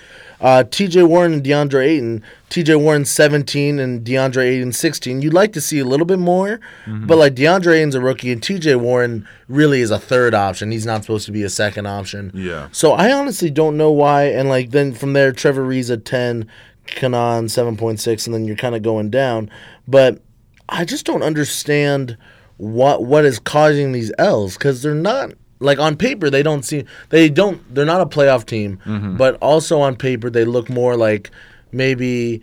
Uh, 0.41 0.65
TJ 0.67 1.07
Warren 1.09 1.33
and 1.33 1.43
DeAndre 1.43 1.87
Ayton, 1.87 2.23
TJ 2.51 2.81
Warren 2.81 3.05
17 3.05 3.79
and 3.79 4.05
DeAndre 4.05 4.45
Ayton 4.45 4.73
16. 4.73 5.23
You'd 5.23 5.33
like 5.35 5.53
to 5.55 5.61
see 5.61 5.79
a 5.79 5.85
little 5.85 6.07
bit 6.07 6.19
more, 6.19 6.61
but 6.87 7.19
like 7.19 7.35
DeAndre 7.35 7.77
Ayton's 7.79 7.95
a 7.95 8.01
rookie 8.01 8.31
and 8.33 8.41
TJ 8.41 8.79
Warren 8.81 9.27
really 9.49 9.81
is 9.81 9.91
a 9.91 9.99
third 9.99 10.35
option. 10.35 10.71
He's 10.71 10.87
not 10.87 11.03
supposed 11.03 11.27
to 11.27 11.33
be 11.33 11.43
a 11.43 11.49
second 11.49 11.87
option. 11.87 12.31
Yeah. 12.35 12.69
So 12.73 12.93
I 12.93 13.13
honestly 13.13 13.51
don't 13.51 13.77
know 13.77 13.91
why. 13.91 14.25
And 14.25 14.49
like 14.49 14.71
then 14.71 14.93
from 14.93 15.13
there, 15.13 15.33
Trevor 15.33 15.65
Reeves 15.65 15.91
at 15.91 16.05
ten, 16.05 16.49
Canaan 16.87 17.49
seven 17.49 17.77
point 17.77 18.01
six, 18.01 18.27
and 18.27 18.35
then 18.35 18.45
you're 18.45 18.57
kind 18.57 18.75
of 18.75 18.83
going 18.83 19.11
down. 19.11 19.51
But 19.89 20.21
I 20.69 20.85
just 20.85 21.07
don't 21.07 21.23
understand 21.23 22.17
what 22.57 23.05
what 23.05 23.25
is 23.25 23.39
causing 23.39 23.93
these 23.93 24.13
L's 24.19 24.55
because 24.55 24.83
they're 24.83 24.95
not 24.95 25.33
like 25.65 25.79
on 25.79 25.97
paper 25.97 26.31
they 26.31 26.43
don't 26.43 26.65
seem 26.65 26.85
they 27.11 27.29
don't 27.29 27.59
they're 27.75 27.85
not 27.95 28.01
a 28.01 28.07
playoff 28.07 28.45
team, 28.47 28.79
Mm-hmm. 28.87 29.17
but 29.17 29.37
also 29.41 29.81
on 29.81 29.97
paper 29.97 30.31
they 30.31 30.45
look 30.45 30.69
more 30.71 30.97
like 30.97 31.31
maybe 31.73 32.43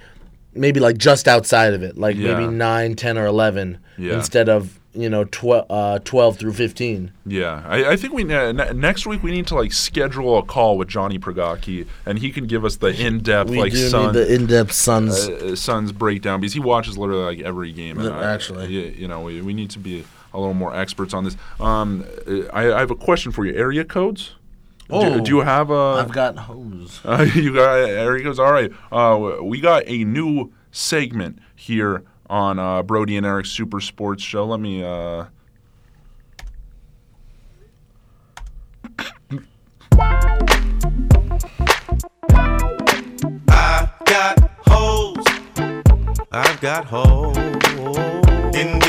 maybe 0.53 0.79
like 0.79 0.97
just 0.97 1.27
outside 1.27 1.73
of 1.73 1.81
it, 1.83 1.97
like 1.97 2.15
Yeah. 2.17 2.33
maybe 2.37 2.51
9, 2.51 2.95
10, 2.95 3.17
or 3.17 3.25
eleven 3.25 3.77
Yeah. 3.97 4.15
instead 4.15 4.49
of 4.49 4.77
you 4.93 5.09
know 5.09 5.23
12, 5.31 5.65
uh, 5.69 5.99
12 6.03 6.37
through 6.37 6.51
fifteen. 6.51 7.11
Yeah, 7.25 7.63
I, 7.65 7.91
I 7.91 7.95
think 7.95 8.13
we 8.13 8.23
uh, 8.33 8.51
ne- 8.51 8.73
next 8.73 9.07
week 9.07 9.23
we 9.23 9.31
need 9.31 9.47
to 9.47 9.55
like 9.55 9.71
schedule 9.71 10.37
a 10.37 10.43
call 10.43 10.77
with 10.77 10.89
Johnny 10.89 11.17
Pragaki, 11.17 11.87
and 12.05 12.19
he 12.19 12.29
can 12.29 12.45
give 12.45 12.65
us 12.65 12.75
the 12.75 12.87
in-depth 12.87 13.49
We 13.49 13.57
like 13.59 13.71
do 13.71 13.87
Sun, 13.87 14.07
need 14.07 14.13
the 14.19 14.35
in-depth 14.35 14.73
Suns. 14.73 15.29
uh, 15.29 15.55
Suns 15.55 15.93
breakdown 15.93 16.41
because 16.41 16.53
he 16.53 16.59
watches 16.59 16.97
literally 16.97 17.23
like 17.23 17.39
every 17.39 17.71
game. 17.71 17.99
And 17.99 18.09
I- 18.13 18.33
actually. 18.33 18.67
you, 18.67 18.81
you 19.01 19.07
know, 19.07 19.21
we, 19.21 19.41
we 19.41 19.53
need 19.53 19.69
to 19.69 19.79
be 19.79 20.03
a 20.33 20.39
little 20.39 20.53
more 20.53 20.75
experts 20.75 21.13
on 21.13 21.23
this. 21.23 21.35
Um, 21.59 22.05
I, 22.53 22.71
I 22.73 22.79
have 22.79 22.91
a 22.91 22.95
question 22.95 23.31
for 23.31 23.45
you. 23.45 23.53
Area 23.55 23.83
codes. 23.83 24.35
Do, 24.89 24.95
Oh, 24.97 25.19
do 25.21 25.31
you 25.31 25.39
have 25.41 25.69
a? 25.69 26.03
I've 26.03 26.11
got 26.11 26.37
hose. 26.37 26.99
Uh, 27.05 27.25
you 27.35 27.53
got 27.53 27.75
area 27.75 28.23
codes. 28.25 28.39
All 28.39 28.51
right. 28.51 28.71
Uh, 28.91 29.37
we 29.41 29.61
got 29.61 29.83
a 29.87 30.03
new 30.03 30.51
segment 30.71 31.39
here 31.55 32.03
on 32.29 32.59
uh, 32.59 32.83
Brody 32.83 33.17
and 33.17 33.25
Eric's 33.25 33.51
Super 33.51 33.79
Sports 33.79 34.21
Show. 34.23 34.45
Let 34.45 34.59
me. 34.59 34.83
Uh, 34.83 35.25
I 43.49 43.89
got 44.05 44.39
holes. 44.65 45.25
I've 46.31 46.61
got 46.61 46.85
holes 46.85 47.37
in 48.55 48.79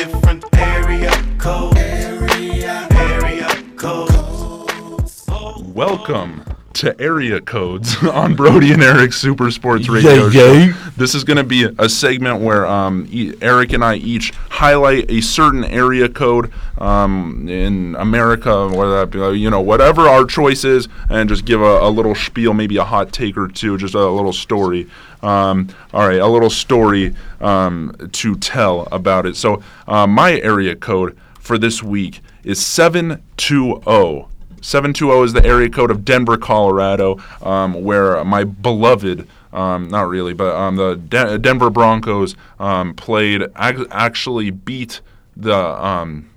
different 1.43 1.77
area. 1.77 2.23
Area, 2.33 2.89
area 2.93 3.63
codes. 3.77 5.27
Welcome 5.75 6.45
to 6.75 6.99
Area 7.01 7.41
Codes 7.41 7.97
on 8.03 8.35
Brody 8.37 8.73
and 8.73 8.83
Eric's 8.83 9.17
Super 9.17 9.51
Sports 9.51 9.89
Radio 9.89 10.27
Yeah, 10.29 10.31
Show. 10.31 10.91
This 10.97 11.15
is 11.17 11.25
going 11.25 11.37
to 11.39 11.45
be 11.45 11.69
a 11.79 11.89
segment 11.89 12.41
where 12.41 12.65
um, 12.67 13.09
e- 13.11 13.35
Eric 13.43 13.73
and 13.73 13.85
I 13.85 13.97
each 13.97 14.33
highlight 14.51 15.11
a 15.11 15.21
certain 15.21 15.65
area 15.65 16.09
code 16.09 16.53
um, 16.79 17.49
in 17.49 17.97
America, 17.97 18.69
whether 18.69 19.01
that 19.01 19.11
be, 19.11 19.21
uh, 19.21 19.31
you 19.31 19.51
know, 19.51 19.61
whatever 19.61 20.03
our 20.03 20.25
choice 20.25 20.65
is, 20.65 20.89
and 21.11 21.29
just 21.29 21.45
give 21.45 21.61
a, 21.61 21.81
a 21.81 21.91
little 21.91 22.15
spiel, 22.15 22.55
maybe 22.55 22.77
a 22.77 22.85
hot 22.85 23.13
take 23.13 23.37
or 23.37 23.49
two, 23.49 23.77
just 23.79 23.95
a 23.95 24.09
little 24.09 24.33
story. 24.33 24.89
Um, 25.23 25.69
all 25.93 26.07
right, 26.07 26.21
a 26.21 26.27
little 26.27 26.51
story 26.51 27.15
um, 27.41 27.97
to 28.13 28.37
tell 28.37 28.89
about 28.93 29.27
it. 29.27 29.37
So, 29.37 29.63
uh, 29.89 30.07
my 30.07 30.39
area 30.41 30.77
code 30.77 31.19
for 31.43 31.59
this 31.59 31.83
week 31.83 32.21
is 32.45 32.65
720. 32.65 34.29
720 34.63 35.25
is 35.25 35.33
the 35.33 35.45
area 35.45 35.69
code 35.69 35.91
of 35.91 36.05
Denver, 36.05 36.37
Colorado, 36.39 37.21
um, 37.43 37.83
where 37.83 38.25
my 38.25 38.45
beloved, 38.45 39.27
um, 39.53 39.89
not 39.89 40.09
really, 40.09 40.35
but 40.35 40.55
um, 40.55 40.77
the 40.77 40.95
De- 40.95 41.37
Denver 41.39 41.69
Broncos 41.69 42.37
um, 42.61 42.95
played, 42.95 43.43
ac- 43.59 43.87
actually 43.91 44.51
beat 44.51 45.01
the. 45.37 45.57
Um, 45.57 46.29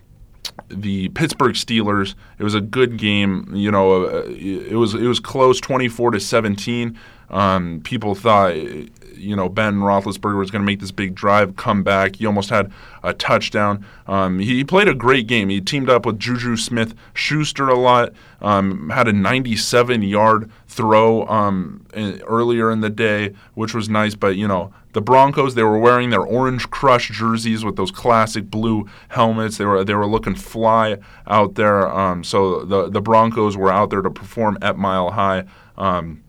the 0.68 1.10
Pittsburgh 1.10 1.54
Steelers. 1.54 2.16
It 2.40 2.44
was 2.44 2.56
a 2.56 2.62
good 2.62 2.98
game. 2.98 3.52
You 3.54 3.70
know, 3.70 4.06
uh, 4.06 4.24
it 4.26 4.76
was 4.76 4.96
it 4.96 5.06
was 5.06 5.20
close, 5.20 5.60
twenty 5.60 5.88
four 5.88 6.10
to 6.12 6.20
seventeen. 6.20 6.98
Um, 7.30 7.82
people 7.84 8.16
thought, 8.16 8.56
you 8.56 9.36
know, 9.36 9.50
Ben 9.50 9.76
Roethlisberger 9.76 10.38
was 10.38 10.52
going 10.52 10.62
to 10.62 10.66
make 10.66 10.80
this 10.80 10.92
big 10.92 11.16
drive, 11.16 11.56
come 11.56 11.84
back. 11.84 12.18
He 12.18 12.26
almost 12.26 12.50
had 12.50 12.72
a 13.04 13.14
touchdown. 13.14 13.86
Um, 14.08 14.40
he, 14.40 14.64
played 14.64 14.88
a 14.88 14.94
great 14.94 15.28
game. 15.28 15.50
He 15.50 15.62
teamed 15.62 15.90
up 15.90 16.06
with 16.06 16.20
Juju 16.20 16.58
Smith 16.58 16.94
Schuster 17.14 17.68
a 17.68 17.78
lot. 17.78 18.14
Um, 18.42 18.90
had 18.90 19.08
a 19.08 19.14
97 19.14 20.02
yard 20.04 20.52
throw 20.68 21.26
um, 21.28 21.86
in, 21.94 22.22
earlier 22.22 22.72
in 22.72 22.82
the 22.82 22.90
day, 22.90 23.34
which 23.54 23.74
was 23.74 23.90
nice. 23.90 24.16
But 24.16 24.36
you 24.36 24.48
know, 24.48 24.74
the 24.94 25.02
Broncos 25.02 25.56
they 25.56 25.64
were 25.64 25.80
wearing 25.80 26.10
their 26.10 26.22
orange 26.22 26.70
crush 26.70 27.10
jerseys 27.10 27.66
with 27.66 27.76
those 27.76 27.92
classic 27.92 28.50
blue 28.52 28.88
helmets. 29.10 29.58
They 29.58 29.66
were 29.66 29.84
they 29.84 29.96
were 29.96 30.08
looking 30.08 30.36
fly 30.36 30.98
out 31.28 31.56
there. 31.56 31.88
Um, 31.88 32.24
so 32.24 32.64
the 32.64 32.90
the 32.90 33.02
Broncos 33.02 33.58
were 33.58 33.72
out 33.72 33.90
there 33.90 34.02
to 34.02 34.12
perform 34.12 34.58
at 34.62 34.78
Mile 34.78 35.12
High. 35.12 35.46
Um, 35.78 36.24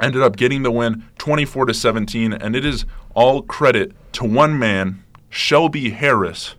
ended 0.00 0.22
up 0.22 0.36
getting 0.36 0.62
the 0.62 0.70
win 0.70 1.04
24 1.18 1.66
to 1.66 1.74
17 1.74 2.32
and 2.32 2.54
it 2.54 2.64
is 2.64 2.84
all 3.14 3.42
credit 3.42 3.92
to 4.12 4.24
one 4.24 4.58
man 4.58 5.02
Shelby 5.28 5.90
Harris 5.90 6.54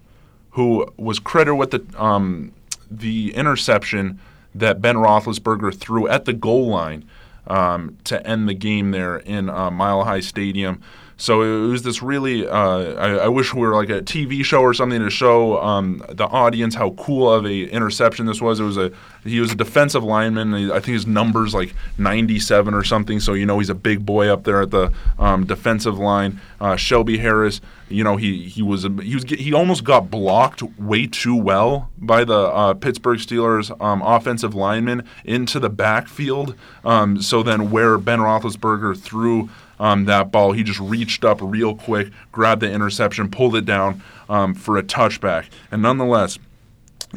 who 0.51 0.91
was 0.97 1.19
credited 1.19 1.57
with 1.57 1.71
the 1.71 1.85
um, 2.01 2.53
the 2.89 3.33
interception 3.35 4.19
that 4.53 4.81
Ben 4.81 4.95
Roethlisberger 4.95 5.75
threw 5.75 6.07
at 6.07 6.25
the 6.25 6.33
goal 6.33 6.67
line 6.67 7.07
um, 7.47 7.97
to 8.03 8.25
end 8.25 8.49
the 8.49 8.53
game 8.53 8.91
there 8.91 9.17
in 9.17 9.49
uh, 9.49 9.69
Mile 9.71 10.03
High 10.03 10.19
Stadium. 10.19 10.81
So 11.19 11.41
it 11.41 11.69
was 11.69 11.83
this 11.83 12.01
really. 12.01 12.47
Uh, 12.47 12.93
I, 12.93 13.09
I 13.25 13.27
wish 13.27 13.53
we 13.53 13.59
were 13.59 13.75
like 13.75 13.89
a 13.89 14.01
TV 14.01 14.43
show 14.43 14.61
or 14.61 14.73
something 14.73 15.01
to 15.01 15.09
show 15.09 15.61
um, 15.61 16.01
the 16.09 16.23
audience 16.23 16.75
how 16.75 16.91
cool 16.91 17.31
of 17.31 17.45
a 17.45 17.63
interception 17.65 18.25
this 18.25 18.41
was. 18.41 18.61
It 18.61 18.63
was 18.63 18.77
a 18.77 18.91
he 19.25 19.41
was 19.41 19.51
a 19.51 19.55
defensive 19.55 20.01
lineman. 20.01 20.71
I 20.71 20.79
think 20.79 20.93
his 20.93 21.05
number's 21.05 21.53
like 21.53 21.75
97 21.97 22.73
or 22.73 22.85
something. 22.85 23.19
So 23.19 23.33
you 23.33 23.45
know 23.45 23.59
he's 23.59 23.69
a 23.69 23.75
big 23.75 24.05
boy 24.05 24.29
up 24.29 24.45
there 24.45 24.61
at 24.61 24.71
the 24.71 24.93
um, 25.19 25.45
defensive 25.45 25.99
line. 25.99 26.39
Uh, 26.61 26.77
Shelby 26.77 27.17
Harris, 27.17 27.59
you 27.89 28.05
know 28.05 28.15
he 28.15 28.45
he 28.45 28.61
was 28.61 28.83
he 28.83 29.15
was 29.15 29.25
he 29.25 29.51
almost 29.51 29.83
got 29.83 30.09
blocked 30.09 30.63
way 30.79 31.05
too 31.05 31.35
well 31.35 31.89
by 31.97 32.23
the 32.23 32.37
uh, 32.37 32.73
Pittsburgh 32.75 33.19
Steelers 33.19 33.69
um, 33.81 34.01
offensive 34.03 34.55
lineman 34.55 35.03
into 35.25 35.59
the 35.59 35.69
backfield. 35.69 36.55
Um, 36.85 37.21
so 37.21 37.43
then 37.43 37.71
where 37.71 37.97
Ben 37.97 38.19
Roethlisberger 38.19 38.97
threw 38.97 39.49
um, 39.79 40.05
that 40.05 40.31
ball. 40.31 40.51
He 40.51 40.63
just 40.63 40.79
reached 40.79 41.23
up 41.23 41.39
real 41.41 41.75
quick, 41.75 42.09
grabbed 42.31 42.61
the 42.61 42.71
interception, 42.71 43.29
pulled 43.29 43.55
it 43.55 43.65
down 43.65 44.01
um, 44.27 44.53
for 44.53 44.77
a 44.77 44.83
touchback. 44.83 45.45
And 45.71 45.81
nonetheless, 45.81 46.37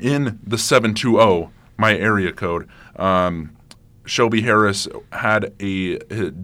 in 0.00 0.38
the 0.46 0.58
720, 0.58 1.50
my 1.76 1.96
area 1.96 2.32
code, 2.32 2.68
um, 2.96 3.56
Shelby 4.04 4.42
Harris 4.42 4.88
had 5.12 5.52
a, 5.60 5.98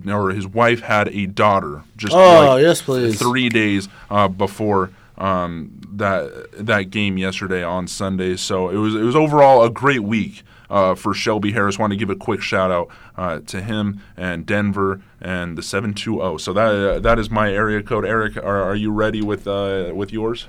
or 0.09 0.31
his 0.31 0.47
wife 0.47 0.81
had 0.81 1.09
a 1.09 1.27
daughter. 1.27 1.83
Just 1.97 2.14
Oh, 2.14 2.19
like 2.55 2.62
yes, 2.62 2.83
please. 2.83 3.19
Three 3.19 3.49
days 3.49 3.89
uh, 4.11 4.29
before 4.29 4.91
um, 5.16 5.81
that 5.93 6.51
that 6.53 6.91
game 6.91 7.19
yesterday 7.19 7.64
on 7.64 7.89
Sunday. 7.89 8.37
So 8.37 8.69
it 8.69 8.77
was 8.77 8.95
it 8.95 9.03
was 9.03 9.16
overall 9.16 9.64
a 9.64 9.71
great 9.71 10.05
week 10.05 10.43
uh, 10.71 10.95
for 10.95 11.14
Shelby 11.14 11.53
Harris. 11.53 11.79
Want 11.79 11.93
to 11.93 11.97
give 11.97 12.11
a 12.11 12.16
quick 12.16 12.41
shout 12.41 12.71
out 12.71 12.89
uh, 13.16 13.41
to 13.47 13.61
him 13.61 14.01
and 14.16 14.47
Denver 14.47 15.01
and 15.21 15.59
the 15.59 15.62
seven 15.62 15.95
two 15.95 16.16
zero. 16.16 16.37
So 16.37 16.53
that 16.53 16.75
uh, 16.75 16.99
that 17.01 17.19
is 17.19 17.31
my 17.31 17.53
area 17.53 17.83
code. 17.83 18.05
Eric, 18.05 18.37
are, 18.37 18.62
are 18.62 18.77
you 18.77 18.93
ready 18.93 19.23
with 19.23 19.47
uh, 19.47 19.93
with 19.95 20.12
yours? 20.12 20.47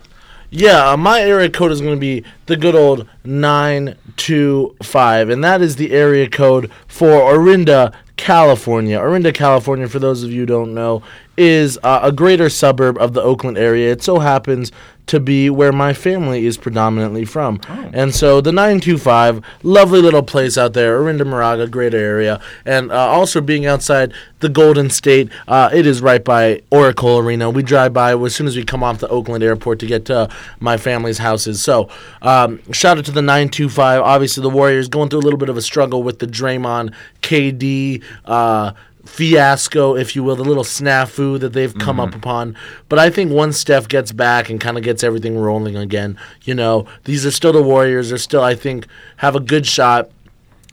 Yeah, 0.52 0.92
uh, 0.92 0.98
my 0.98 1.22
area 1.22 1.48
code 1.48 1.72
is 1.72 1.80
going 1.80 1.96
to 1.96 2.00
be 2.00 2.24
the 2.48 2.58
good 2.58 2.74
old 2.74 3.08
925, 3.24 5.30
and 5.30 5.44
that 5.44 5.62
is 5.62 5.76
the 5.76 5.92
area 5.92 6.28
code 6.28 6.72
for 6.88 7.22
Orinda, 7.22 7.94
California. 8.16 9.00
Orinda, 9.00 9.32
California, 9.32 9.88
for 9.88 10.00
those 10.00 10.24
of 10.24 10.32
you 10.32 10.40
who 10.40 10.48
don't 10.48 10.74
know, 10.74 11.04
is 11.38 11.78
uh, 11.84 12.00
a 12.02 12.12
greater 12.12 12.50
suburb 12.50 12.98
of 12.98 13.14
the 13.14 13.22
Oakland 13.22 13.60
area. 13.60 13.92
It 13.92 14.02
so 14.02 14.18
happens 14.18 14.72
to 15.10 15.20
be 15.20 15.50
where 15.50 15.72
my 15.72 15.92
family 15.92 16.46
is 16.46 16.56
predominantly 16.56 17.26
from. 17.26 17.60
And 17.94 18.14
so 18.14 18.42
the 18.42 18.52
925, 18.52 19.44
lovely 19.64 20.02
little 20.02 20.22
place 20.22 20.56
out 20.56 20.74
there, 20.74 21.00
Orinda, 21.00 21.26
Moraga, 21.26 21.68
great 21.68 21.96
area. 21.96 22.40
And 22.64 22.92
uh, 22.92 22.96
also 22.96 23.42
being 23.42 23.66
outside 23.66 24.14
the 24.40 24.50
Golden 24.50 24.92
State, 24.92 25.30
uh, 25.48 25.72
it 25.74 25.88
is 25.88 26.02
right 26.02 26.24
by 26.24 26.62
Oracle 26.70 27.18
Arena. 27.18 27.50
We 27.50 27.64
drive 27.64 27.92
by 27.92 28.16
as 28.16 28.36
soon 28.36 28.46
as 28.46 28.56
we 28.56 28.64
come 28.64 28.84
off 28.84 29.00
the 29.00 29.08
Oakland 29.08 29.44
airport 29.44 29.80
to 29.80 29.88
get 29.88 30.06
to 30.06 30.30
my 30.60 30.78
family's 30.78 31.18
houses. 31.18 31.62
So 31.64 31.90
um, 32.22 32.62
shout 32.72 33.00
out 33.00 33.06
to 33.06 33.12
the 33.12 33.24
925. 33.24 34.02
Obviously, 34.02 34.44
the 34.44 34.50
Warriors 34.50 34.88
going 34.88 35.10
through 35.10 35.20
a 35.20 35.26
little 35.26 35.40
bit 35.40 35.50
of 35.50 35.58
a 35.58 35.62
struggle 35.62 36.04
with 36.04 36.20
the 36.20 36.28
Draymond, 36.28 36.94
KD, 37.24 38.04
uh, 38.26 38.74
fiasco, 39.10 39.96
if 39.96 40.16
you 40.16 40.24
will, 40.24 40.36
the 40.36 40.44
little 40.44 40.64
snafu 40.64 41.40
that 41.40 41.52
they've 41.52 41.78
come 41.78 42.00
up 42.00 42.10
mm-hmm. 42.10 42.20
upon. 42.20 42.56
But 42.88 43.00
I 43.00 43.10
think 43.10 43.32
once 43.32 43.58
Steph 43.58 43.88
gets 43.88 44.12
back 44.12 44.50
and 44.50 44.62
kind 44.62 44.78
of 44.78 44.84
gets 44.84 45.04
everything 45.04 45.38
rolling 45.38 45.76
again, 45.76 46.18
you 46.44 46.54
know, 46.54 46.86
these 47.04 47.26
are 47.26 47.32
still 47.32 47.52
the 47.52 47.62
Warriors. 47.62 48.10
They're 48.10 48.18
still, 48.18 48.44
I 48.44 48.56
think, 48.56 48.88
have 49.18 49.36
a 49.36 49.40
good 49.40 49.66
shot 49.66 50.10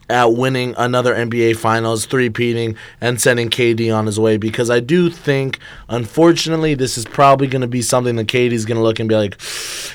at 0.09 0.33
winning 0.33 0.73
another 0.77 1.13
NBA 1.13 1.57
Finals, 1.57 2.05
three-peating, 2.05 2.77
and 3.01 3.19
sending 3.19 3.49
KD 3.49 3.93
on 3.93 4.05
his 4.05 4.19
way. 4.19 4.37
Because 4.37 4.69
I 4.69 4.79
do 4.79 5.09
think, 5.09 5.59
unfortunately, 5.89 6.75
this 6.75 6.97
is 6.97 7.03
probably 7.03 7.47
going 7.47 7.61
to 7.61 7.67
be 7.67 7.81
something 7.81 8.15
that 8.15 8.27
KD's 8.27 8.65
going 8.65 8.77
to 8.77 8.83
look 8.83 8.99
and 8.99 9.09
be 9.09 9.15
like, 9.15 9.37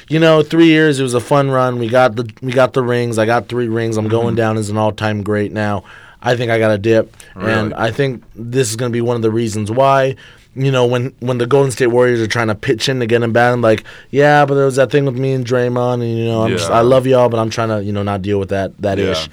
you 0.09 0.19
know, 0.19 0.43
three 0.43 0.67
years 0.67 1.01
it 1.01 1.03
was 1.03 1.15
a 1.15 1.21
fun 1.21 1.51
run. 1.51 1.79
We 1.79 1.89
got 1.89 2.17
the 2.17 2.31
we 2.43 2.53
got 2.53 2.75
the 2.75 2.83
rings. 2.83 3.19
I 3.19 3.25
got 3.25 3.49
three 3.49 3.69
rings. 3.69 3.97
I'm 3.97 4.09
going 4.09 4.29
mm-hmm. 4.29 4.37
down 4.37 4.59
as 4.59 4.69
an 4.69 4.77
all-time 4.77 5.23
great 5.23 5.53
now. 5.53 5.85
I 6.23 6.37
think 6.37 6.51
I 6.51 6.59
got 6.59 6.71
a 6.71 6.79
dip, 6.79 7.15
and 7.35 7.75
I 7.75 7.91
think 7.91 8.23
this 8.35 8.71
is 8.71 8.77
going 8.77 8.91
to 8.91 8.93
be 8.93 9.01
one 9.01 9.17
of 9.17 9.23
the 9.23 9.31
reasons 9.31 9.71
why. 9.71 10.15
you 10.55 10.71
know, 10.71 10.85
when 10.87 11.15
when 11.21 11.39
the 11.39 11.47
Golden 11.47 11.71
State 11.71 11.87
Warriors 11.89 12.21
are 12.21 12.27
trying 12.27 12.49
to 12.49 12.55
pitch 12.55 12.89
in 12.89 13.01
to 13.01 13.07
get 13.07 13.23
him 13.23 13.33
back, 13.33 13.53
I'm 13.55 13.63
like, 13.63 13.85
yeah, 14.11 14.45
but 14.45 14.55
there 14.55 14.67
was 14.67 14.77
that 14.77 14.91
thing 14.91 15.05
with 15.07 15.17
me 15.17 15.33
and 15.33 15.47
Draymond, 15.47 15.95
and 16.03 16.19
you 16.19 16.27
know, 16.27 16.43
I'm 16.43 16.51
just, 16.51 16.71
I 16.71 16.81
love 16.83 17.07
y'all, 17.07 17.29
but 17.31 17.39
I'm 17.41 17.49
trying 17.51 17.71
to, 17.71 17.83
you 17.83 17.91
know, 17.93 18.03
not 18.03 18.21
deal 18.23 18.39
with 18.39 18.51
that 18.51 18.77
that 18.83 18.99
Yeah. 18.99 19.13
ish. 19.13 19.29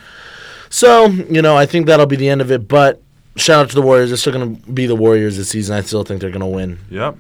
So, 0.70 1.08
you 1.08 1.42
know, 1.42 1.58
I 1.58 1.66
think 1.66 1.88
that'll 1.88 2.06
be 2.06 2.16
the 2.16 2.30
end 2.30 2.42
of 2.42 2.52
it. 2.52 2.68
But 2.68 3.02
shout 3.36 3.62
out 3.64 3.70
to 3.70 3.76
the 3.76 3.82
Warriors. 3.82 4.10
They're 4.12 4.18
still 4.18 4.34
going 4.34 4.56
to 4.58 4.72
be 4.72 4.86
the 4.86 4.96
Warriors 4.96 5.36
this 5.38 5.50
season. 5.50 5.76
I 5.76 5.82
still 5.82 6.04
think 6.04 6.22
they're 6.22 6.30
going 6.30 6.42
to 6.42 6.46
win. 6.46 6.78
Yep. 6.90 7.18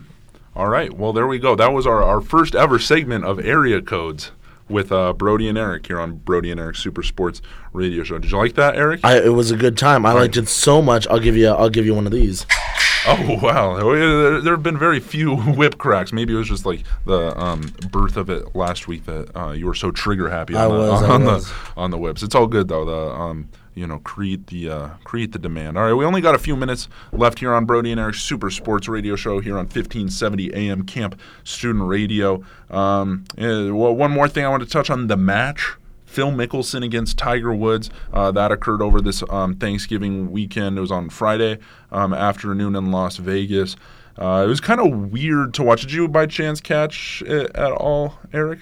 All 0.55 0.67
right. 0.67 0.93
Well, 0.93 1.13
there 1.13 1.27
we 1.27 1.39
go. 1.39 1.55
That 1.55 1.73
was 1.73 1.87
our, 1.87 2.03
our 2.03 2.21
first 2.21 2.53
ever 2.55 2.79
segment 2.79 3.25
of 3.25 3.39
area 3.39 3.81
codes 3.81 4.31
with 4.69 4.91
uh, 4.91 5.13
Brody 5.13 5.49
and 5.49 5.57
Eric 5.57 5.87
here 5.87 5.99
on 5.99 6.17
Brody 6.17 6.51
and 6.51 6.59
Eric 6.59 6.75
Super 6.75 7.03
Sports 7.03 7.41
Radio 7.73 8.03
Show. 8.03 8.17
Did 8.19 8.31
you 8.31 8.37
like 8.37 8.55
that, 8.55 8.75
Eric? 8.75 9.01
I, 9.03 9.17
it 9.17 9.33
was 9.33 9.51
a 9.51 9.57
good 9.57 9.77
time. 9.77 10.05
I 10.05 10.13
liked 10.13 10.37
it 10.37 10.47
so 10.47 10.81
much. 10.81 11.07
I'll 11.07 11.19
give 11.19 11.35
you. 11.35 11.49
I'll 11.49 11.69
give 11.69 11.85
you 11.85 11.93
one 11.93 12.05
of 12.05 12.11
these. 12.11 12.45
Oh 13.07 13.39
wow! 13.41 13.77
Oh, 13.79 13.95
There, 13.95 14.41
there 14.41 14.53
have 14.53 14.63
been 14.63 14.77
very 14.77 14.99
few 14.99 15.35
whip 15.55 15.77
cracks. 15.77 16.11
Maybe 16.11 16.33
it 16.33 16.37
was 16.37 16.49
just 16.49 16.65
like 16.65 16.83
the 17.05 17.37
um, 17.39 17.73
birth 17.91 18.17
of 18.17 18.29
it 18.29 18.55
last 18.55 18.87
week 18.87 19.05
that 19.05 19.35
uh, 19.37 19.51
you 19.51 19.65
were 19.65 19.73
so 19.73 19.89
trigger 19.91 20.29
happy 20.29 20.53
on, 20.53 20.61
I 20.61 20.67
the, 20.67 20.73
was, 20.73 21.03
on 21.03 21.23
the 21.23 21.51
on 21.77 21.91
the 21.91 21.97
whips. 21.97 22.23
It's 22.23 22.35
all 22.35 22.47
good 22.47 22.67
though. 22.67 22.85
The 22.85 23.13
um, 23.13 23.49
you 23.75 23.87
know 23.87 23.99
create 23.99 24.47
the 24.47 24.69
uh, 24.69 24.89
create 25.03 25.31
the 25.31 25.39
demand. 25.39 25.77
All 25.77 25.85
right, 25.85 25.93
we 25.93 26.05
only 26.05 26.21
got 26.21 26.35
a 26.35 26.39
few 26.39 26.55
minutes 26.55 26.87
left 27.11 27.39
here 27.39 27.53
on 27.53 27.65
Brody 27.65 27.91
and 27.91 27.99
Eric's 27.99 28.21
Super 28.21 28.49
Sports 28.49 28.87
Radio 28.87 29.15
Show 29.15 29.39
here 29.39 29.53
on 29.53 29.65
1570 29.65 30.53
AM 30.53 30.83
KAMP 30.83 31.19
Student 31.43 31.87
Radio. 31.87 32.43
Um, 32.69 33.25
eh, 33.37 33.69
well, 33.69 33.95
one 33.95 34.11
more 34.11 34.27
thing 34.27 34.45
I 34.45 34.49
want 34.49 34.63
to 34.63 34.69
touch 34.69 34.89
on 34.89 35.07
the 35.07 35.17
match. 35.17 35.75
Phil 36.05 36.31
Mickelson 36.31 36.83
against 36.83 37.19
Tiger 37.19 37.53
Woods. 37.53 37.91
Uh, 38.11 38.31
that 38.31 38.51
occurred 38.51 38.81
over 38.81 38.99
this 38.99 39.23
um, 39.29 39.55
Thanksgiving 39.55 40.31
weekend. 40.31 40.77
It 40.77 40.81
was 40.81 40.91
on 40.91 41.09
Friday 41.09 41.59
um, 41.91 42.15
afternoon 42.15 42.75
in 42.75 42.91
Las 42.91 43.17
Vegas. 43.17 43.75
Uh, 44.17 44.43
it 44.45 44.49
was 44.49 44.59
kind 44.59 44.81
of 44.81 45.11
weird 45.11 45.53
to 45.53 45.63
watch. 45.63 45.81
Did 45.81 45.93
you 45.93 46.07
by 46.07 46.25
chance 46.25 46.59
catch 46.59 47.21
it 47.21 47.55
at 47.55 47.71
all, 47.71 48.15
Eric? 48.33 48.59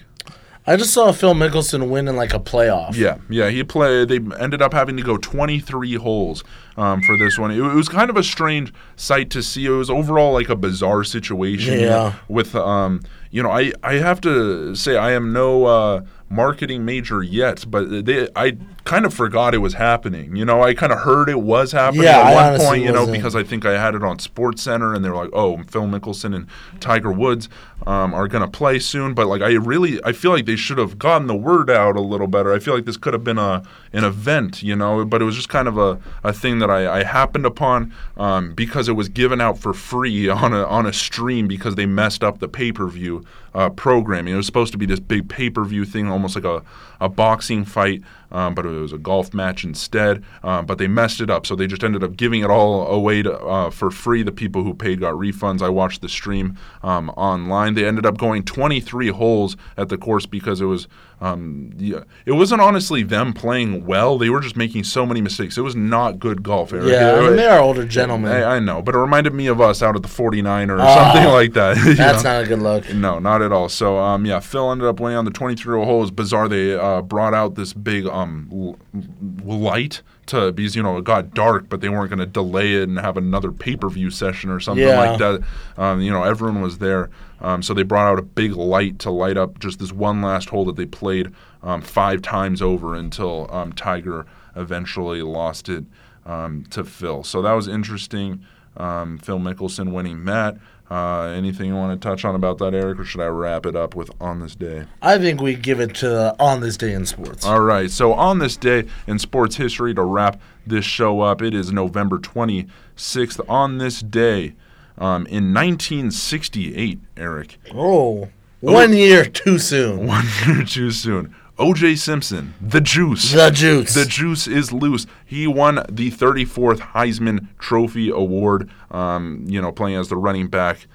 I 0.70 0.76
just 0.76 0.94
saw 0.94 1.14
Phil 1.14 1.34
Mickelson 1.34 1.90
win 1.90 2.10
in 2.10 2.18
like 2.18 2.34
a 2.34 2.40
playoff. 2.40 2.96
Yeah, 2.96 3.20
yeah. 3.30 3.50
He 3.50 3.64
played. 3.64 4.10
They 4.10 4.20
ended 4.38 4.62
up 4.62 4.74
having 4.74 4.98
to 4.98 5.04
go 5.04 5.16
23 5.16 5.96
holes 5.96 6.44
um, 6.76 7.02
for 7.04 7.18
this 7.18 7.40
one. 7.40 7.52
It, 7.52 7.58
it 7.60 7.74
was 7.74 7.88
kind 7.88 8.10
of 8.10 8.18
a 8.18 8.24
strange 8.24 8.74
sight 8.98 9.30
to 9.30 9.42
see. 9.42 9.66
It 9.66 9.70
was 9.70 9.90
overall 9.90 10.34
like 10.34 10.50
a 10.50 10.58
bizarre 10.58 11.06
situation. 11.06 11.80
Yeah. 11.80 12.16
With 12.28 12.54
um, 12.54 13.02
you 13.32 13.42
know, 13.42 13.50
I 13.50 13.72
I 13.82 13.94
have 13.94 14.20
to 14.22 14.76
say 14.76 14.98
I 14.98 15.12
am 15.12 15.32
no 15.32 15.66
uh, 15.66 16.02
marketing 16.30 16.84
major 16.86 17.24
yet, 17.24 17.66
but 17.70 18.06
they 18.06 18.28
I 18.36 18.58
kind 18.84 19.06
of 19.06 19.14
forgot 19.14 19.54
it 19.54 19.60
was 19.60 19.74
happening. 19.74 20.36
You 20.36 20.46
know, 20.46 20.62
I 20.64 20.74
kind 20.74 20.92
of 20.92 21.00
heard 21.00 21.30
it 21.30 21.42
was 21.42 21.72
happening 21.72 22.04
Yeah, 22.04 22.20
at 22.20 22.34
one 22.58 22.60
point. 22.60 22.84
You 22.84 22.92
know, 22.92 23.02
wasn't. 23.02 23.18
because 23.18 23.36
I 23.36 23.44
think 23.44 23.66
I 23.66 23.80
had 23.80 23.96
it 23.96 24.04
on 24.04 24.20
Sports 24.20 24.62
Center, 24.62 24.94
and 24.94 25.04
they're 25.04 25.16
like, 25.16 25.30
"Oh, 25.34 25.58
Phil 25.70 25.84
Mickelson 25.84 26.36
and 26.36 26.48
Tiger 26.80 27.12
Woods 27.12 27.50
um, 27.86 28.14
are 28.14 28.28
going 28.28 28.44
to 28.44 28.50
play 28.50 28.80
soon." 28.80 29.14
But 29.14 29.28
like, 29.28 29.42
I 29.42 29.54
really, 29.54 30.04
I 30.04 30.12
feel 30.14 30.32
like 30.32 30.46
they 30.46 30.56
should 30.56 30.78
have 30.78 30.98
gotten 31.00 31.28
the 31.28 31.36
word 31.36 31.70
out 31.70 31.96
a 31.96 32.02
little 32.02 32.28
better. 32.28 32.54
I 32.54 32.60
feel 32.60 32.76
like 32.76 32.86
this 32.86 32.98
could 32.98 33.14
have 33.14 33.24
been 33.24 33.38
a 33.38 33.64
an 33.94 34.04
event, 34.04 34.64
you 34.64 34.76
know, 34.76 35.06
but 35.06 35.22
it 35.22 35.26
was 35.26 35.36
just 35.36 35.50
kind 35.50 35.68
of 35.68 35.78
a, 35.78 36.00
a 36.24 36.34
thing 36.34 36.60
that 36.60 36.70
I, 36.70 37.00
I 37.00 37.04
happened 37.04 37.46
upon 37.46 37.94
um, 38.18 38.54
because 38.54 38.90
it 38.90 38.94
was 38.94 39.10
given 39.10 39.40
out 39.42 39.58
for 39.58 39.74
free 39.74 40.28
on 40.30 40.54
a 40.54 40.66
on 40.66 40.86
a 40.86 40.94
stream 40.94 41.48
because 41.48 41.76
they 41.76 41.86
messed 41.86 42.24
up 42.24 42.40
the 42.40 42.48
pay 42.48 42.72
per 42.72 42.88
view 42.88 43.24
uh, 43.58 43.72
programming. 43.72 44.36
It 44.36 44.38
was 44.38 44.46
supposed 44.46 44.72
to 44.74 44.78
be 44.78 44.86
this 44.86 45.00
big 45.00 45.28
pay 45.28 45.50
per 45.50 45.66
view 45.66 45.84
thing, 45.84 46.08
almost 46.08 46.36
like 46.36 46.46
a 46.46 46.62
a 47.02 47.10
boxing 47.10 47.66
fight, 47.66 48.02
um, 48.32 48.56
but 48.56 48.66
it 48.66 48.70
was 48.70 48.94
a 48.94 48.98
golf 48.98 49.34
match 49.34 49.64
instead. 49.64 50.24
Um, 50.44 50.66
but 50.66 50.78
they 50.78 50.88
messed 50.88 51.22
it 51.22 51.30
up, 51.30 51.46
so 51.46 51.56
they 51.56 51.68
just 51.68 51.84
ended 51.84 52.04
up 52.04 52.16
giving 52.16 52.42
it 52.42 52.50
all 52.50 52.88
away 52.88 53.24
to, 53.24 53.38
uh, 53.38 53.70
for 53.72 53.90
free. 53.92 54.24
The 54.24 54.32
people 54.32 54.64
who 54.64 54.74
paid 54.74 55.00
got 55.00 55.16
refunds. 55.16 55.62
I 55.62 55.70
watched 55.70 56.02
the 56.02 56.10
stream 56.10 56.58
um, 56.84 57.10
online. 57.12 57.74
They 57.74 57.86
ended 57.86 58.06
up 58.06 58.18
going 58.18 58.44
23 58.44 59.10
holes 59.10 59.58
at 59.76 59.90
the 59.90 59.98
course 59.98 60.26
because 60.26 60.62
it 60.62 60.66
was. 60.66 60.88
Um, 61.20 61.72
yeah, 61.78 62.02
it 62.28 62.34
wasn't 62.34 62.62
honestly 62.62 63.02
them 63.02 63.34
playing 63.34 63.86
well. 63.88 64.20
They 64.20 64.30
were 64.30 64.40
just 64.40 64.56
making 64.56 64.84
so 64.84 65.04
many 65.04 65.20
mistakes. 65.20 65.58
It 65.58 65.62
was 65.62 65.76
not 65.76 66.20
good 66.20 66.44
golf. 66.44 66.72
Eric. 66.74 66.90
Yeah, 66.92 67.14
I 67.16 67.22
mean, 67.22 67.36
they 67.38 67.48
are 67.48 67.60
older 67.60 67.86
gentlemen. 67.86 68.32
I, 68.32 68.58
I 68.58 68.60
know, 68.60 68.84
but 68.84 68.94
it 68.94 69.00
reminded 69.00 69.34
me 69.34 69.48
of 69.48 69.60
us 69.60 69.82
out 69.82 69.96
at 69.96 70.04
the 70.04 70.08
49 70.08 70.70
or 70.70 70.80
Oh, 70.80 70.86
something 70.96 71.24
like 71.34 71.54
that. 71.54 71.76
That's 71.98 72.24
know? 72.24 72.34
not 72.34 72.44
a 72.44 72.48
good 72.48 72.60
look. 72.60 72.94
No, 72.94 73.18
not 73.18 73.42
at 73.42 73.52
all. 73.52 73.68
So, 73.68 73.98
um, 73.98 74.26
yeah, 74.26 74.40
Phil 74.40 74.72
ended 74.72 74.88
up 74.88 75.00
winning 75.00 75.18
on 75.18 75.26
the 75.26 75.32
23 75.32 75.84
hole. 75.84 75.98
It 75.98 76.02
was 76.02 76.12
bizarre. 76.12 76.48
They 76.48 76.76
uh, 76.76 77.02
brought 77.02 77.34
out 77.34 77.56
this 77.56 77.74
big 77.74 78.06
um, 78.06 78.48
l- 78.52 78.78
l- 78.94 79.60
light 79.60 80.04
to 80.28 80.52
because 80.52 80.76
you 80.76 80.84
know 80.84 80.98
it 80.98 81.04
got 81.06 81.34
dark, 81.34 81.68
but 81.70 81.82
they 81.82 81.90
weren't 81.90 82.10
going 82.10 82.20
to 82.20 82.26
delay 82.28 82.76
it 82.76 82.84
and 82.90 83.00
have 83.00 83.18
another 83.18 83.52
pay 83.52 83.76
per 83.76 83.90
view 83.90 84.12
session 84.12 84.50
or 84.52 84.60
something 84.60 84.86
Yeah. 84.86 85.00
like 85.00 85.18
that. 85.20 85.42
Um, 85.78 86.02
you 86.02 86.12
know, 86.12 86.24
everyone 86.24 86.62
was 86.62 86.78
there, 86.80 87.10
um, 87.40 87.62
so 87.62 87.74
they 87.74 87.84
brought 87.84 88.12
out 88.12 88.20
a 88.20 88.24
big 88.24 88.54
light 88.54 89.00
to 89.00 89.12
light 89.12 89.38
up 89.38 89.60
just 89.60 89.80
this 89.80 89.92
one 89.92 90.22
last 90.22 90.50
hole 90.50 90.66
that 90.66 90.76
they 90.76 90.86
played 90.86 91.32
um, 91.62 91.82
five 91.82 92.22
times 92.22 92.62
over 92.62 92.96
until 92.96 93.48
um, 93.52 93.74
Tiger 93.74 94.26
eventually 94.56 95.22
lost 95.22 95.70
it 95.70 95.86
um, 96.26 96.66
to 96.72 96.84
Phil. 96.84 97.24
So 97.24 97.42
that 97.42 97.54
was 97.54 97.68
interesting. 97.68 98.44
Um, 98.76 99.18
Phil 99.18 99.40
Mickelson 99.40 99.92
winning 99.92 100.26
that. 100.26 100.58
Uh, 100.90 101.34
anything 101.36 101.68
you 101.68 101.76
want 101.76 102.00
to 102.00 102.08
touch 102.08 102.24
on 102.24 102.34
about 102.34 102.60
that, 102.60 102.74
Eric, 102.74 103.00
or 103.00 103.04
should 103.04 103.20
I 103.20 103.26
wrap 103.26 103.66
it 103.66 103.76
up 103.76 103.94
with 103.94 104.10
on 104.22 104.40
this 104.40 104.56
day? 104.56 104.86
I 105.02 105.18
think 105.18 105.42
we 105.42 105.54
give 105.56 105.82
it 105.82 105.96
to 105.96 106.34
on 106.40 106.62
this 106.62 106.78
day 106.78 106.94
in 106.94 107.06
sports. 107.06 107.46
All 107.46 107.60
right. 107.60 107.92
So 107.92 108.14
on 108.14 108.40
this 108.40 108.56
day 108.56 108.86
in 109.06 109.20
sports 109.20 109.58
history, 109.58 109.94
to 109.96 110.04
wrap 110.04 110.40
this 110.66 110.86
show 110.86 111.20
up, 111.20 111.42
it 111.42 111.54
is 111.54 111.74
November 111.74 112.20
26th. 112.20 113.50
On 113.50 113.80
this 113.80 114.00
day, 114.00 114.54
um, 114.98 115.26
in 115.28 115.54
1968, 115.54 117.00
Eric, 117.16 117.58
oh, 117.74 118.30
one 118.60 118.94
year 118.94 119.26
too 119.26 119.60
soon. 119.60 120.08
one 120.08 120.26
year 120.46 120.64
too 120.64 120.92
soon. 120.92 121.36
O.J. 121.60 121.96
Simpson, 121.96 122.54
the 122.62 122.82
juice. 122.82 123.32
The 123.32 123.50
juice. 123.50 123.96
The 123.96 124.06
juice 124.06 124.48
is 124.48 124.72
loose. 124.72 125.08
He 125.26 125.48
won 125.48 125.84
the 125.90 126.12
34th 126.12 126.80
Heisman 126.80 127.48
Trophy 127.58 128.10
Award, 128.10 128.70
um, 128.92 129.44
you 129.48 129.60
know, 129.60 129.72
playing 129.72 129.98
as 129.98 130.10
the 130.10 130.18
running 130.18 130.48
back 130.48 130.86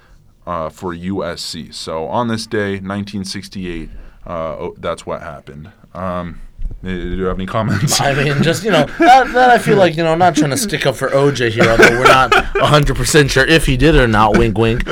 uh, 0.47 0.69
for 0.69 0.95
USC. 0.95 1.73
So 1.73 2.05
on 2.05 2.29
this 2.29 2.47
day, 2.47 2.73
1968, 2.73 3.89
uh, 4.25 4.29
oh, 4.29 4.75
that's 4.77 5.05
what 5.05 5.21
happened. 5.21 5.71
Um, 5.93 6.39
do 6.83 7.15
you 7.15 7.23
have 7.25 7.37
any 7.37 7.45
comments? 7.45 8.01
I 8.01 8.13
mean, 8.13 8.43
just 8.43 8.63
you 8.63 8.71
know, 8.71 8.85
that, 8.99 9.31
that 9.33 9.49
I 9.49 9.57
feel 9.57 9.77
like 9.77 9.95
you 9.95 10.03
know, 10.03 10.15
not 10.15 10.35
trying 10.35 10.49
to 10.49 10.57
stick 10.57 10.85
up 10.85 10.95
for 10.95 11.09
OJ 11.09 11.51
here, 11.51 11.63
although 11.69 11.97
we're 11.97 12.03
not 12.03 12.33
hundred 12.57 12.97
percent 12.97 13.31
sure 13.31 13.45
if 13.45 13.65
he 13.65 13.77
did 13.77 13.95
or 13.95 14.07
not. 14.07 14.37
Wink, 14.37 14.57
wink. 14.57 14.83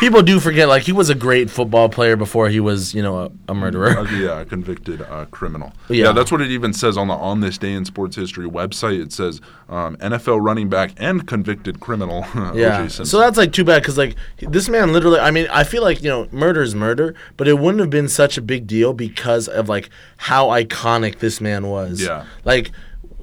People 0.00 0.22
do 0.22 0.40
forget, 0.40 0.68
like 0.68 0.82
he 0.82 0.92
was 0.92 1.08
a 1.08 1.14
great 1.14 1.48
football 1.48 1.88
player 1.88 2.16
before 2.16 2.48
he 2.48 2.58
was, 2.58 2.94
you 2.94 3.02
know, 3.02 3.18
a, 3.18 3.30
a 3.48 3.54
murderer. 3.54 3.96
Uh, 3.98 4.10
yeah, 4.10 4.40
a 4.40 4.44
convicted 4.44 5.02
uh, 5.02 5.26
criminal. 5.26 5.72
Yeah. 5.88 6.06
Yeah. 6.06 6.12
that's 6.12 6.32
what 6.32 6.40
it 6.40 6.50
even 6.50 6.72
says 6.72 6.96
on 6.96 7.08
the 7.08 7.14
On 7.14 7.40
This 7.40 7.58
Day 7.58 7.72
in 7.72 7.84
Sports 7.84 8.16
History 8.16 8.48
website. 8.48 9.00
It 9.00 9.12
says 9.12 9.40
um, 9.68 9.96
NFL 9.98 10.44
running 10.44 10.68
back 10.68 10.92
and 10.96 11.26
convicted 11.26 11.80
criminal. 11.80 12.24
Yeah. 12.56 12.82
O.J. 12.82 13.04
So 13.04 13.18
that's 13.18 13.36
like 13.36 13.52
too 13.52 13.64
bad 13.64 13.82
because 13.82 13.98
like 13.98 14.14
this 14.38 14.68
man 14.68 14.92
literally. 14.92 15.18
I 15.18 15.30
mean, 15.30 15.48
I 15.50 15.64
feel 15.64 15.82
like 15.82 16.02
you 16.02 16.08
know, 16.08 16.28
murder 16.30 16.62
is 16.62 16.74
murder, 16.74 17.14
but 17.36 17.48
it 17.48 17.58
wouldn't 17.58 17.80
have 17.80 17.90
been 17.90 18.08
such 18.08 18.38
a 18.38 18.42
big 18.42 18.66
deal 18.66 18.92
because 18.92 19.48
of 19.48 19.68
like 19.68 19.90
how 20.16 20.46
iconic 20.46 21.15
this 21.20 21.40
man 21.40 21.66
was. 21.68 22.00
Yeah. 22.02 22.24
Like 22.44 22.72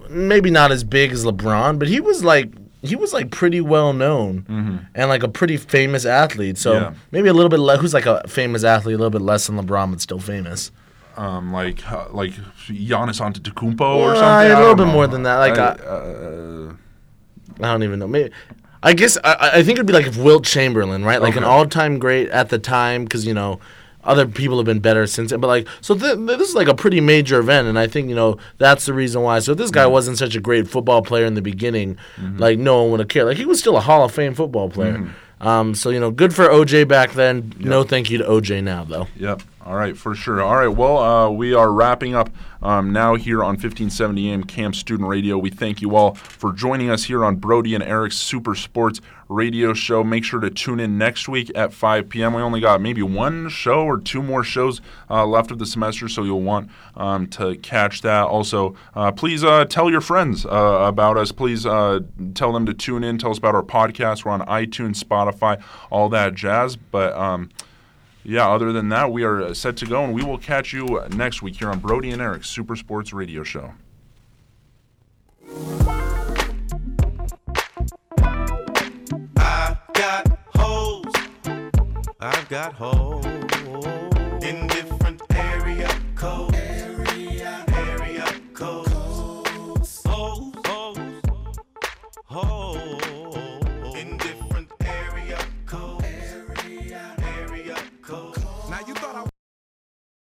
maybe 0.09 0.49
not 0.51 0.71
as 0.71 0.83
big 0.83 1.11
as 1.11 1.23
LeBron, 1.25 1.79
but 1.79 1.87
he 1.87 1.99
was 1.99 2.23
like. 2.23 2.51
He 2.85 2.97
was 2.97 3.13
like 3.13 3.31
pretty 3.31 3.61
well 3.61 3.93
known 3.93 4.89
and 4.93 5.07
like 5.07 5.23
a 5.23 5.29
pretty 5.29 5.55
famous 5.55 6.03
athlete. 6.05 6.57
So 6.57 6.73
Mm-hmm. 6.73 6.93
Yeah. 6.93 6.99
maybe 7.11 7.29
a 7.29 7.33
little 7.33 7.47
bit 7.47 7.61
less. 7.61 7.79
Who's 7.79 7.93
like 7.93 8.05
a 8.05 8.21
famous 8.27 8.65
athlete, 8.65 8.95
a 8.95 8.97
little 8.97 9.09
bit 9.09 9.21
less 9.21 9.47
than 9.47 9.55
LeBron, 9.55 9.91
but 9.91 10.01
still 10.01 10.19
famous. 10.19 10.69
um, 11.15 11.53
like 11.53 11.89
uh, 11.89 12.07
like 12.11 12.33
Giannis 12.67 13.21
Antetokounmpo 13.21 13.79
or 13.79 14.11
Uh, 14.11 14.15
something. 14.15 14.51
a 14.51 14.55
I 14.55 14.59
little 14.59 14.75
bit 14.75 14.87
know. 14.87 14.91
more 14.91 15.07
than 15.07 15.23
that, 15.23 15.37
like, 15.37 15.57
I, 15.57 15.65
uh, 15.81 16.73
uh, 16.73 16.73
I 17.61 17.71
don't 17.71 17.83
even 17.83 17.99
know. 17.99 18.07
Maybe 18.07 18.31
I 18.81 18.91
guess 18.93 19.17
I, 19.23 19.51
I 19.53 19.63
think 19.63 19.77
it'd 19.77 19.85
be 19.85 19.93
like 19.93 20.07
if 20.07 20.17
Wilt 20.17 20.43
Chamberlain, 20.43 21.05
right? 21.05 21.21
Like 21.21 21.37
an 21.37 21.45
all-time 21.45 21.99
great 21.99 22.27
at 22.31 22.49
the 22.49 22.59
time, 22.59 23.05
because 23.05 23.25
you 23.25 23.33
know 23.33 23.61
other 24.03 24.25
people 24.27 24.57
have 24.57 24.65
been 24.65 24.79
better 24.79 25.07
since. 25.07 25.31
But 25.31 25.47
like, 25.47 25.67
so 25.81 25.95
th- 25.95 26.15
th- 26.15 26.37
this 26.39 26.49
is 26.49 26.55
like 26.55 26.67
a 26.67 26.75
pretty 26.75 26.99
major 27.01 27.39
event, 27.39 27.67
and 27.67 27.77
I 27.79 27.87
think 27.87 28.09
you 28.09 28.15
know 28.15 28.37
that's 28.57 28.85
the 28.85 28.93
reason 28.93 29.21
why. 29.21 29.39
So 29.39 29.53
if 29.53 29.57
this 29.57 29.71
guy 29.71 29.83
Mm-hmm. 29.83 29.91
wasn't 29.93 30.17
such 30.17 30.35
a 30.35 30.39
great 30.41 30.67
football 30.67 31.01
player 31.01 31.25
in 31.25 31.33
the 31.35 31.41
beginning, 31.41 31.97
like 32.37 32.57
no 32.59 32.81
one 32.83 32.91
would 32.91 32.99
have 32.99 33.09
cared. 33.09 33.27
Like 33.27 33.37
he 33.37 33.45
was 33.45 33.59
still 33.59 33.77
a 33.77 33.81
Hall 33.81 34.03
of 34.05 34.11
Fame 34.13 34.33
football 34.33 34.69
player. 34.69 34.97
Mm-hmm. 34.99 35.47
Um, 35.47 35.75
so 35.75 35.89
you 35.89 35.99
know, 35.99 36.09
good 36.09 36.33
for 36.33 36.45
OJ 36.47 36.87
back 36.87 37.11
then. 37.13 37.51
No 37.59 37.83
thank 37.83 38.09
you 38.09 38.17
to 38.19 38.23
OJ 38.23 38.63
now, 38.63 38.85
though. 38.85 39.07
Yep. 39.17 39.41
All 39.65 39.75
right, 39.75 39.95
for 39.97 40.13
sure. 40.15 40.41
All 40.41 40.55
right, 40.57 40.67
well, 40.67 40.97
uh, 40.97 41.29
we 41.29 41.53
are 41.53 41.71
wrapping 41.71 42.15
up 42.15 42.29
um, 42.61 42.91
now 42.93 43.15
here 43.15 43.41
on 43.43 43.51
1570 43.55 44.31
AM 44.31 44.43
KAMP 44.43 44.75
Student 44.75 45.07
Radio. 45.09 45.37
We 45.37 45.49
thank 45.49 45.81
you 45.81 45.95
all 45.95 46.15
for 46.15 46.51
joining 46.53 46.89
us 46.89 47.05
here 47.05 47.23
on 47.25 47.37
Brody 47.37 47.73
and 47.73 47.83
Eric's 47.83 48.17
Super 48.17 48.55
Sports 48.55 48.99
Radio 49.33 49.73
Show. 49.73 50.03
Make 50.03 50.23
sure 50.23 50.39
to 50.39 50.49
tune 50.49 50.79
in 50.79 50.97
next 50.97 51.27
week 51.27 51.51
at 51.55 51.73
5 51.73 52.07
p.m. 52.09 52.33
We 52.33 52.41
only 52.41 52.61
got 52.61 52.79
maybe 52.81 53.01
one 53.01 53.49
show 53.49 53.83
or 53.83 53.99
two 53.99 54.21
more 54.21 54.43
shows 54.43 54.79
uh, 55.09 55.25
left 55.25 55.51
of 55.51 55.59
the 55.59 55.65
semester, 55.65 56.07
so 56.07 56.23
you'll 56.23 56.41
want 56.41 56.69
um, 56.95 57.27
to 57.27 57.55
catch 57.57 58.01
that. 58.01 58.27
Also, 58.27 58.75
uh, 58.95 59.11
please 59.11 59.43
uh, 59.43 59.65
tell 59.65 59.89
your 59.89 60.01
friends 60.01 60.45
uh, 60.45 60.49
about 60.85 61.17
us. 61.17 61.31
Please 61.31 61.65
uh, 61.65 62.01
tell 62.35 62.53
them 62.53 62.65
to 62.65 62.73
tune 62.73 63.03
in. 63.03 63.17
Tell 63.17 63.31
us 63.31 63.37
about 63.37 63.55
our 63.55 63.63
podcast. 63.63 64.23
We're 64.23 64.31
on 64.31 64.41
iTunes, 64.41 65.03
Spotify, 65.03 65.61
all 65.89 66.09
that 66.09 66.35
jazz. 66.35 66.75
But 66.75 67.13
um, 67.13 67.49
yeah, 68.23 68.49
other 68.49 68.71
than 68.71 68.89
that, 68.89 69.11
we 69.11 69.23
are 69.23 69.41
uh, 69.41 69.53
set 69.53 69.75
to 69.77 69.85
go, 69.85 70.03
and 70.03 70.13
we 70.13 70.23
will 70.23 70.37
catch 70.37 70.71
you 70.71 71.01
next 71.09 71.41
week 71.41 71.57
here 71.57 71.69
on 71.69 71.79
Brody 71.79 72.11
and 72.11 72.21
Eric's 72.21 72.49
Super 72.49 72.75
Sports 72.75 73.11
Radio 73.11 73.43
Show. 73.43 73.73
I've 82.25 82.47
got 82.47 82.71
holes 82.71 83.25
in 84.45 84.65
different 84.67 85.21
area 85.35 85.89
codes. 86.15 86.72